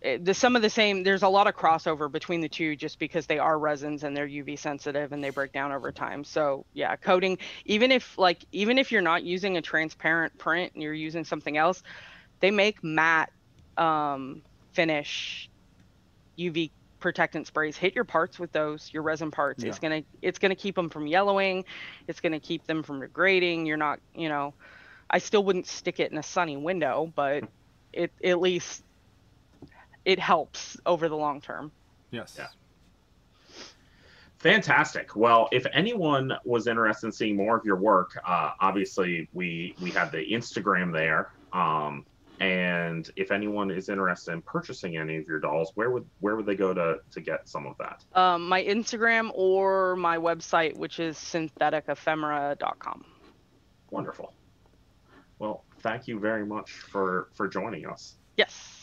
the 0.03 0.33
some 0.33 0.55
of 0.55 0.61
the 0.61 0.69
same. 0.69 1.03
There's 1.03 1.23
a 1.23 1.29
lot 1.29 1.47
of 1.47 1.55
crossover 1.55 2.11
between 2.11 2.41
the 2.41 2.49
two, 2.49 2.75
just 2.75 2.99
because 2.99 3.25
they 3.25 3.39
are 3.39 3.57
resins 3.57 4.03
and 4.03 4.15
they're 4.15 4.27
UV 4.27 4.59
sensitive 4.59 5.13
and 5.13 5.23
they 5.23 5.29
break 5.29 5.53
down 5.53 5.71
over 5.71 5.91
time. 5.91 6.23
So 6.23 6.65
yeah, 6.73 6.95
coating. 6.97 7.37
Even 7.65 7.91
if 7.91 8.17
like 8.17 8.43
even 8.51 8.77
if 8.77 8.91
you're 8.91 9.01
not 9.01 9.23
using 9.23 9.57
a 9.57 9.61
transparent 9.61 10.37
print 10.37 10.73
and 10.73 10.83
you're 10.83 10.93
using 10.93 11.23
something 11.23 11.57
else, 11.57 11.83
they 12.41 12.51
make 12.51 12.83
matte 12.83 13.31
um, 13.77 14.41
finish 14.73 15.49
UV 16.37 16.71
protectant 16.99 17.47
sprays. 17.47 17.77
Hit 17.77 17.95
your 17.95 18.05
parts 18.05 18.39
with 18.39 18.51
those, 18.51 18.89
your 18.93 19.03
resin 19.03 19.31
parts. 19.31 19.63
It's 19.63 19.79
gonna 19.79 20.03
it's 20.21 20.39
gonna 20.39 20.55
keep 20.55 20.75
them 20.75 20.89
from 20.89 21.07
yellowing. 21.07 21.63
It's 22.07 22.19
gonna 22.19 22.39
keep 22.41 22.67
them 22.67 22.83
from 22.83 22.99
degrading. 22.99 23.65
You're 23.67 23.77
not, 23.77 23.99
you 24.13 24.27
know, 24.27 24.53
I 25.09 25.19
still 25.19 25.43
wouldn't 25.45 25.67
stick 25.67 26.01
it 26.01 26.11
in 26.11 26.17
a 26.17 26.23
sunny 26.23 26.57
window, 26.57 27.11
but 27.15 27.45
it 27.93 28.11
at 28.23 28.41
least 28.41 28.83
it 30.05 30.19
helps 30.19 30.77
over 30.85 31.09
the 31.09 31.17
long 31.17 31.41
term. 31.41 31.71
Yes. 32.11 32.35
Yeah. 32.37 32.47
Fantastic. 34.37 35.15
Well, 35.15 35.47
if 35.53 35.65
anyone 35.73 36.33
was 36.43 36.67
interested 36.67 37.07
in 37.07 37.11
seeing 37.13 37.37
more 37.37 37.55
of 37.55 37.63
your 37.63 37.77
work, 37.77 38.19
uh, 38.27 38.51
obviously 38.59 39.29
we 39.31 39.73
we 39.81 39.89
have 39.91 40.11
the 40.11 40.17
Instagram 40.17 40.91
there. 40.91 41.31
Um, 41.53 42.05
and 42.41 43.09
if 43.15 43.31
anyone 43.31 43.71
is 43.71 43.87
interested 43.87 44.33
in 44.33 44.41
purchasing 44.41 44.97
any 44.97 45.15
of 45.15 45.27
your 45.27 45.39
dolls, 45.39 45.71
where 45.75 45.91
would 45.91 46.05
where 46.19 46.35
would 46.35 46.45
they 46.45 46.55
go 46.55 46.73
to 46.73 46.99
to 47.11 47.21
get 47.21 47.47
some 47.47 47.65
of 47.65 47.77
that? 47.77 48.03
Um, 48.19 48.49
my 48.49 48.61
Instagram 48.61 49.31
or 49.33 49.95
my 49.95 50.17
website, 50.17 50.75
which 50.75 50.99
is 50.99 51.15
syntheticephemera.com. 51.15 53.05
Wonderful. 53.91 54.33
Well, 55.39 55.63
thank 55.79 56.07
you 56.07 56.19
very 56.19 56.45
much 56.45 56.71
for 56.71 57.29
for 57.33 57.47
joining 57.47 57.85
us. 57.87 58.15
Yes. 58.35 58.82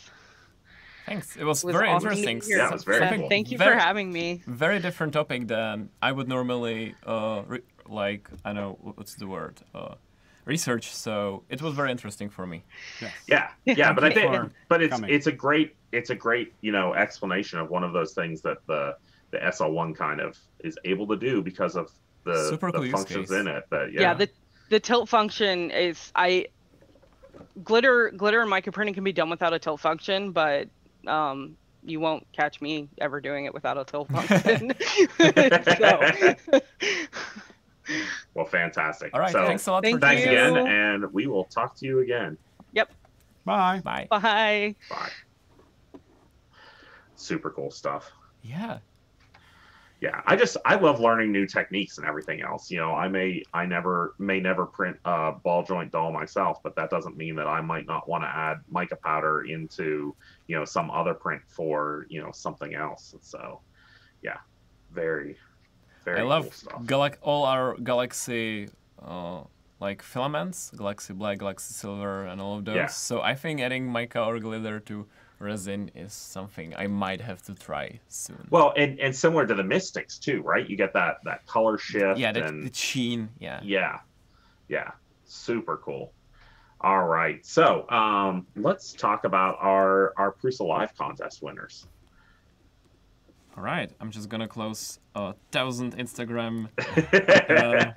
Thanks. 1.11 1.37
It 1.37 1.45
was, 1.45 1.65
It 1.65 1.67
was 1.67 1.75
very 1.75 1.89
awesome 1.89 2.13
interesting. 2.13 2.41
Yeah, 2.47 2.69
it 2.69 2.73
was 2.73 2.85
very 2.85 2.99
Something 3.01 3.21
cool. 3.23 3.29
Thank 3.29 3.51
you 3.51 3.59
very, 3.59 3.75
for 3.75 3.81
having 3.81 4.13
me. 4.13 4.43
Very 4.47 4.79
different 4.79 5.13
topic 5.13 5.49
than 5.49 5.91
I 6.01 6.13
would 6.13 6.29
normally 6.29 6.95
uh 7.05 7.43
re- 7.49 7.69
like. 7.89 8.31
I 8.45 8.53
know 8.53 8.79
what's 8.81 9.15
the 9.17 9.27
word. 9.27 9.57
Uh, 9.75 9.97
research. 10.45 10.95
So 10.95 11.43
it 11.49 11.61
was 11.63 11.75
very 11.75 11.91
interesting 11.91 12.31
for 12.31 12.47
me. 12.47 12.63
Yes. 13.01 13.13
Yeah, 13.27 13.49
yeah, 13.65 13.93
but 13.93 14.05
I 14.05 14.11
think, 14.11 14.53
but 14.69 14.83
it's 14.83 14.95
coming. 14.95 15.11
it's 15.11 15.27
a 15.27 15.33
great 15.33 15.75
it's 15.93 16.11
a 16.11 16.15
great 16.15 16.55
you 16.61 16.73
know 16.73 16.95
explanation 16.95 17.59
of 17.59 17.71
one 17.71 17.83
of 17.83 17.93
those 17.93 18.13
things 18.15 18.41
that 18.43 18.59
the 18.67 18.97
the 19.33 19.39
SL1 19.39 19.97
kind 19.97 20.21
of 20.21 20.39
is 20.61 20.77
able 20.85 21.07
to 21.07 21.17
do 21.17 21.41
because 21.43 21.77
of 21.77 21.91
the, 22.25 22.49
Super 22.51 22.73
the 22.73 22.83
use 22.83 22.93
functions 22.93 23.31
case. 23.31 23.41
in 23.41 23.47
it. 23.49 23.65
That 23.71 23.93
yeah. 23.93 24.01
yeah, 24.01 24.15
the 24.15 24.29
the 24.69 24.81
tilt 24.81 25.09
function 25.09 25.71
is 25.73 26.13
I 26.15 26.47
glitter 27.65 28.11
glitter 28.11 28.41
and 28.41 28.51
mica 28.51 28.71
printing 28.71 28.95
can 28.95 29.05
be 29.05 29.13
done 29.13 29.31
without 29.31 29.53
a 29.53 29.59
tilt 29.59 29.81
function, 29.81 30.31
but 30.31 30.69
um 31.07 31.57
you 31.83 32.01
won't 32.01 32.27
catch 32.33 32.61
me 32.61 32.89
ever 33.01 33.21
doing 33.21 33.45
it 33.47 33.55
without 33.55 33.79
a 33.79 33.85
tilt 33.91 34.09
function. 34.11 34.73
so, 35.19 36.61
well, 38.35 38.45
fantastic. 38.45 39.15
All 39.15 39.21
right. 39.21 39.33
so 39.33 39.47
thanks 39.47 39.67
a 39.67 39.73
lot 39.73 39.83
thank 39.83 39.97
for 39.97 40.01
thanks 40.01 40.25
you. 40.25 40.31
again, 40.31 40.57
and 40.57 41.13
we 41.13 41.27
will 41.27 41.45
talk 41.45 41.77
to 41.77 41.87
you 41.87 42.01
again. 42.01 42.37
Yep. 42.73 42.93
Bye. 43.45 43.81
Bye. 43.83 44.07
bye. 44.11 44.75
Bye. 44.89 45.99
Super 47.17 47.51
cool 47.51 47.71
stuff. 47.71 48.11
Yeah. 48.43 48.79
Yeah 50.01 50.23
i 50.27 50.35
just 50.35 50.57
i 50.65 50.75
love 50.75 51.01
learning 51.01 51.31
new 51.31 51.47
techniques 51.47 51.99
and 51.99 52.07
everything 52.07 52.41
else 52.41 52.71
you 52.71 52.79
know 52.79 52.93
i 52.93 53.09
may 53.09 53.43
i 53.53 53.67
never 53.67 54.15
may 54.19 54.41
never 54.41 54.67
print 54.67 54.97
a 55.05 55.33
ball 55.33 55.63
joint 55.63 55.93
doll 55.93 56.13
myself 56.13 56.63
but 56.63 56.75
that 56.75 56.91
doesn't 56.91 57.17
mean 57.17 57.35
that 57.37 57.47
i 57.47 57.61
might 57.61 57.87
not 57.87 58.09
want 58.09 58.23
to 58.25 58.29
add 58.29 58.59
mica 58.71 58.97
powder 58.97 59.43
into 59.43 60.15
you 60.47 60.57
know 60.57 60.65
some 60.65 60.91
other 60.91 61.15
print 61.15 61.43
for 61.47 62.07
you 62.09 62.23
know 62.23 62.31
something 62.33 62.75
else 62.75 63.15
so 63.21 63.61
yeah 64.23 64.39
very 64.93 65.37
very 66.05 66.19
I 66.19 66.21
cool 66.21 66.29
love 66.29 66.55
stuff 66.55 66.83
galax 66.83 67.17
all 67.23 67.45
our 67.45 67.77
Galaxy 67.77 68.69
uh, 69.03 69.43
like 69.81 70.03
filaments, 70.03 70.71
Galaxy 70.77 71.15
Black, 71.15 71.39
Galaxy 71.39 71.73
Silver, 71.73 72.27
and 72.27 72.41
all 72.41 72.59
of 72.59 72.65
those. 72.65 72.77
Yeah. 72.77 72.87
So 72.87 73.23
I 73.23 73.35
think 73.35 73.61
adding 73.61 73.91
mica 73.91 74.23
or 74.23 74.39
glitter 74.39 74.79
to 74.81 75.07
resin 75.41 75.91
is 75.95 76.13
something 76.13 76.75
I 76.77 76.87
might 76.87 77.21
have 77.21 77.43
to 77.43 77.55
try 77.55 77.99
soon. 78.09 78.47
well 78.51 78.73
and 78.77 79.01
and 79.01 79.15
similar 79.17 79.47
to 79.47 79.55
the 79.55 79.65
mystics 79.65 80.19
too 80.19 80.43
right 80.43 80.69
you 80.69 80.77
get 80.77 80.93
that 80.93 81.19
that 81.25 81.47
color 81.47 81.79
shift 81.79 82.19
yeah, 82.19 82.31
that, 82.33 82.43
and 82.45 82.69
the 82.71 82.75
sheen. 82.75 83.31
Yeah. 83.39 83.61
yeah 83.63 84.01
yeah 84.69 84.91
super 85.25 85.79
cool 85.79 86.13
all 86.83 87.05
right 87.07 87.45
so 87.45 87.89
um 87.91 88.47
let's 88.57 88.93
talk 88.93 89.25
about 89.25 89.57
our 89.61 90.13
our 90.17 90.33
Prusa 90.33 90.67
live 90.67 90.95
contest 90.97 91.43
winners 91.43 91.87
All 93.57 93.65
right. 93.65 93.91
I'm 94.01 94.11
just 94.11 94.29
gonna 94.29 94.49
close 94.49 95.01
a 95.15 95.35
thousand 95.51 95.97
Instagram 95.97 96.69
uh, 96.79 97.93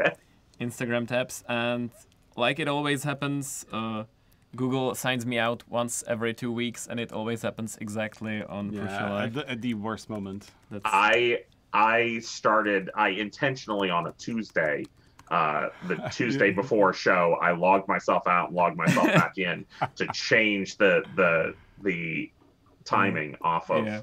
Instagram 0.60 1.08
tabs, 1.08 1.44
and 1.48 1.92
like 2.36 2.60
it 2.60 2.68
always 2.68 3.04
happens, 3.04 3.66
uh, 3.72 4.04
Google 4.56 4.94
signs 4.96 5.26
me 5.26 5.40
out 5.40 5.64
once 5.68 6.04
every 6.08 6.34
two 6.34 6.52
weeks, 6.52 6.88
and 6.88 7.00
it 7.00 7.12
always 7.12 7.42
happens 7.42 7.78
exactly 7.82 8.44
on 8.44 8.72
Prusa 8.72 8.86
Yeah, 8.86 9.10
Live. 9.12 9.26
at 9.26 9.34
the, 9.34 9.52
at 9.52 9.62
the 9.62 9.74
worst 9.74 10.10
moment. 10.10 10.52
That's 10.70 10.84
I 10.86 11.44
I 11.74 12.20
started 12.20 12.90
I 12.96 13.10
intentionally 13.10 13.90
on 13.90 14.06
a 14.08 14.12
Tuesday, 14.14 14.86
uh, 15.32 15.70
the 15.88 15.96
Tuesday 16.12 16.52
bore 16.52 16.94
show, 16.94 17.38
I 17.42 17.52
logged 17.52 17.88
myself 17.88 18.28
out 18.28 18.50
and 18.50 18.56
logged 18.56 18.78
myself 18.78 19.08
back 19.22 19.38
in 19.38 19.66
to 19.96 20.08
change 20.14 20.78
the 20.78 21.04
the 21.16 21.56
the 21.82 22.32
timing 22.86 23.36
off 23.42 23.72
of 23.72 23.86
Yeah. 23.86 24.02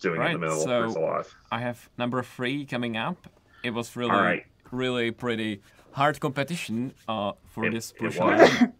doing 0.00 0.22
it 0.22 0.26
in 0.26 0.32
the 0.32 0.38
middle 0.38 0.60
so- 0.60 0.82
of 0.84 0.92
Prusa 0.94 1.00
Live. 1.16 1.34
I 1.52 1.60
have 1.60 1.88
number 1.98 2.22
three 2.22 2.64
coming 2.64 2.96
up. 2.96 3.28
It 3.62 3.70
was 3.74 3.94
really, 3.96 4.10
All 4.10 4.22
right. 4.22 4.44
really 4.70 5.10
pretty 5.10 5.60
hard 5.92 6.18
competition 6.20 6.94
uh, 7.08 7.32
for 7.50 7.66
It- 7.66 7.72
this 7.74 7.90
it 7.92 7.98
push. 7.98 8.18
was. 8.18 8.50
Sorry. 8.50 8.68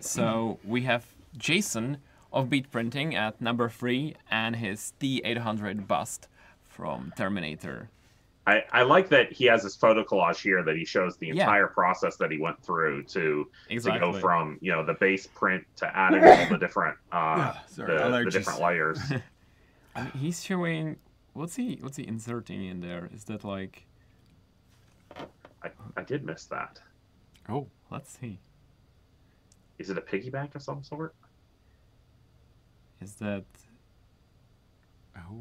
So 0.00 0.58
we 0.64 0.82
have 0.82 1.06
Jason 1.36 1.98
of 2.32 2.48
Beat 2.50 2.70
Printing 2.70 3.14
at 3.14 3.40
number 3.40 3.68
three 3.68 4.14
and 4.30 4.56
his 4.56 4.92
T800 5.00 5.86
bust 5.86 6.28
from 6.68 7.12
Terminator. 7.16 7.88
I, 8.46 8.64
I 8.72 8.82
like 8.82 9.10
that 9.10 9.30
he 9.32 9.44
has 9.46 9.62
this 9.62 9.76
photo 9.76 10.02
collage 10.04 10.40
here 10.40 10.62
that 10.62 10.74
he 10.74 10.84
shows 10.84 11.18
the 11.18 11.26
Yeah. 11.26 11.32
entire 11.44 11.66
process 11.66 12.16
that 12.16 12.30
he 12.30 12.38
went 12.38 12.62
through 12.62 13.02
to 13.04 13.46
Exactly. 13.68 14.00
to 14.00 14.12
go 14.12 14.18
from 14.18 14.56
you 14.62 14.72
know 14.72 14.82
the 14.84 14.94
base 14.94 15.26
print 15.26 15.64
to 15.76 15.96
adding 15.96 16.24
all 16.24 16.48
the 16.48 16.56
different 16.56 16.96
uh, 17.12 17.52
Yeah, 17.54 17.54
sorry, 17.66 17.98
the, 17.98 18.24
the 18.24 18.30
different 18.30 18.60
layers. 18.60 18.98
He's 20.18 20.42
showing 20.42 20.96
what's 21.34 21.56
he 21.56 21.78
what's 21.82 21.98
he 21.98 22.06
inserting 22.06 22.64
in 22.64 22.80
there? 22.80 23.10
Is 23.12 23.24
that 23.24 23.44
like 23.44 23.84
I, 25.62 25.70
I 25.96 26.02
did 26.02 26.24
miss 26.24 26.44
that. 26.46 26.80
Oh, 27.50 27.66
let's 27.90 28.16
see. 28.18 28.38
Is 29.78 29.90
it 29.90 29.98
a 29.98 30.00
piggyback 30.00 30.54
of 30.54 30.62
some 30.62 30.82
sort? 30.82 31.14
Is 33.00 33.14
that 33.14 33.44
oh. 35.16 35.40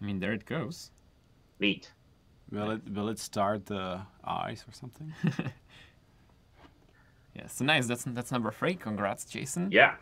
I 0.00 0.04
mean 0.04 0.20
there 0.20 0.32
it 0.32 0.44
goes. 0.46 0.90
Neat. 1.60 1.92
Will 2.50 2.70
it 2.72 2.82
will 2.90 3.08
it 3.08 3.18
start 3.18 3.66
the 3.66 4.00
eyes 4.24 4.64
or 4.68 4.72
something? 4.72 5.12
Yeah, 7.34 7.46
so 7.46 7.64
nice. 7.64 7.86
That's 7.86 8.04
that's 8.04 8.32
number 8.32 8.50
three. 8.50 8.74
Congrats, 8.74 9.24
Jason. 9.24 9.70
Yeah. 9.70 9.94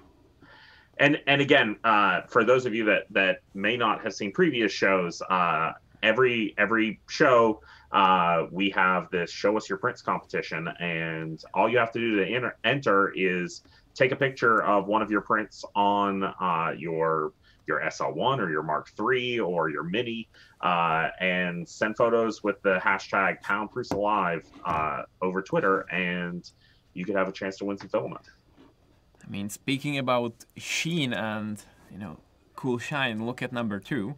and 0.99 1.21
and 1.27 1.41
again, 1.43 1.77
uh, 1.85 2.23
for 2.29 2.45
those 2.45 2.64
of 2.64 2.75
you 2.75 2.85
that 2.87 3.05
that 3.11 3.41
may 3.55 3.77
not 3.77 4.03
have 4.03 4.14
seen 4.14 4.33
previous 4.33 4.73
shows, 4.73 5.21
uh, 5.29 5.73
every 6.03 6.55
every 6.59 7.01
show 7.09 7.61
uh, 7.93 8.47
we 8.51 8.71
have 8.71 9.11
this 9.11 9.31
show 9.31 9.57
us 9.57 9.69
your 9.69 9.79
prints 9.79 10.03
competition, 10.03 10.69
and 10.81 11.43
all 11.55 11.69
you 11.69 11.79
have 11.79 11.93
to 11.93 11.99
do 11.99 12.17
to 12.17 12.27
enter, 12.27 12.57
enter 12.65 13.13
is 13.15 13.63
take 13.95 14.13
a 14.13 14.17
picture 14.17 14.63
of 14.63 14.87
one 14.87 15.03
of 15.03 15.11
your 15.11 15.21
prints 15.21 15.65
on 15.75 16.23
uh, 16.25 16.73
your 16.77 17.33
your 17.67 17.81
SL1 17.81 18.39
or 18.39 18.51
your 18.51 18.63
Mark 18.63 18.93
III 18.99 19.41
or 19.41 19.71
your 19.71 19.83
Mini, 19.83 20.29
uh, 20.61 21.09
and 21.21 21.69
send 21.69 21.97
photos 21.97 22.43
with 22.45 22.61
the 22.63 22.79
hashtag 22.83 23.41
Pound 23.43 23.71
Prusa 23.73 23.97
Live 23.97 24.47
uh, 24.65 25.03
over 25.23 25.43
Twitter, 25.43 25.81
and 25.93 26.51
you 26.95 27.05
could 27.05 27.17
have 27.17 27.29
a 27.29 27.33
chance 27.33 27.57
to 27.59 27.65
win 27.65 27.77
some 27.79 27.89
filament. 27.89 28.27
I 29.25 29.31
mean, 29.31 29.49
speaking 29.49 29.99
about 29.99 30.45
sheen 30.57 31.13
and 31.13 31.63
you 31.91 31.99
know 31.99 32.19
cool 32.57 32.79
shine, 32.79 33.25
look 33.25 33.43
at 33.43 33.53
number 33.53 33.79
two. 33.79 34.17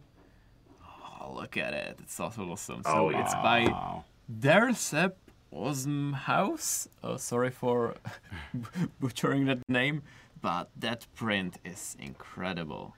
Oh, 1.19 1.33
look 1.33 1.57
at 1.57 1.73
it! 1.73 1.99
It's 2.01 2.19
also 2.19 2.49
awesome. 2.49 2.83
So 2.83 2.89
Oh, 2.91 3.09
yeah. 3.09 3.21
it's 3.21 3.33
by 3.35 3.65
Wow. 3.65 4.03
Dersep 4.31 5.13
Osmhaus. 5.53 6.87
Oh, 7.03 7.17
sorry 7.17 7.49
for 7.51 7.95
butchering 8.99 9.45
that 9.45 9.59
name, 9.69 10.03
but 10.41 10.69
that 10.77 11.05
print 11.15 11.57
is 11.65 11.95
incredible. 11.99 12.95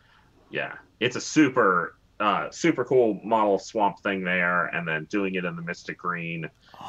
yeah 0.49 0.73
it's 0.99 1.15
a 1.15 1.21
super 1.21 1.95
uh 2.19 2.49
super 2.51 2.83
cool 2.83 3.19
model 3.23 3.57
swamp 3.57 3.97
thing 4.03 4.21
there 4.25 4.65
and 4.75 4.85
then 4.85 5.05
doing 5.05 5.35
it 5.35 5.45
in 5.45 5.55
the 5.55 5.61
mystic 5.61 5.97
green 5.97 6.41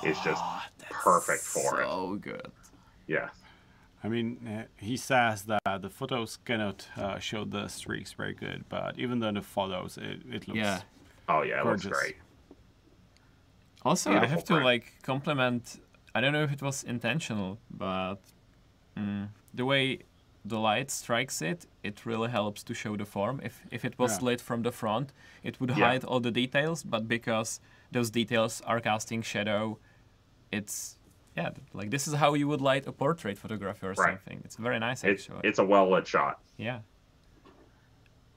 is 0.05 0.19
just 0.21 0.43
Oh, 0.45 0.63
perfect 0.91 1.43
for 1.45 1.81
it. 1.81 1.85
So 1.87 2.19
good. 2.21 2.49
yeah 3.07 3.29
I 4.05 4.09
mean, 4.09 4.27
uh, 4.49 4.65
he 4.77 4.97
says 4.97 5.45
that 5.45 5.63
the 5.81 5.89
photos 5.89 6.37
cannot 6.45 6.89
uh, 6.97 7.21
show 7.21 7.45
the 7.45 7.69
streaks 7.69 8.13
very 8.13 8.35
good, 8.35 8.65
but 8.69 8.99
even 8.99 9.21
though 9.21 9.31
the 9.31 9.43
photos, 9.43 9.97
it, 9.97 10.23
it 10.29 10.49
looks. 10.49 10.59
Yeah. 10.59 10.81
Oh 11.29 11.43
yeah 11.43 11.61
it 11.61 11.67
looks 11.67 11.87
great 11.87 12.17
Also, 13.85 14.11
I 14.11 14.13
Beautiful 14.13 14.35
have 14.37 14.45
to 14.45 14.55
like 14.65 14.85
compliment. 15.03 15.81
I 16.15 16.21
don't 16.21 16.33
know 16.33 16.45
if 16.45 16.53
it 16.53 16.63
was 16.63 16.85
intentional, 16.85 17.59
but 17.71 18.19
mm, 18.97 19.27
the 19.55 19.65
way 19.65 19.99
the 20.45 20.59
light 20.59 20.91
strikes 20.91 21.43
it, 21.43 21.67
it 21.83 22.07
really 22.07 22.31
helps 22.31 22.63
to 22.65 22.75
show 22.75 22.97
the 22.97 23.05
form. 23.05 23.41
If 23.43 23.55
if 23.71 23.85
it 23.85 23.95
was 23.99 24.13
Yeah. 24.13 24.27
lit 24.29 24.41
from 24.41 24.63
the 24.63 24.71
front, 24.73 25.13
it 25.43 25.59
would 25.61 25.71
Yeah. 25.71 25.91
hide 25.91 26.05
all 26.05 26.21
the 26.21 26.31
details. 26.31 26.85
But 26.85 27.09
because 27.09 27.61
those 27.93 28.11
details 28.11 28.63
are 28.67 28.81
casting 28.81 29.23
shadow, 29.25 29.79
it's 30.53 30.99
yeah, 31.37 31.51
like 31.73 31.91
this 31.91 32.07
is 32.09 32.15
how 32.15 32.35
you 32.37 32.47
would 32.49 32.61
light 32.61 32.87
a 32.87 32.93
portrait 32.93 33.39
photography 33.39 33.87
or 33.87 33.91
Right. 33.95 33.99
something. 34.09 34.43
It's 34.45 34.57
very 34.57 34.79
nice 34.79 35.03
it's 35.05 35.23
actually. 35.23 35.49
it's 35.49 35.59
a 35.59 35.65
well 35.65 35.91
lit 35.91 36.07
shot 36.07 36.37
yeah. 36.57 36.79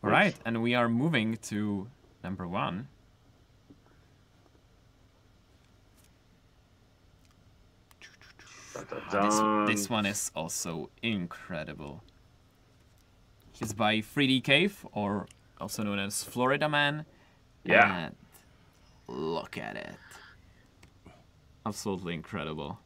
Which- 0.01 0.11
Right, 0.13 0.35
and 0.45 0.61
we 0.63 0.75
are 0.75 0.89
moving 0.89 1.37
to 1.49 1.87
number 2.25 2.47
one. 2.47 2.87
This, 9.11 9.39
this 9.67 9.89
one 9.89 10.07
is 10.07 10.31
also 10.35 10.89
incredible. 11.03 12.01
It's 13.61 13.73
by 13.73 13.99
3D 13.99 14.43
Cave, 14.43 14.85
or 14.91 15.27
also 15.61 15.83
known 15.83 15.99
as 15.99 16.23
Florida 16.23 16.67
Man. 16.67 17.05
Yeah. 17.63 18.07
And 18.07 18.15
look 19.07 19.57
at 19.57 19.77
it. 19.77 19.95
Absolutely 21.63 22.15
incredible. 22.15 22.79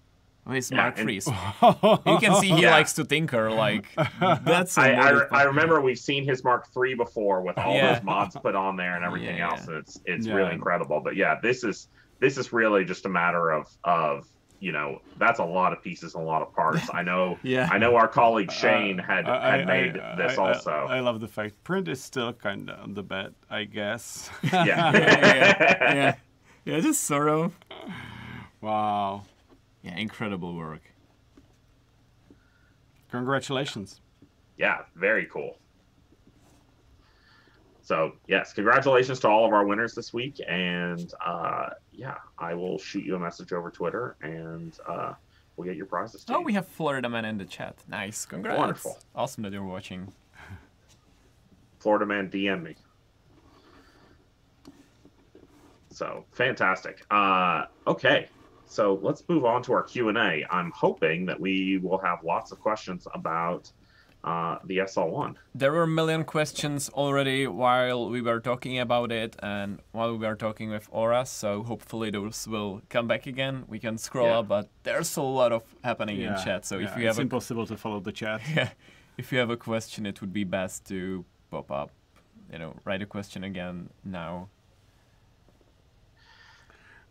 It's 0.52 0.72
Yeah, 0.72 0.78
Mark 0.78 1.00
and- 1.00 1.10
III. 1.10 1.22
You 2.12 2.18
can 2.20 2.36
see 2.42 2.50
he 2.50 2.62
Yeah. 2.64 2.72
likes 2.72 2.94
to 2.94 3.04
tinker. 3.06 3.52
Like 3.52 3.86
that's. 4.20 4.78
a 4.78 4.82
I, 4.82 4.88
I, 4.94 5.12
motive- 5.12 5.28
I 5.34 5.44
remember 5.44 5.82
we've 5.82 6.00
seen 6.00 6.26
his 6.26 6.44
Mark 6.44 6.68
III 6.76 6.96
before 6.96 7.42
with 7.42 7.58
all 7.58 7.74
Yeah. 7.76 7.94
those 7.96 8.04
mods 8.04 8.36
put 8.42 8.56
on 8.56 8.76
there 8.76 8.96
and 8.96 9.04
everything 9.06 9.38
Yeah. 9.38 9.50
else. 9.52 9.68
It's 9.70 10.00
it's 10.06 10.26
Yeah. 10.28 10.36
really 10.36 10.54
incredible. 10.54 11.00
But 11.02 11.16
yeah, 11.16 11.36
this 11.42 11.64
is 11.64 11.88
this 12.20 12.38
is 12.38 12.52
really 12.52 12.84
just 12.86 13.06
a 13.06 13.10
matter 13.10 13.52
of 13.52 13.68
of 13.84 14.28
you 14.62 14.74
know 14.74 15.00
that's 15.18 15.40
a 15.40 15.44
lot 15.46 15.72
of 15.72 15.82
pieces 15.82 16.16
and 16.16 16.24
a 16.24 16.28
lot 16.28 16.42
of 16.42 16.54
parts. 16.54 16.90
I 16.94 17.02
know. 17.02 17.38
Yeah. 17.44 17.70
I 17.72 17.78
know 17.78 17.96
our 17.96 18.10
colleague 18.10 18.52
Shane 18.52 18.98
had 18.98 19.26
Uh, 19.28 19.40
I- 19.42 19.50
had 19.52 19.62
I- 19.62 19.66
made 19.66 19.98
I- 19.98 20.16
this 20.18 20.38
I- 20.38 20.44
I- 20.44 20.48
also. 20.54 20.72
I, 20.72 21.00
love 21.00 21.22
the 21.22 21.30
fact 21.30 21.64
print 21.64 21.88
is 21.88 22.04
still 22.04 22.34
kind 22.34 22.70
of 22.70 22.80
on 22.84 22.94
the 22.94 23.04
bed, 23.04 23.36
I 23.50 23.64
guess. 23.64 24.30
yeah. 24.44 24.66
yeah, 24.66 24.92
yeah, 24.94 25.94
yeah, 25.96 26.16
yeah, 26.66 26.80
just 26.82 27.04
sort 27.06 27.30
of. 27.30 27.54
wow. 28.62 29.24
Yeah, 29.84 29.96
incredible 29.98 30.56
work. 30.56 30.82
Congratulations. 33.12 34.02
yeah, 34.58 34.80
very 34.96 35.26
cool. 35.26 35.58
So 37.82 38.12
yes, 38.28 38.54
congratulations 38.54 39.20
to 39.22 39.28
all 39.30 39.48
of 39.48 39.54
our 39.54 39.66
winners 39.66 39.96
this 39.96 40.14
week, 40.14 40.40
and 40.48 41.12
uh, 41.26 41.70
yeah, 41.92 42.16
I 42.38 42.54
will 42.54 42.78
shoot 42.78 43.04
you 43.04 43.16
a 43.16 43.20
message 43.20 43.52
over 43.52 43.72
Twitter, 43.72 44.16
and 44.22 44.78
uh, 44.88 45.14
we'll 45.56 45.66
get 45.66 45.76
your 45.76 45.88
prizes. 45.88 46.24
To 46.26 46.36
Oh, 46.36 46.40
you. 46.40 46.46
we 46.46 46.54
have 46.54 46.68
Florida 46.68 47.10
Man 47.10 47.26
in 47.26 47.40
the 47.40 47.46
chat. 47.46 47.78
Nice, 47.88 48.26
congrats. 48.28 48.60
Wonderful. 48.60 49.00
Awesome 49.16 49.42
that 49.44 49.54
you're 49.54 49.64
watching. 49.64 50.14
Florida 51.80 52.06
man 52.06 52.30
DM 52.30 52.62
me. 52.62 52.76
So 55.90 56.26
fantastic. 56.32 57.04
Uh, 57.10 57.66
okay, 57.88 58.28
so 58.70 59.00
let's 59.02 59.24
move 59.28 59.44
on 59.46 59.62
to 59.64 59.74
our 59.74 59.84
Q 59.84 60.10
and 60.10 60.18
A. 60.18 60.46
I'm 60.52 60.72
hoping 60.72 61.26
that 61.26 61.40
we 61.40 61.80
will 61.82 61.98
have 62.00 62.24
lots 62.24 62.52
of 62.52 62.60
questions 62.60 63.08
about 63.14 63.72
uh, 64.24 64.58
the 64.66 64.78
SL1. 64.80 65.36
There 65.56 65.72
were 65.72 65.84
a 65.84 65.88
million 65.88 66.24
questions 66.24 66.90
already 66.90 67.48
while 67.48 68.10
we 68.10 68.22
were 68.22 68.40
talking 68.40 68.78
about 68.80 69.12
it 69.12 69.36
and 69.42 69.80
while 69.92 70.12
we 70.16 70.28
were 70.28 70.36
talking 70.36 70.70
with 70.70 70.88
Aura, 70.92 71.26
so 71.26 71.64
hopefully 71.64 72.12
those 72.12 72.48
will 72.48 72.82
come 72.90 73.08
back 73.08 73.26
again. 73.28 73.64
We 73.68 73.80
can 73.80 73.98
scroll 73.98 74.28
Yeah. 74.28 74.40
up, 74.40 74.48
but 74.48 74.70
there's 74.84 75.16
a 75.18 75.22
lot 75.22 75.52
of 75.52 75.64
happening 75.84 76.22
in 76.22 76.36
chat. 76.44 76.66
So 76.66 76.76
if 76.76 76.82
yeah, 76.82 77.00
you 77.00 77.08
it's 77.08 77.16
have 77.16 77.20
a, 77.20 77.22
impossible 77.22 77.66
to 77.68 77.78
follow 77.78 78.00
the 78.02 78.12
chat. 78.12 78.42
yeah, 78.56 78.70
if 79.18 79.32
you 79.32 79.40
have 79.40 79.50
a 79.50 79.58
question, 79.58 80.06
it 80.06 80.22
would 80.22 80.34
be 80.34 80.44
best 80.44 80.86
to 80.90 81.26
pop 81.50 81.72
up, 81.72 81.90
you 82.52 82.60
know, 82.60 82.76
write 82.84 83.02
a 83.02 83.06
question 83.06 83.44
again 83.44 83.90
now. 84.04 84.50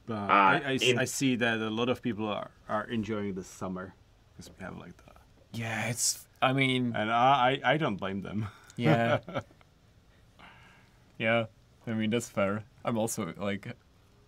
But 0.09 0.15
Uh, 0.15 0.33
I, 0.33 0.63
I 0.65 0.75
s- 0.75 0.83
in- 0.83 0.99
I 0.99 1.05
see 1.05 1.37
that 1.37 1.59
a 1.61 1.69
lot 1.71 1.89
of 1.91 2.01
people 2.03 2.27
are, 2.29 2.51
are 2.69 2.85
enjoying 2.89 3.35
the 3.35 3.45
summer 3.45 3.95
because 4.37 4.51
we 4.59 4.65
have 4.65 4.77
like 4.79 4.97
the, 4.97 5.13
Yeah, 5.53 5.91
it's. 5.91 6.27
I 6.41 6.53
mean, 6.53 6.95
and 6.97 7.11
I, 7.13 7.61
I 7.65 7.73
I 7.75 7.77
don't 7.77 7.97
blame 7.97 8.23
them. 8.23 8.49
Yeah. 8.79 9.19
yeah. 11.19 11.47
I 11.87 11.93
mean 11.95 12.11
that's 12.11 12.29
fair. 12.29 12.63
I'm 12.85 12.97
also 12.97 13.35
like 13.37 13.75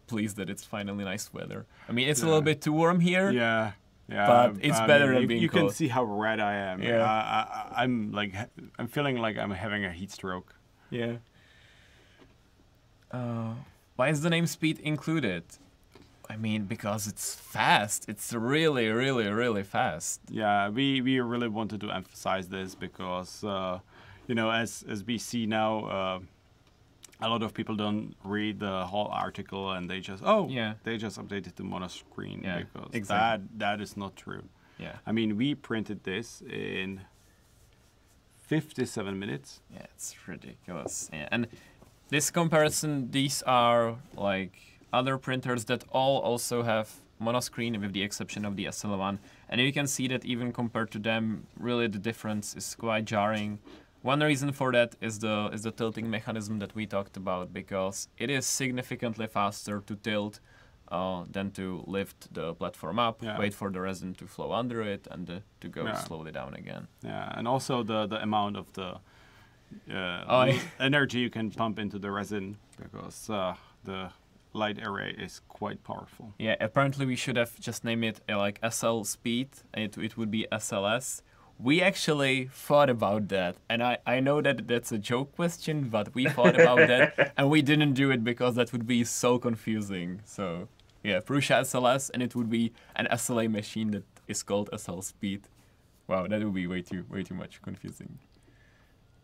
pleased 0.08 0.36
that 0.38 0.50
it's 0.50 0.64
finally 0.64 1.04
nice 1.04 1.32
weather. 1.32 1.66
I 1.88 1.92
mean 1.92 2.08
it's 2.08 2.22
a 2.22 2.26
little 2.26 2.42
bit 2.42 2.60
too 2.60 2.72
warm 2.72 2.98
here. 3.00 3.30
Yeah, 3.30 3.72
yeah. 4.08 4.26
But 4.26 4.56
it's 4.64 4.76
I 4.78 4.86
better 4.86 5.06
mean, 5.06 5.14
than 5.14 5.22
you, 5.22 5.28
being 5.28 5.42
You 5.42 5.48
can 5.48 5.70
see 5.70 5.86
how 5.88 6.02
red 6.04 6.40
I 6.40 6.54
am. 6.72 6.82
Yeah. 6.82 7.04
I, 7.04 7.16
I, 7.78 7.82
I'm 7.84 8.10
like 8.12 8.34
I'm 8.78 8.88
feeling 8.88 9.16
like 9.18 9.38
I'm 9.38 9.52
having 9.52 9.84
a 9.84 9.92
heat 9.92 10.10
stroke. 10.10 10.52
Yeah. 10.90 11.16
Uh, 13.12 13.54
why 13.96 14.08
is 14.08 14.22
the 14.22 14.30
name 14.30 14.46
speed 14.46 14.78
included? 14.80 15.44
I 16.30 16.36
mean 16.36 16.64
because 16.74 17.06
it's 17.12 17.34
fast. 17.34 18.08
It's 18.08 18.32
really, 18.32 18.88
really, 18.88 19.28
really 19.28 19.64
fast. 19.64 20.20
Yeah, 20.30 20.68
we, 20.68 21.00
we 21.00 21.18
really 21.20 21.48
wanted 21.48 21.80
to 21.80 21.90
emphasize 21.90 22.48
this 22.48 22.74
because 22.74 23.42
uh, 23.44 23.80
you 24.28 24.34
know 24.34 24.50
as 24.50 24.84
as 24.88 25.02
we 25.04 25.18
see 25.18 25.46
now, 25.46 25.70
uh, 25.98 26.18
a 27.20 27.28
lot 27.28 27.42
of 27.42 27.52
people 27.52 27.74
don't 27.76 28.14
read 28.24 28.60
the 28.60 28.86
whole 28.86 29.08
article 29.26 29.72
and 29.72 29.90
they 29.90 30.00
just 30.00 30.22
oh 30.24 30.48
Yeah. 30.48 30.74
they 30.84 30.96
just 30.96 31.18
updated 31.18 31.54
the 31.56 31.64
mono 31.64 31.88
screen 31.88 32.40
Yeah, 32.44 32.58
because 32.62 32.90
exactly. 32.94 33.48
that 33.58 33.58
that 33.58 33.80
is 33.82 33.96
not 33.96 34.14
true. 34.16 34.44
Yeah. 34.78 34.96
I 35.08 35.12
mean, 35.12 35.36
we 35.36 35.54
printed 35.54 36.04
this 36.04 36.42
in 36.48 37.00
57 38.46 39.18
minutes. 39.18 39.60
Yeah, 39.74 39.82
it's 39.94 40.14
ridiculous. 40.26 41.10
Yeah. 41.12 41.28
And 41.30 41.46
this 42.08 42.30
comparison, 42.30 43.10
these 43.10 43.42
are 43.46 43.96
like 44.16 44.54
other 44.92 45.18
printers 45.18 45.64
that 45.66 45.84
all 45.90 46.18
also 46.18 46.62
have 46.62 46.88
monoscreen 47.20 47.78
with 47.80 47.92
the 47.92 48.02
exception 48.02 48.44
of 48.44 48.56
the 48.56 48.64
SL1. 48.66 49.18
And 49.48 49.60
you 49.60 49.72
can 49.72 49.86
see 49.86 50.08
that 50.08 50.24
even 50.24 50.52
compared 50.52 50.90
to 50.92 50.98
them, 50.98 51.46
really 51.58 51.86
the 51.86 51.98
difference 51.98 52.54
is 52.56 52.74
quite 52.74 53.04
jarring. 53.04 53.58
One 54.02 54.20
reason 54.20 54.52
for 54.52 54.72
that 54.72 54.96
is 55.02 55.18
the 55.18 55.50
is 55.52 55.62
the 55.62 55.70
tilting 55.70 56.08
mechanism 56.08 56.58
that 56.60 56.74
we 56.74 56.86
talked 56.86 57.16
about 57.18 57.52
because 57.52 58.08
it 58.16 58.30
is 58.30 58.46
significantly 58.46 59.26
faster 59.26 59.82
to 59.86 59.94
tilt 59.96 60.40
uh, 60.90 61.24
than 61.30 61.50
to 61.52 61.84
lift 61.86 62.32
the 62.34 62.54
platform 62.54 62.98
up, 62.98 63.22
Yeah. 63.22 63.38
wait 63.38 63.54
for 63.54 63.70
the 63.70 63.80
resin 63.80 64.14
to 64.14 64.26
flow 64.26 64.52
under 64.52 64.80
it, 64.82 65.06
and 65.10 65.28
uh, 65.30 65.40
to 65.60 65.68
go 65.68 65.84
Yeah. 65.84 65.94
slowly 65.94 66.32
down 66.32 66.54
again. 66.54 66.88
Yeah, 67.04 67.38
and 67.38 67.46
also 67.46 67.82
the 67.84 68.06
the 68.06 68.22
amount 68.22 68.56
of 68.56 68.72
the 68.72 68.98
uh, 69.94 70.24
Oh, 70.28 70.60
energy 70.80 71.18
you 71.20 71.30
can 71.30 71.50
pump 71.50 71.78
into 71.78 71.98
the 71.98 72.10
resin 72.10 72.56
because 72.76 73.28
uh, 73.30 73.54
the 73.84 74.10
light 74.52 74.78
array 74.84 75.14
is 75.18 75.40
quite 75.48 75.84
powerful. 75.84 76.34
Yeah, 76.38 76.56
apparently 76.60 77.06
we 77.06 77.16
should 77.16 77.36
have 77.36 77.58
just 77.60 77.84
named 77.84 78.04
it 78.04 78.20
uh, 78.28 78.36
like 78.38 78.58
SL 78.68 79.02
Speed. 79.02 79.48
It, 79.74 79.96
it 79.98 80.16
would 80.16 80.30
be 80.30 80.46
SLS, 80.52 81.22
we 81.62 81.82
actually 81.82 82.48
thought 82.52 82.88
about 82.88 83.28
that, 83.28 83.56
and 83.68 83.82
I, 83.82 83.98
I 84.06 84.20
know 84.20 84.40
that 84.40 84.66
that's 84.66 84.92
a 84.92 84.98
joke 84.98 85.36
question, 85.36 85.88
but 85.90 86.14
we 86.14 86.26
thought 86.26 86.58
about 86.58 86.78
that, 86.88 87.34
and 87.36 87.50
we 87.50 87.60
didn't 87.60 87.92
do 87.92 88.10
it 88.10 88.24
because 88.24 88.54
that 88.54 88.72
would 88.72 88.86
be 88.86 89.04
so 89.04 89.38
confusing. 89.38 90.22
So 90.24 90.68
yeah, 91.02 91.20
Prusa 91.20 91.60
SLS, 91.60 92.10
and 92.12 92.22
it 92.22 92.34
would 92.34 92.48
be 92.48 92.72
an 92.96 93.08
SLA 93.12 93.50
machine 93.50 93.90
that 93.90 94.04
is 94.26 94.42
called 94.42 94.70
SL 94.76 95.00
Speed. 95.00 95.48
Wow, 96.06 96.26
that 96.26 96.42
would 96.42 96.54
be 96.54 96.66
way 96.66 96.80
too 96.80 97.04
way 97.10 97.22
too 97.22 97.34
much 97.34 97.60
confusing. 97.60 98.18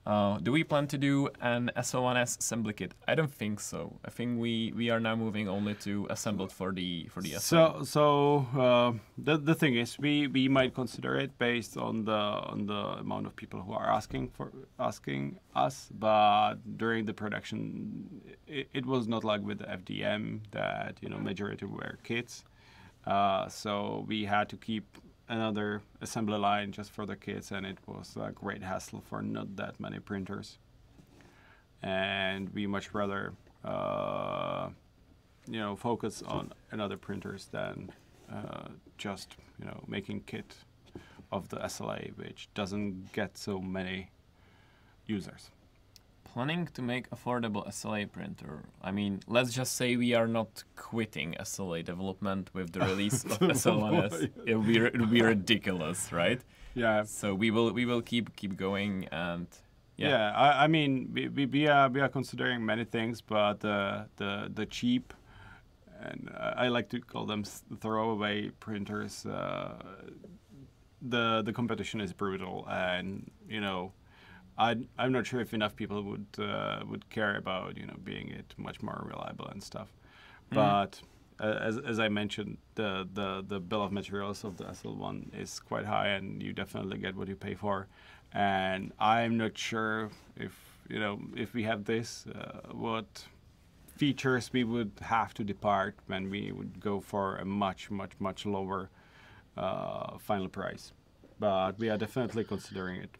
Uh, 0.06 0.38
do 0.38 0.52
we 0.52 0.62
plan 0.62 0.86
to 0.86 0.96
do 0.96 1.28
an 1.40 1.68
SL1S 1.76 2.38
assembly 2.38 2.72
kit? 2.72 2.94
I 3.08 3.16
don't 3.16 3.32
think 3.32 3.58
so. 3.58 3.98
I 4.04 4.10
think 4.10 4.38
we, 4.38 4.72
we 4.76 4.88
are 4.88 5.00
now 5.00 5.16
moving 5.16 5.48
only 5.48 5.74
to 5.86 6.06
assembled 6.10 6.52
for 6.52 6.70
the 6.72 7.08
for 7.10 7.20
the 7.20 7.30
SO. 7.30 7.38
So, 7.40 7.84
so 7.84 8.60
uh, 8.60 8.92
the 9.18 9.36
the 9.36 9.54
thing 9.54 9.74
is, 9.74 9.98
we, 9.98 10.28
we 10.28 10.48
might 10.48 10.74
consider 10.74 11.16
it 11.16 11.36
based 11.38 11.76
on 11.76 12.04
the 12.04 12.12
on 12.12 12.66
the 12.66 12.82
amount 13.00 13.26
of 13.26 13.34
people 13.34 13.60
who 13.62 13.72
are 13.72 13.90
asking 13.90 14.28
for 14.28 14.52
asking 14.78 15.40
us. 15.56 15.88
But 15.92 16.54
during 16.78 17.06
the 17.06 17.14
production, 17.14 18.36
it, 18.46 18.68
it 18.72 18.86
was 18.86 19.08
not 19.08 19.24
like 19.24 19.42
with 19.44 19.58
the 19.58 19.64
FDM 19.64 20.42
that 20.52 20.98
you 21.00 21.08
know 21.08 21.18
majority 21.18 21.66
were 21.66 21.98
kits. 22.04 22.44
Uh, 23.06 23.48
so 23.48 24.04
we 24.08 24.24
had 24.24 24.48
to 24.50 24.56
keep 24.56 24.98
another 25.28 25.82
assembly 26.00 26.38
line 26.38 26.72
just 26.72 26.90
for 26.90 27.06
the 27.06 27.16
kids, 27.16 27.50
and 27.52 27.66
it 27.66 27.78
was 27.86 28.16
a 28.16 28.30
great 28.32 28.62
hassle 28.62 29.02
for 29.08 29.22
not 29.22 29.56
that 29.56 29.78
many 29.80 29.98
printers. 29.98 30.58
And 31.82 32.48
we 32.50 32.66
much 32.66 32.94
rather, 32.94 33.34
uh, 33.64 34.68
you 35.48 35.58
know, 35.58 35.76
focus 35.76 36.22
on 36.26 36.52
another 36.70 36.96
printers 36.96 37.46
than 37.46 37.92
uh, 38.32 38.68
just 38.98 39.36
you 39.58 39.66
know 39.66 39.84
making 39.86 40.20
kit 40.26 40.54
of 41.30 41.48
the 41.48 41.56
SLA, 41.56 42.16
which 42.16 42.48
doesn't 42.54 43.12
get 43.12 43.36
so 43.36 43.60
many 43.60 44.10
users 45.06 45.50
planning 46.36 46.68
to 46.74 46.82
make 46.82 47.08
affordable 47.08 47.66
SLA 47.66 48.12
printer? 48.12 48.64
I 48.82 48.90
mean, 48.90 49.20
let's 49.26 49.54
just 49.54 49.74
say 49.74 49.96
we 49.96 50.12
are 50.12 50.28
not 50.28 50.64
quitting 50.76 51.34
SLA 51.40 51.82
development 51.82 52.50
with 52.52 52.72
the 52.72 52.80
release 52.80 53.24
of 53.24 53.38
SL1S. 53.62 54.30
It'll 54.46 54.60
be 54.60 54.76
it'll 54.76 55.06
be 55.06 55.22
ridiculous, 55.22 56.12
right? 56.12 56.42
Yeah. 56.74 57.04
So 57.04 57.34
we 57.34 57.50
will 57.50 57.72
we 57.72 57.86
will 57.86 58.02
keep 58.02 58.36
keep 58.36 58.54
going 58.54 59.08
and 59.10 59.46
yeah. 59.96 60.08
yeah 60.10 60.32
I, 60.44 60.64
I 60.64 60.66
mean 60.66 61.10
we, 61.14 61.28
we, 61.28 61.46
we 61.46 61.68
are 61.68 61.88
we 61.88 62.00
are 62.02 62.10
considering 62.10 62.66
many 62.66 62.84
things, 62.84 63.22
but 63.22 63.64
uh, 63.64 64.04
the 64.16 64.50
the 64.52 64.66
cheap 64.66 65.14
and 66.02 66.30
I 66.36 66.68
like 66.68 66.90
to 66.90 67.00
call 67.00 67.24
them 67.24 67.44
throwaway 67.80 68.50
printers. 68.60 69.24
Uh, 69.24 69.72
the 71.00 71.40
the 71.46 71.52
competition 71.54 72.02
is 72.02 72.12
brutal, 72.12 72.66
and 72.68 73.30
you 73.48 73.62
know 73.62 73.92
I, 74.58 74.76
I'm 74.98 75.12
not 75.12 75.26
sure 75.26 75.40
if 75.40 75.52
enough 75.52 75.76
people 75.76 76.02
would 76.02 76.26
uh, 76.38 76.80
would 76.88 77.08
care 77.10 77.36
about 77.36 77.76
you 77.76 77.86
know 77.86 77.96
being 78.02 78.30
it 78.30 78.54
much 78.56 78.82
more 78.82 79.04
reliable 79.06 79.46
and 79.48 79.62
stuff. 79.62 79.88
Mm. 80.50 80.54
But 80.54 81.00
uh, 81.38 81.58
as, 81.60 81.78
as 81.78 81.98
I 81.98 82.08
mentioned, 82.08 82.56
the, 82.74 83.06
the 83.12 83.44
the 83.46 83.60
bill 83.60 83.82
of 83.82 83.92
materials 83.92 84.44
of 84.44 84.56
the 84.56 84.64
SL1 84.64 85.38
is 85.38 85.60
quite 85.60 85.84
high, 85.84 86.08
and 86.08 86.42
you 86.42 86.52
definitely 86.52 86.98
get 86.98 87.14
what 87.14 87.28
you 87.28 87.36
pay 87.36 87.54
for. 87.54 87.88
And 88.32 88.92
I'm 88.98 89.36
not 89.36 89.56
sure 89.58 90.10
if 90.36 90.52
you 90.88 90.98
know 90.98 91.20
if 91.36 91.52
we 91.52 91.62
have 91.64 91.84
this, 91.84 92.26
uh, 92.26 92.72
what 92.72 93.26
features 93.96 94.50
we 94.52 94.62
would 94.64 94.92
have 95.00 95.32
to 95.34 95.44
depart 95.44 95.96
when 96.06 96.30
we 96.30 96.52
would 96.52 96.80
go 96.80 97.00
for 97.00 97.36
a 97.36 97.44
much 97.44 97.90
much 97.90 98.12
much 98.18 98.46
lower 98.46 98.88
uh, 99.56 100.18
final 100.18 100.48
price. 100.48 100.92
But 101.38 101.78
we 101.78 101.90
are 101.90 101.98
definitely 101.98 102.44
considering 102.44 103.02
it. 103.02 103.10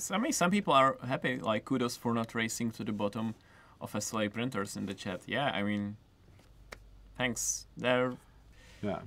So, 0.00 0.14
I 0.14 0.18
mean, 0.18 0.32
some 0.32 0.50
people 0.50 0.72
are 0.72 0.96
happy. 1.06 1.38
Like, 1.38 1.64
kudos 1.64 1.96
for 1.96 2.14
not 2.14 2.34
racing 2.34 2.70
to 2.72 2.84
the 2.84 2.92
bottom 2.92 3.34
of 3.80 3.92
SLA 3.92 4.32
printers 4.32 4.76
in 4.76 4.86
the 4.86 4.94
chat. 4.94 5.22
Yeah, 5.26 5.50
I 5.50 5.62
mean, 5.62 5.96
thanks. 7.16 7.66
They're 7.76 8.14
yeah, 8.82 9.00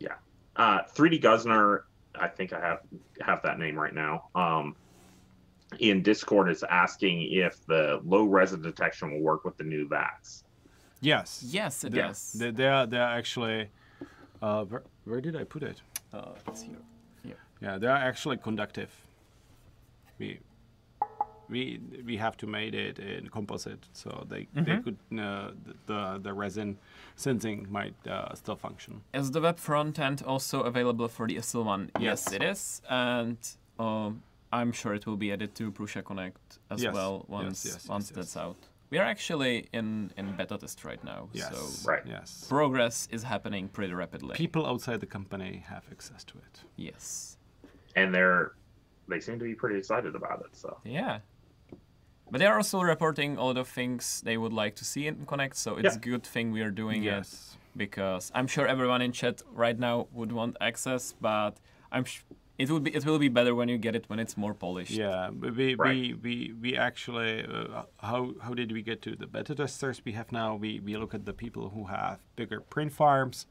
yeah. 0.00 0.14
Uh, 0.56 0.80
3D 0.94 1.22
Guzner, 1.22 1.82
I 2.14 2.28
think 2.28 2.52
I 2.52 2.60
have 2.60 2.80
have 3.20 3.42
that 3.42 3.58
name 3.58 3.78
right 3.78 3.94
now. 3.94 4.28
Um, 4.34 4.74
in 5.78 6.02
Discord 6.02 6.50
is 6.50 6.62
asking 6.62 7.28
if 7.30 7.64
the 7.66 8.00
low 8.04 8.24
resin 8.24 8.62
detection 8.62 9.12
will 9.12 9.20
work 9.20 9.44
with 9.44 9.56
the 9.58 9.64
new 9.64 9.86
VATs. 9.86 10.44
Yes. 11.00 11.44
Yes, 11.46 11.84
it 11.84 11.92
they, 11.92 11.98
does. 11.98 12.32
They, 12.32 12.50
they 12.50 12.66
are. 12.66 12.86
They 12.86 12.98
are 12.98 13.16
actually. 13.16 13.68
Uh, 14.40 14.64
where, 14.64 14.82
where 15.04 15.20
did 15.20 15.36
I 15.36 15.44
put 15.44 15.62
it? 15.62 15.82
Uh, 16.12 16.30
it's 16.46 16.62
here. 16.62 16.76
Yeah, 17.60 17.78
they 17.78 17.86
are 17.86 17.96
actually 17.96 18.36
conductive. 18.36 18.90
We 20.18 20.40
we 21.48 21.80
we 22.04 22.16
have 22.16 22.36
to 22.38 22.46
make 22.46 22.74
it 22.74 22.98
in 22.98 23.28
composite, 23.28 23.86
so 23.92 24.26
they 24.28 24.42
mm-hmm. 24.42 24.64
they 24.64 24.78
could 24.78 24.98
uh, 25.18 25.50
the 25.86 26.20
the 26.22 26.32
resin 26.32 26.78
sensing 27.16 27.66
might 27.70 27.94
uh, 28.06 28.34
still 28.34 28.56
function. 28.56 29.02
Is 29.14 29.30
the 29.30 29.40
web 29.40 29.58
front 29.58 29.98
end 29.98 30.22
also 30.26 30.62
available 30.62 31.08
for 31.08 31.26
the 31.26 31.36
SL1? 31.36 31.90
Yes, 31.98 32.26
yes 32.26 32.32
it 32.32 32.42
is, 32.42 32.82
and 32.88 33.38
um, 33.78 34.22
I'm 34.52 34.72
sure 34.72 34.94
it 34.94 35.06
will 35.06 35.16
be 35.16 35.32
added 35.32 35.54
to 35.56 35.72
Prusa 35.72 36.04
Connect 36.04 36.58
as 36.70 36.82
yes. 36.82 36.94
well 36.94 37.24
once 37.28 37.64
yes, 37.64 37.74
yes, 37.74 37.88
once 37.88 38.10
that's 38.10 38.36
out. 38.36 38.56
We 38.90 38.96
are 38.96 39.04
actually 39.04 39.68
in, 39.74 40.12
in 40.16 40.34
beta 40.34 40.56
test 40.56 40.82
right 40.82 41.02
now, 41.04 41.28
yes. 41.34 41.50
so 41.50 41.90
right. 41.90 42.02
yes. 42.06 42.46
progress 42.48 43.06
is 43.10 43.22
happening 43.22 43.68
pretty 43.68 43.92
rapidly. 43.92 44.34
People 44.34 44.64
outside 44.64 45.00
the 45.00 45.06
company 45.06 45.62
have 45.68 45.84
access 45.92 46.24
to 46.24 46.38
it. 46.38 46.62
Yes 46.76 47.37
and 47.98 48.14
they're 48.14 48.52
they 49.08 49.20
seem 49.20 49.38
to 49.38 49.44
be 49.44 49.54
pretty 49.54 49.78
excited 49.78 50.14
about 50.14 50.40
it. 50.40 50.56
So 50.56 50.78
yeah, 50.84 51.20
but 52.30 52.38
they're 52.38 52.56
also 52.56 52.80
reporting 52.80 53.38
all 53.38 53.54
the 53.54 53.64
things 53.64 54.22
they 54.24 54.36
would 54.36 54.52
like 54.52 54.76
to 54.76 54.84
see 54.84 55.06
in 55.06 55.26
Connect. 55.26 55.56
So 55.56 55.76
it's 55.76 55.96
a 55.96 55.98
good 55.98 56.24
thing 56.24 56.52
we 56.52 56.62
are 56.62 56.70
doing 56.70 57.02
yes. 57.02 57.54
it 57.54 57.78
because 57.78 58.30
I'm 58.34 58.46
sure 58.46 58.66
everyone 58.66 59.02
in 59.02 59.12
chat 59.12 59.42
right 59.52 59.78
now 59.78 60.08
would 60.12 60.32
want 60.32 60.56
access, 60.60 61.14
but 61.20 61.52
I'm 61.90 62.04
sh- 62.04 62.22
it 62.58 62.68
will 62.70 62.80
be 62.80 62.94
it 62.94 63.06
will 63.06 63.20
be 63.20 63.28
better 63.28 63.54
when 63.54 63.68
you 63.68 63.78
get 63.78 63.94
it 63.94 64.04
when 64.08 64.18
it's 64.18 64.36
more 64.36 64.52
polished. 64.52 64.90
Yeah, 64.90 65.30
we 65.30 65.74
right. 65.74 65.94
we, 65.94 66.14
we 66.14 66.52
we 66.60 66.76
actually 66.76 67.44
uh, 67.44 67.84
how 67.98 68.34
how 68.42 68.52
did 68.52 68.72
we 68.72 68.82
get 68.82 69.00
to 69.02 69.14
the 69.14 69.26
beta 69.26 69.54
testers 69.54 70.02
we 70.04 70.12
have 70.12 70.32
now? 70.32 70.56
We 70.56 70.80
we 70.80 70.96
look 70.96 71.14
at 71.14 71.24
the 71.24 71.32
people 71.32 71.70
who 71.70 71.84
have 71.84 72.18
bigger 72.36 72.60
print 72.60 72.92
farms 72.92 73.46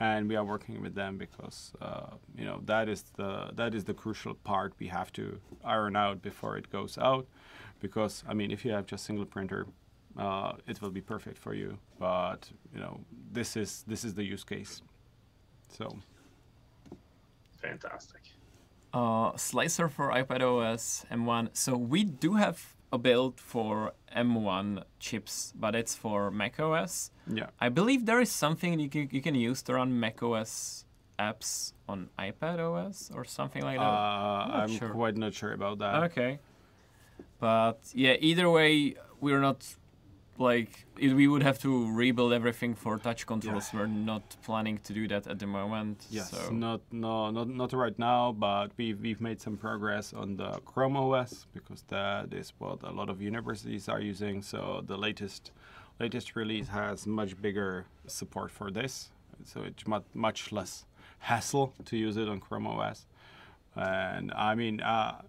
and 0.00 0.28
we 0.28 0.36
are 0.36 0.44
working 0.44 0.82
with 0.82 0.94
them 0.94 1.16
because 1.16 1.72
uh, 1.80 2.10
you 2.36 2.44
know 2.44 2.60
that 2.64 2.88
is 2.88 3.04
the 3.16 3.50
that 3.54 3.74
is 3.74 3.84
the 3.84 3.94
crucial 3.94 4.34
part 4.34 4.74
we 4.78 4.88
have 4.88 5.12
to 5.12 5.38
iron 5.64 5.96
out 5.96 6.22
before 6.22 6.56
it 6.56 6.70
goes 6.70 6.98
out. 6.98 7.26
Because 7.80 8.24
I 8.28 8.34
mean 8.34 8.50
if 8.50 8.64
you 8.64 8.72
have 8.72 8.86
just 8.86 9.04
single 9.04 9.26
printer 9.26 9.66
uh, 10.18 10.52
it 10.66 10.80
will 10.80 10.90
be 10.90 11.00
perfect 11.00 11.38
for 11.38 11.54
you. 11.54 11.78
But 11.98 12.50
you 12.72 12.80
know 12.80 13.00
this 13.32 13.56
is 13.56 13.84
this 13.86 14.04
is 14.04 14.14
the 14.14 14.24
use 14.24 14.44
case. 14.44 14.82
So. 15.68 15.98
Fantastic. 17.60 18.20
Uh, 18.92 19.36
slicer 19.36 19.88
for 19.88 20.10
iPad 20.10 20.42
OS 20.42 21.04
M1 21.10 21.48
so 21.52 21.76
we 21.76 22.04
do 22.04 22.34
have 22.34 22.76
a 22.94 22.98
build 22.98 23.40
for 23.40 23.92
M1 24.16 24.84
chips, 25.00 25.52
but 25.58 25.74
it's 25.74 25.94
for 25.94 26.30
macOS. 26.30 27.10
Yeah. 27.26 27.48
I 27.60 27.68
believe 27.68 28.06
there 28.06 28.20
is 28.20 28.30
something 28.30 28.78
you 28.78 28.88
can, 28.88 29.08
you 29.10 29.20
can 29.20 29.34
use 29.34 29.62
to 29.62 29.74
run 29.74 29.98
macOS 29.98 30.84
apps 31.18 31.72
on 31.88 32.08
iPad 32.18 32.58
OS 32.58 33.10
or 33.14 33.24
something 33.24 33.62
like 33.62 33.78
that. 33.78 33.84
Uh, 33.84 34.46
I'm, 34.46 34.60
I'm 34.62 34.68
sure. 34.78 34.90
quite 34.90 35.16
not 35.16 35.34
sure 35.34 35.52
about 35.52 35.78
that. 35.78 36.04
Okay. 36.04 36.38
But 37.40 37.80
yeah, 37.92 38.14
either 38.20 38.48
way, 38.48 38.94
we're 39.20 39.40
not 39.40 39.66
like 40.38 40.86
we 40.98 41.28
would 41.28 41.42
have 41.42 41.58
to 41.60 41.92
rebuild 41.92 42.32
everything 42.32 42.74
for 42.74 42.98
touch 42.98 43.26
controls. 43.26 43.70
Yeah. 43.72 43.80
We're 43.80 43.86
not 43.86 44.36
planning 44.42 44.78
to 44.78 44.92
do 44.92 45.06
that 45.08 45.26
at 45.26 45.38
the 45.38 45.46
moment. 45.46 46.06
Yes, 46.10 46.30
so. 46.30 46.50
not 46.50 46.80
no 46.90 47.30
not 47.30 47.48
not 47.48 47.72
right 47.72 47.98
now, 47.98 48.32
but 48.32 48.72
we've 48.76 49.00
we've 49.00 49.20
made 49.20 49.40
some 49.40 49.56
progress 49.56 50.12
on 50.12 50.36
the 50.36 50.60
Chrome 50.64 50.96
OS 50.96 51.46
because 51.54 51.82
that 51.88 52.32
is 52.32 52.52
what 52.58 52.82
a 52.82 52.90
lot 52.90 53.08
of 53.08 53.22
universities 53.22 53.88
are 53.88 54.00
using. 54.00 54.42
So 54.42 54.82
the 54.84 54.96
latest 54.96 55.52
latest 56.00 56.34
release 56.36 56.68
has 56.68 57.06
much 57.06 57.40
bigger 57.40 57.86
support 58.06 58.50
for 58.50 58.70
this, 58.70 59.10
so 59.44 59.62
it's 59.62 59.86
much 59.86 60.04
much 60.14 60.52
less 60.52 60.84
hassle 61.18 61.72
to 61.84 61.96
use 61.96 62.16
it 62.16 62.28
on 62.28 62.40
Chrome 62.40 62.66
OS. 62.66 63.06
And 63.76 64.32
I 64.32 64.54
mean. 64.54 64.80
Uh, 64.80 65.22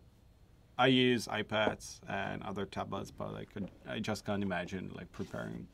I 0.78 0.88
use 0.88 1.28
iPads 1.28 2.00
and 2.08 2.44
other 2.44 2.66
tablets, 2.66 3.12
but 3.12 3.34
I 3.36 3.46
could 3.46 3.70
I 3.88 4.00
just 4.00 4.26
can't 4.26 4.44
imagine 4.44 4.92
like 4.96 5.12
preparing 5.12 5.68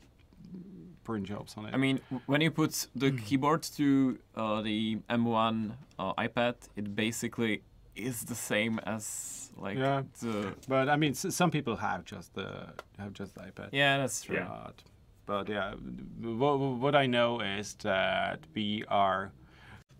print 1.04 1.26
jobs 1.26 1.54
on 1.56 1.66
it. 1.66 1.74
I 1.74 1.76
mean, 1.76 2.00
when 2.26 2.40
you 2.40 2.50
put 2.50 2.86
the 2.94 3.10
mm. 3.10 3.24
keyboard 3.24 3.62
to 3.76 4.18
uh, 4.36 4.62
the 4.62 4.98
M1 5.10 5.72
uh, 5.98 6.14
iPad, 6.14 6.54
it 6.76 6.94
basically 6.94 7.62
is 7.96 8.24
the 8.24 8.34
same 8.34 8.78
as 8.80 9.50
like 9.56 9.76
yeah. 9.78 10.02
the. 10.20 10.54
But 10.68 10.88
I 10.88 10.96
mean, 10.96 11.14
some 11.14 11.50
people 11.50 11.76
have 11.76 12.04
just 12.04 12.34
the 12.34 12.68
have 12.98 13.12
just 13.12 13.34
the 13.34 13.40
iPad. 13.40 13.68
Yeah, 13.72 13.98
that's 13.98 14.22
true. 14.22 14.46
But, 14.46 14.82
but 15.26 15.48
yeah, 15.48 15.74
what, 16.20 16.58
what 16.58 16.94
I 16.94 17.06
know 17.06 17.40
is 17.40 17.74
that 17.82 18.40
we 18.54 18.84
are 18.88 19.32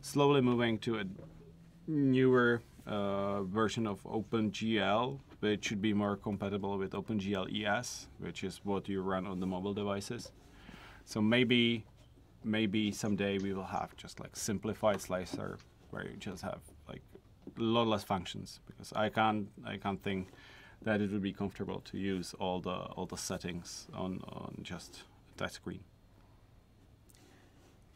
slowly 0.01 0.41
moving 0.41 0.79
to 0.81 0.99
a 0.99 1.05
newer 1.87 2.63
uh, 2.87 3.43
version 3.43 3.87
of 3.87 4.03
OpenGL, 4.05 5.19
which 5.41 5.67
should 5.67 5.83
be 5.83 5.93
more 5.93 6.17
compatible 6.17 6.79
with 6.79 6.93
OpenGL 6.93 7.47
ES, 7.65 8.09
which 8.19 8.45
is 8.45 8.61
what 8.65 8.89
you 8.89 9.03
run 9.03 9.27
on 9.27 9.41
the 9.41 9.47
mobile 9.47 9.75
devices. 9.75 10.33
So 11.05 11.21
maybe, 11.21 11.85
maybe 12.45 12.91
someday 12.93 13.39
we 13.39 13.53
will 13.53 13.65
have 13.65 13.97
just 13.97 14.21
like 14.21 14.37
simplified 14.37 15.01
slicer 15.01 15.59
where 15.91 16.05
you 16.05 16.17
just 16.17 16.43
have 16.43 16.61
like 16.89 17.03
a 17.57 17.63
lot 17.63 17.87
less 17.87 18.03
functions 18.05 18.61
because 18.67 18.93
I 18.95 19.09
can't 19.11 19.49
I 19.65 19.77
can't 19.77 20.03
think 20.03 20.29
that 20.83 21.01
it 21.01 21.11
would 21.13 21.23
be 21.23 21.33
comfortable 21.33 21.81
to 21.81 21.99
use 21.99 22.35
all 22.39 22.61
the 22.61 22.71
all 22.71 23.07
the 23.07 23.17
settings 23.17 23.87
on 23.93 24.21
on 24.27 24.59
just 24.63 25.03
touch 25.37 25.53
screen. 25.53 25.81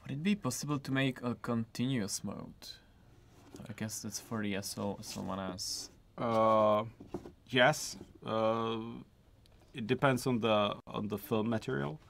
Would 0.03 0.13
it 0.13 0.23
be 0.23 0.35
possible 0.37 0.79
to 0.79 0.93
make 0.93 1.21
a 1.23 1.35
continuous 1.35 2.23
mode? 2.23 2.69
I 3.69 3.73
guess 3.77 4.01
that's 4.01 4.21
for 4.21 4.43
the 4.43 4.59
so 4.63 4.99
someone 5.01 5.39
else. 5.39 5.91
Uh, 6.19 6.85
yes. 7.49 7.97
Uh, 8.25 8.79
it 9.75 9.87
depends 9.87 10.27
on 10.27 10.41
the 10.41 10.75
on 10.87 11.09
the 11.09 11.19
film 11.19 11.49
material, 11.51 12.01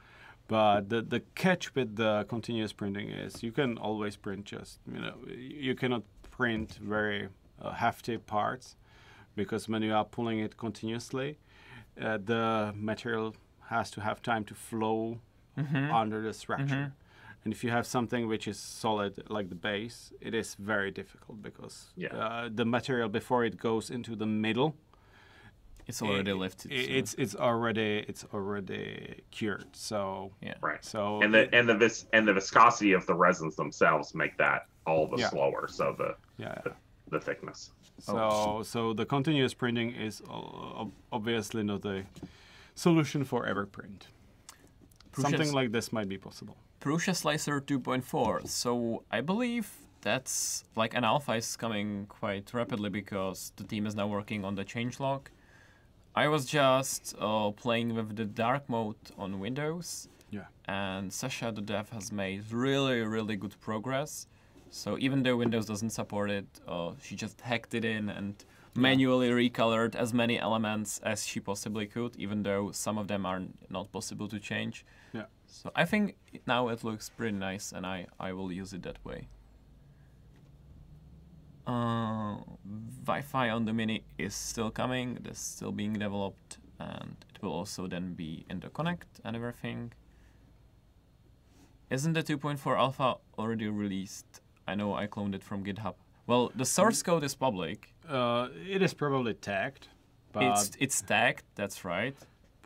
but 0.49 0.88
the 0.88 1.03
the 1.03 1.20
catch 1.34 1.74
with 1.74 1.97
the 1.97 2.24
continuous 2.28 2.72
printing 2.72 3.11
is 3.11 3.42
you 3.42 3.53
can 3.53 3.76
always 3.78 4.16
print 4.16 4.44
just 4.44 4.78
you 4.92 5.01
know 5.01 5.14
you 5.36 5.74
cannot 5.74 6.03
print 6.30 6.78
very 6.80 7.28
uh, 7.61 7.72
hefty 7.72 8.18
parts 8.18 8.76
because 9.34 9.68
when 9.68 9.82
you 9.82 9.92
are 9.94 10.05
pulling 10.05 10.38
it 10.38 10.57
continuously, 10.57 11.38
uh, 12.01 12.18
the 12.24 12.72
material 12.76 13.34
has 13.68 13.90
to 13.90 14.01
have 14.01 14.22
time 14.22 14.44
to 14.44 14.55
flow 14.55 15.18
under 15.92 16.22
the 16.22 16.32
structure. 16.32 16.92
And 17.47 17.53
if 17.55 17.62
you 17.62 17.70
have 17.70 17.86
something 17.86 18.26
which 18.26 18.49
is 18.49 18.59
solid 18.59 19.22
like 19.30 19.51
the 19.51 19.55
base, 19.55 20.12
it 20.20 20.34
is 20.34 20.57
very 20.57 20.90
difficult 20.90 21.40
because 21.42 21.92
Yeah. 21.97 22.09
uh, 22.16 22.49
the 22.53 22.64
material 22.64 23.09
before 23.09 23.44
it 23.44 23.57
goes 23.57 23.88
into 23.88 24.16
the 24.16 24.26
middle, 24.26 24.74
It's 25.86 26.03
already 26.03 26.32
i- 26.32 26.34
lifted. 26.34 26.72
i- 26.72 26.84
so- 26.86 26.92
it's 26.99 27.14
it's 27.14 27.36
already 27.36 28.05
it's 28.09 28.24
already 28.34 29.22
cured. 29.30 29.76
So 29.76 30.32
yeah. 30.42 30.55
Right. 30.61 30.84
so 30.84 31.22
and 31.22 31.32
the 31.32 31.42
and 31.55 31.68
the 31.68 31.76
vis 31.76 32.07
and 32.12 32.26
the 32.26 32.34
viscosity 32.34 32.92
of 32.94 33.07
the 33.07 33.14
resins 33.14 33.55
themselves 33.55 34.12
make 34.12 34.36
that 34.38 34.66
all 34.84 35.07
the 35.07 35.18
Yeah. 35.18 35.30
slower. 35.30 35.68
So 35.68 35.94
the 35.97 36.16
yeah. 36.44 36.61
the 37.12 37.20
thickness. 37.20 37.70
So 38.01 38.12
Oh, 38.18 38.62
so 38.64 38.92
the 38.92 39.07
continuous 39.07 39.55
printing 39.55 39.92
is 40.07 40.20
obviously 41.12 41.62
not 41.62 41.84
a 41.84 42.07
solution 42.74 43.22
for 43.24 43.47
every 43.47 43.68
print. 43.68 44.09
Something 45.12 45.53
like 45.53 45.70
this 45.70 45.92
might 45.92 46.09
be 46.09 46.18
possible. 46.18 46.57
Prusa 46.87 47.16
Slicer 47.16 47.61
2.4. 47.61 48.47
So 48.47 49.03
I 49.11 49.20
believe 49.20 49.72
that's 50.03 50.62
like 50.76 50.95
an 50.95 51.03
alpha 51.03 51.32
is 51.32 51.57
coming 51.57 52.07
quite 52.09 52.55
rapidly 52.55 52.91
because 52.91 53.53
the 53.57 53.64
team 53.64 53.89
is 53.89 53.97
now 53.97 54.07
working 54.07 54.45
on 54.45 54.55
the 54.55 54.64
changelog. 54.64 55.22
I 56.14 56.28
was 56.28 56.47
just 56.47 57.16
uh, 57.18 57.51
playing 57.51 57.97
with 57.97 58.14
the 58.14 58.24
dark 58.24 58.68
mode 58.68 58.95
on 59.18 59.41
Windows, 59.41 60.09
Yeah. 60.30 60.45
and 60.66 61.12
Sasha, 61.12 61.51
the 61.51 61.61
dev, 61.61 61.91
has 61.91 62.12
made 62.12 62.53
really, 62.53 63.01
really 63.01 63.34
good 63.34 63.61
progress. 63.61 64.28
So 64.70 64.97
even 65.01 65.24
though 65.24 65.37
Windows 65.37 65.66
doesn't 65.66 65.91
support 65.91 66.30
it, 66.30 66.47
uh, 66.68 66.93
she 67.03 67.16
just 67.16 67.41
hacked 67.41 67.74
it 67.74 67.84
in 67.84 68.09
and 68.09 68.34
manually 68.76 69.30
recolored 69.30 69.97
as 69.97 70.14
many 70.14 70.39
elements 70.39 71.01
as 71.03 71.26
she 71.26 71.41
possibly 71.41 71.87
could, 71.87 72.14
even 72.16 72.45
though 72.45 72.70
some 72.70 72.97
of 72.97 73.09
them 73.09 73.26
are 73.26 73.43
not 73.70 73.91
possible 73.91 74.28
to 74.28 74.39
change. 74.39 74.84
Yeah. 75.12 75.24
So 75.47 75.70
I 75.74 75.84
think 75.84 76.16
now 76.47 76.68
it 76.68 76.84
looks 76.84 77.09
pretty 77.09 77.36
nice, 77.36 77.72
and 77.72 77.86
I, 77.86 78.07
I 78.18 78.32
will 78.32 78.53
use 78.53 78.72
it 78.72 78.82
that 78.82 79.05
way. 79.05 79.28
Uh, 81.66 82.36
Wi-Fi 83.05 83.51
on 83.51 83.64
the 83.64 83.72
Mini 83.72 84.05
is 84.18 84.34
still 84.34 84.70
coming. 84.70 85.16
It 85.16 85.26
is 85.26 85.38
still 85.38 85.72
being 85.72 85.94
developed, 85.94 86.59
and 86.78 87.16
it 87.34 87.42
will 87.42 87.53
also 87.53 87.86
then 87.86 88.14
be 88.14 88.44
in 88.49 88.61
the 88.61 88.68
Connect 88.68 89.20
and 89.24 89.34
everything. 89.34 89.92
Isn't 91.90 92.14
the 92.14 92.22
2.4 92.22 92.76
alpha 92.76 93.16
already 93.38 93.68
released? 93.68 94.40
I 94.66 94.74
know 94.74 94.94
I 94.94 95.07
cloned 95.07 95.34
it 95.34 95.42
from 95.42 95.64
GitHub. 95.64 95.94
Well, 96.26 96.51
the 96.55 96.64
source 96.64 97.03
code 97.03 97.22
is 97.22 97.34
public. 97.34 97.94
Uh, 98.09 98.49
it 98.68 98.82
is 98.82 98.92
probably 98.94 99.34
tagged, 99.34 99.88
but 100.32 100.42
it's 100.42 100.72
it's 100.80 101.01
tagged. 101.01 101.44
That's 101.55 101.84
right. 101.84 102.16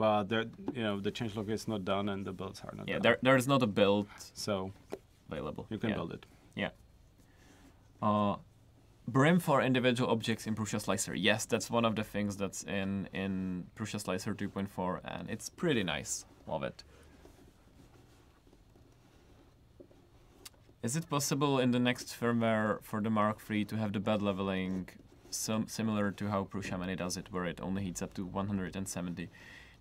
But 0.00 0.30
there, 0.30 0.44
you 0.72 0.82
know 0.82 0.98
the 0.98 1.12
changelog 1.12 1.50
is 1.50 1.68
not 1.68 1.84
done 1.84 2.08
and 2.08 2.24
the 2.24 2.32
builds 2.32 2.62
are 2.64 2.74
not 2.74 2.88
Yeah, 2.88 2.94
done. 2.94 3.02
there 3.04 3.18
there 3.26 3.36
is 3.42 3.46
not 3.46 3.62
a 3.62 3.66
build 3.80 4.06
so 4.46 4.72
available. 5.30 5.64
you 5.72 5.78
can 5.82 5.90
yeah. 5.90 5.96
build 5.98 6.12
it. 6.18 6.24
Yeah. 6.62 6.70
Uh, 8.08 8.36
Brim 9.06 9.38
for 9.40 9.60
individual 9.60 10.08
objects 10.10 10.46
in 10.46 10.54
Prusa 10.54 10.80
Slicer. 10.80 11.14
Yes, 11.14 11.44
that's 11.44 11.68
one 11.78 11.84
of 11.84 11.94
the 11.96 12.04
things 12.14 12.32
that's 12.42 12.62
in 12.78 12.90
in 13.12 13.66
Prusa 13.76 13.98
Slicer 14.00 14.32
2.4, 14.34 15.00
and 15.04 15.28
it's 15.34 15.48
pretty 15.62 15.84
nice. 15.94 16.12
Love 16.46 16.62
it. 16.70 16.78
Is 20.82 20.96
it 20.96 21.04
possible 21.10 21.54
in 21.64 21.70
the 21.76 21.82
next 21.88 22.06
firmware 22.18 22.70
for 22.82 22.98
the 23.02 23.10
Mark 23.10 23.38
III 23.50 23.64
to 23.66 23.76
have 23.76 23.92
the 23.92 24.00
bed 24.00 24.22
leveling 24.22 24.88
sim- 25.28 25.68
similar 25.68 26.10
to 26.18 26.24
how 26.32 26.40
Prusa 26.50 26.78
Mini 26.80 26.96
does 26.96 27.18
it, 27.20 27.26
where 27.32 27.44
it 27.52 27.58
only 27.60 27.82
heats 27.82 28.00
up 28.00 28.14
to 28.14 28.24
170? 28.24 29.28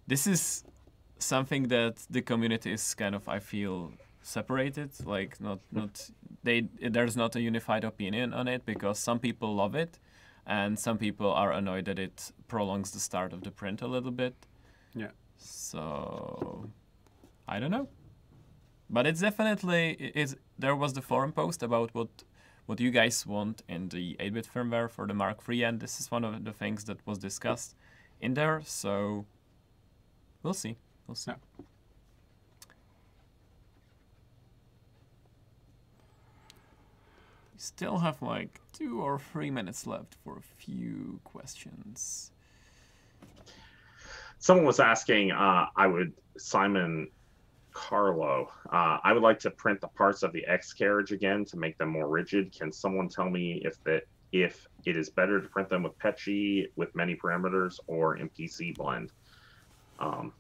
This 0.10 0.26
is 0.28 0.64
something 1.20 1.70
that 1.70 1.95
the 2.10 2.22
community 2.22 2.72
is 2.74 2.95
kind 2.95 3.16
of, 3.16 3.24
I 3.38 3.39
feel, 3.39 3.91
separated. 4.22 4.89
Like 5.05 5.32
not 5.39 5.60
not 5.72 6.12
they 6.43 6.57
there's 6.95 7.16
not 7.16 7.36
a 7.36 7.41
unified 7.51 7.84
opinion 7.84 8.34
on 8.34 8.47
it 8.47 8.62
because 8.66 8.97
some 9.07 9.20
people 9.20 9.49
love 9.64 9.76
it, 9.84 9.99
and 10.45 10.80
some 10.80 10.97
people 10.97 11.32
are 11.41 11.51
annoyed 11.60 11.86
that 11.86 11.99
it 11.99 12.34
prolongs 12.47 12.91
the 12.91 12.99
start 12.99 13.34
of 13.34 13.41
the 13.41 13.51
print 13.51 13.82
a 13.82 13.88
little 13.88 14.12
bit. 14.24 14.36
Yeah. 14.95 15.12
So 15.38 16.66
I 17.47 17.60
don't 17.60 17.72
know. 17.72 17.88
But 18.89 19.05
it's 19.05 19.22
definitely 19.22 19.84
it 19.99 20.16
is 20.16 20.36
there 20.57 20.76
was 20.76 20.93
the 20.93 21.01
forum 21.01 21.32
post 21.32 21.64
about 21.64 21.89
what 21.93 22.10
what 22.66 22.80
you 22.80 22.91
guys 22.91 23.26
want 23.26 23.64
in 23.68 23.89
the 23.89 24.16
8-bit 24.20 24.47
firmware 24.53 24.89
for 24.89 25.07
the 25.07 25.14
Mark 25.14 25.38
III 25.47 25.64
and 25.68 25.80
this 25.80 25.99
is 25.99 26.12
one 26.12 26.24
of 26.28 26.43
the 26.43 26.53
things 26.53 26.84
that 26.86 26.97
was 27.07 27.18
discussed 27.18 27.76
in 28.22 28.34
there, 28.36 28.62
so 28.64 29.26
we'll 30.44 30.54
see. 30.54 30.76
We'll 31.08 31.16
see. 31.16 31.32
Yeah. 31.32 31.38
We 37.54 37.60
still 37.60 37.98
have 37.98 38.22
like 38.22 38.62
two 38.74 39.02
or 39.02 39.20
three 39.20 39.52
minutes 39.52 39.86
left 39.86 40.16
for 40.24 40.38
a 40.38 40.42
few 40.42 41.20
questions. 41.24 42.32
Someone 44.38 44.66
was 44.66 44.80
asking, 44.80 45.32
uh, 45.32 45.66
I 45.76 45.88
would, 45.88 46.14
Simon 46.38 47.10
Carlo, 47.74 48.50
uh, 48.72 49.00
I 49.04 49.12
would 49.12 49.24
like 49.24 49.40
to 49.40 49.52
print 49.52 49.82
the 49.82 49.90
parts 49.90 50.24
of 50.24 50.32
the 50.32 50.46
X 50.48 50.72
carriage 50.74 51.12
again 51.12 51.44
to 51.46 51.58
make 51.58 51.78
them 51.78 51.90
more 51.90 52.08
rigid. 52.08 52.58
Can 52.58 52.72
someone 52.72 53.10
tell 53.10 53.30
me 53.30 53.62
if 53.66 53.84
that 53.84 54.04
if 54.32 54.68
it 54.86 54.96
is 54.96 55.10
better 55.10 55.42
to 55.42 55.48
print 55.50 55.70
them 55.70 55.84
with 55.84 55.98
PETG 55.98 56.68
with 56.76 56.96
many 56.96 57.16
parameters 57.16 57.80
or 57.88 58.18
in 58.18 58.30
PC 58.30 58.76
blend? 58.76 59.12
Um, 60.00 60.34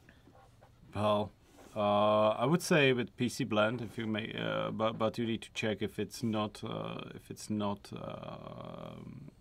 Well, 0.95 1.31
uh, 1.75 2.29
I 2.29 2.45
would 2.45 2.61
say 2.61 2.93
with 2.93 3.15
PC 3.17 3.43
Blend, 3.47 3.81
if 3.81 3.97
you 3.97 4.07
may, 4.07 4.33
uh, 4.33 4.71
but 4.71 4.97
but 4.97 5.17
you 5.17 5.25
need 5.25 5.41
to 5.43 5.51
check 5.53 5.81
if 5.81 5.99
it's 5.99 6.23
not 6.23 6.63
uh, 6.63 7.01
if 7.15 7.29
it's 7.29 7.49
not 7.49 7.91
um 7.93 9.31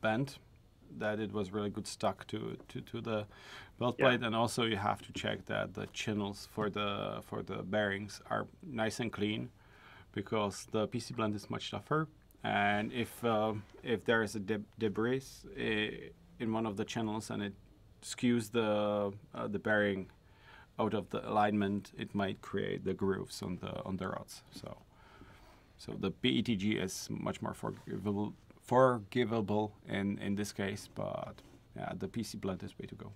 bent, 0.00 0.38
that 0.98 1.20
it 1.20 1.32
was 1.32 1.52
really 1.52 1.70
good 1.70 1.86
stuck 1.86 2.26
to 2.28 2.56
to, 2.68 2.80
to 2.80 3.00
the 3.00 3.26
belt 3.78 3.98
Yeah. 3.98 4.08
plate, 4.08 4.22
and 4.22 4.34
also 4.34 4.64
you 4.64 4.76
have 4.76 5.02
to 5.02 5.12
check 5.12 5.46
that 5.46 5.74
the 5.74 5.86
channels 5.92 6.48
for 6.54 6.70
the 6.70 7.20
for 7.22 7.42
the 7.42 7.62
bearings 7.62 8.20
are 8.30 8.46
nice 8.62 9.00
and 9.00 9.12
clean, 9.12 9.50
because 10.12 10.66
the 10.72 10.88
PC 10.88 11.14
Blend 11.14 11.34
is 11.34 11.50
much 11.50 11.70
tougher, 11.70 12.08
and 12.42 12.92
if 12.92 13.24
uh, 13.24 13.54
if 13.82 14.04
there 14.04 14.22
is 14.22 14.34
a 14.36 14.40
deb- 14.40 14.66
debris 14.78 15.22
in 16.38 16.52
one 16.52 16.66
of 16.66 16.76
the 16.76 16.84
channels 16.84 17.30
and 17.30 17.42
it 17.42 17.52
skews 18.02 18.50
the 18.50 19.12
uh, 19.34 19.48
the 19.48 19.58
bearing 19.58 20.10
out 20.78 20.94
of 20.94 21.10
the 21.10 21.28
alignment, 21.28 21.92
it 21.96 22.14
might 22.14 22.40
create 22.42 22.84
the 22.84 22.94
grooves 22.94 23.42
on 23.42 23.58
the 23.60 23.82
on 23.84 23.96
the 23.96 24.08
rods. 24.08 24.42
So, 24.50 24.76
so 25.78 25.92
the 25.98 26.10
PETG 26.10 26.82
is 26.82 27.08
much 27.10 27.42
more 27.42 27.54
forgivable 27.54 28.34
forgivable 28.62 29.72
in 29.88 30.18
in 30.18 30.34
this 30.34 30.52
case, 30.52 30.88
but 30.94 31.34
yeah, 31.76 31.92
the 31.98 32.08
PC 32.08 32.40
blend 32.40 32.62
is 32.62 32.78
way 32.78 32.86
to 32.86 32.94
go. 32.94 33.12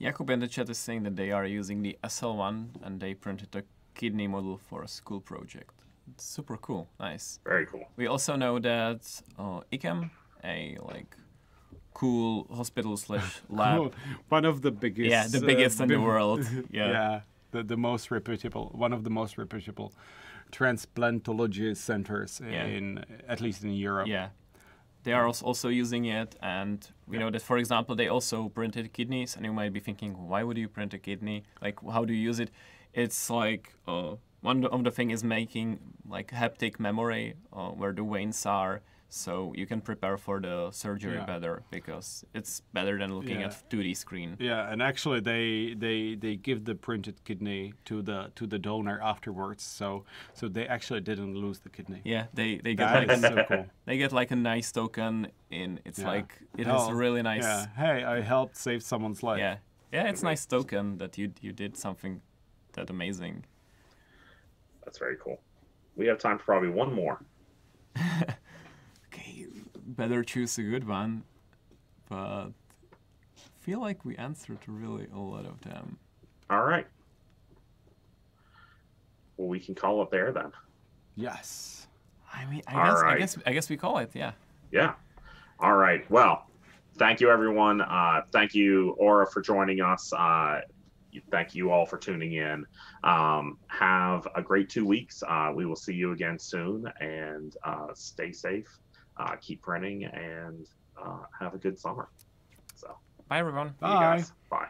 Jakub 0.00 0.30
in 0.30 0.40
the 0.40 0.48
chat 0.48 0.68
is 0.68 0.78
saying 0.78 1.04
that 1.04 1.16
they 1.16 1.30
are 1.30 1.46
using 1.46 1.82
the 1.82 1.96
SL1 2.02 2.66
and 2.82 3.00
they 3.00 3.14
printed 3.14 3.54
a 3.54 3.62
kidney 3.94 4.26
model 4.26 4.58
for 4.58 4.82
a 4.82 4.88
school 4.88 5.20
project. 5.20 5.84
It's 6.10 6.24
super 6.24 6.56
cool, 6.56 6.88
nice. 6.98 7.38
very 7.44 7.66
cool. 7.66 7.84
We 7.96 8.08
also 8.08 8.34
know 8.34 8.58
that 8.58 9.22
uh, 9.38 9.60
IKEM, 9.72 10.10
a 10.42 10.76
like 10.82 11.16
cool 11.94 12.46
hospital 12.54 12.96
slash 12.96 13.40
lab, 13.48 13.76
Cool. 13.78 13.92
One 14.28 14.44
of 14.44 14.62
the 14.62 14.70
biggest. 14.70 15.10
yeah, 15.10 15.26
the 15.28 15.38
uh, 15.38 15.46
biggest 15.46 15.80
in 15.80 15.88
the 15.88 15.98
world. 16.00 16.40
Yeah. 16.70 16.90
Yeah, 16.90 17.20
the 17.52 17.62
the 17.62 17.76
most 17.76 18.10
reputable, 18.10 18.70
one 18.84 18.92
of 18.96 19.02
the 19.04 19.10
most 19.10 19.38
reputable 19.38 19.92
transplantology 20.50 21.76
centers 21.76 22.40
Yeah. 22.44 22.66
in 22.66 23.04
at 23.28 23.40
least 23.40 23.62
in 23.64 23.70
Europe. 23.70 24.08
Yeah. 24.08 24.28
they 25.04 25.12
are 25.12 25.26
also 25.26 25.68
using 25.68 26.04
it, 26.04 26.36
and 26.40 26.78
we 27.08 27.16
know 27.18 27.30
that, 27.30 27.42
for 27.42 27.58
example, 27.58 27.96
they 27.96 28.08
also 28.08 28.48
printed 28.48 28.92
kidneys, 28.92 29.34
and 29.36 29.44
you 29.44 29.52
might 29.52 29.72
be 29.72 29.80
thinking, 29.80 30.28
why 30.30 30.44
would 30.44 30.56
you 30.56 30.68
print 30.68 30.94
a 30.94 30.98
kidney? 30.98 31.42
Like, 31.60 31.76
how 31.94 32.04
do 32.04 32.12
you 32.14 32.28
use 32.30 32.38
it? 32.44 32.50
It's 32.94 33.28
like 33.28 33.64
uh, 33.88 34.14
one 34.42 34.64
of 34.64 34.84
the 34.84 34.90
thing 34.92 35.10
is 35.10 35.24
making 35.24 35.78
like 36.08 36.28
haptic 36.30 36.78
memory 36.78 37.34
uh, 37.52 37.70
where 37.78 37.92
the 37.92 38.04
veins 38.04 38.46
are, 38.46 38.80
so 39.14 39.52
you 39.54 39.66
can 39.66 39.80
prepare 39.82 40.16
for 40.16 40.40
the 40.40 40.70
surgery 40.70 41.16
Yeah. 41.16 41.26
better 41.26 41.62
because 41.70 42.24
it's 42.32 42.62
better 42.72 42.98
than 42.98 43.12
looking 43.14 43.40
Yeah. 43.40 43.48
at 43.48 43.68
2D 43.68 43.92
screen. 43.94 44.36
Yeah, 44.40 44.72
and 44.72 44.80
actually 44.82 45.20
they 45.20 45.74
they 45.74 46.14
they 46.14 46.34
give 46.36 46.64
the 46.64 46.74
printed 46.74 47.22
kidney 47.24 47.74
to 47.84 48.00
the 48.02 48.30
to 48.36 48.46
the 48.46 48.58
donor 48.58 48.98
afterwards, 49.02 49.62
so 49.62 50.04
so 50.32 50.48
they 50.48 50.66
actually 50.66 51.00
didn't 51.02 51.34
lose 51.34 51.60
the 51.60 51.68
kidney. 51.68 52.00
Yeah, 52.04 52.26
they 52.32 52.56
they 52.64 52.74
get 52.74 52.88
That 52.92 53.08
like 53.08 53.20
so 53.20 53.44
cool. 53.48 53.66
they 53.84 53.98
get 53.98 54.12
like 54.12 54.30
a 54.30 54.36
nice 54.36 54.72
token 54.72 55.26
in. 55.50 55.78
It's 55.84 55.98
Yeah. 55.98 56.14
like 56.14 56.30
it 56.56 56.66
has 56.66 56.88
Oh, 56.88 56.92
really 56.92 57.22
nice. 57.22 57.44
Yeah. 57.44 57.66
Hey, 57.76 58.04
I 58.04 58.22
helped 58.22 58.56
save 58.56 58.80
someone's 58.82 59.22
life. 59.22 59.38
Yeah, 59.40 59.56
yeah, 59.92 60.08
it's 60.10 60.22
nice 60.22 60.46
token 60.46 60.98
that 60.98 61.18
you 61.18 61.32
you 61.42 61.52
did 61.52 61.76
something 61.76 62.22
that 62.72 62.88
amazing. 62.90 63.44
That's 64.84 64.98
very 64.98 65.16
cool. 65.24 65.38
We 65.96 66.06
have 66.08 66.18
time 66.18 66.38
for 66.38 66.44
probably 66.44 66.70
one 66.70 66.92
more. 66.94 67.18
Okay, 69.12 69.46
better 69.86 70.22
choose 70.22 70.56
a 70.58 70.62
good 70.62 70.86
one, 70.86 71.24
but 72.08 72.16
I 72.16 72.50
feel 73.60 73.80
like 73.80 74.04
we 74.04 74.16
answered 74.16 74.58
really 74.66 75.06
a 75.14 75.18
lot 75.18 75.44
of 75.44 75.60
them. 75.62 75.98
All 76.48 76.64
right. 76.64 76.86
Well, 79.36 79.48
we 79.48 79.60
can 79.60 79.74
call 79.74 80.02
it 80.02 80.10
there 80.10 80.32
then. 80.32 80.52
Yes. 81.16 81.86
I 82.32 82.46
mean, 82.46 82.62
I 82.66 82.74
All 82.74 82.86
guess 82.86 83.02
I 83.02 83.18
guess 83.18 83.38
I 83.46 83.52
guess 83.52 83.70
we 83.70 83.76
call 83.76 83.98
it. 83.98 84.10
Yeah. 84.14 84.32
Yeah. 84.70 84.94
All 85.60 85.76
right. 85.76 86.08
Well, 86.10 86.46
thank 86.96 87.20
you, 87.20 87.30
everyone. 87.30 87.82
Uh, 87.82 88.22
thank 88.32 88.54
you, 88.54 88.90
Aura, 88.98 89.26
for 89.26 89.42
joining 89.42 89.80
us. 89.80 90.12
Uh, 90.12 90.60
thank 91.30 91.54
you 91.54 91.70
all 91.70 91.84
for 91.84 91.98
tuning 91.98 92.34
in. 92.34 92.64
Um, 93.04 93.58
have 93.68 94.26
a 94.34 94.42
great 94.42 94.70
two 94.70 94.86
weeks. 94.86 95.22
Uh, 95.26 95.52
we 95.54 95.66
will 95.66 95.76
see 95.76 95.94
you 95.94 96.12
again 96.12 96.38
soon, 96.38 96.90
and 97.00 97.54
uh, 97.64 97.88
stay 97.94 98.32
safe 98.32 98.78
uh, 99.22 99.36
keep 99.40 99.62
printing 99.62 100.04
and 100.04 100.66
uh, 101.02 101.22
have 101.40 101.54
a 101.54 101.58
good 101.58 101.78
summer. 101.78 102.08
So, 102.74 102.88
bye 103.28 103.38
everyone. 103.38 103.74
Bye. 103.80 104.24
Bye. 104.50 104.66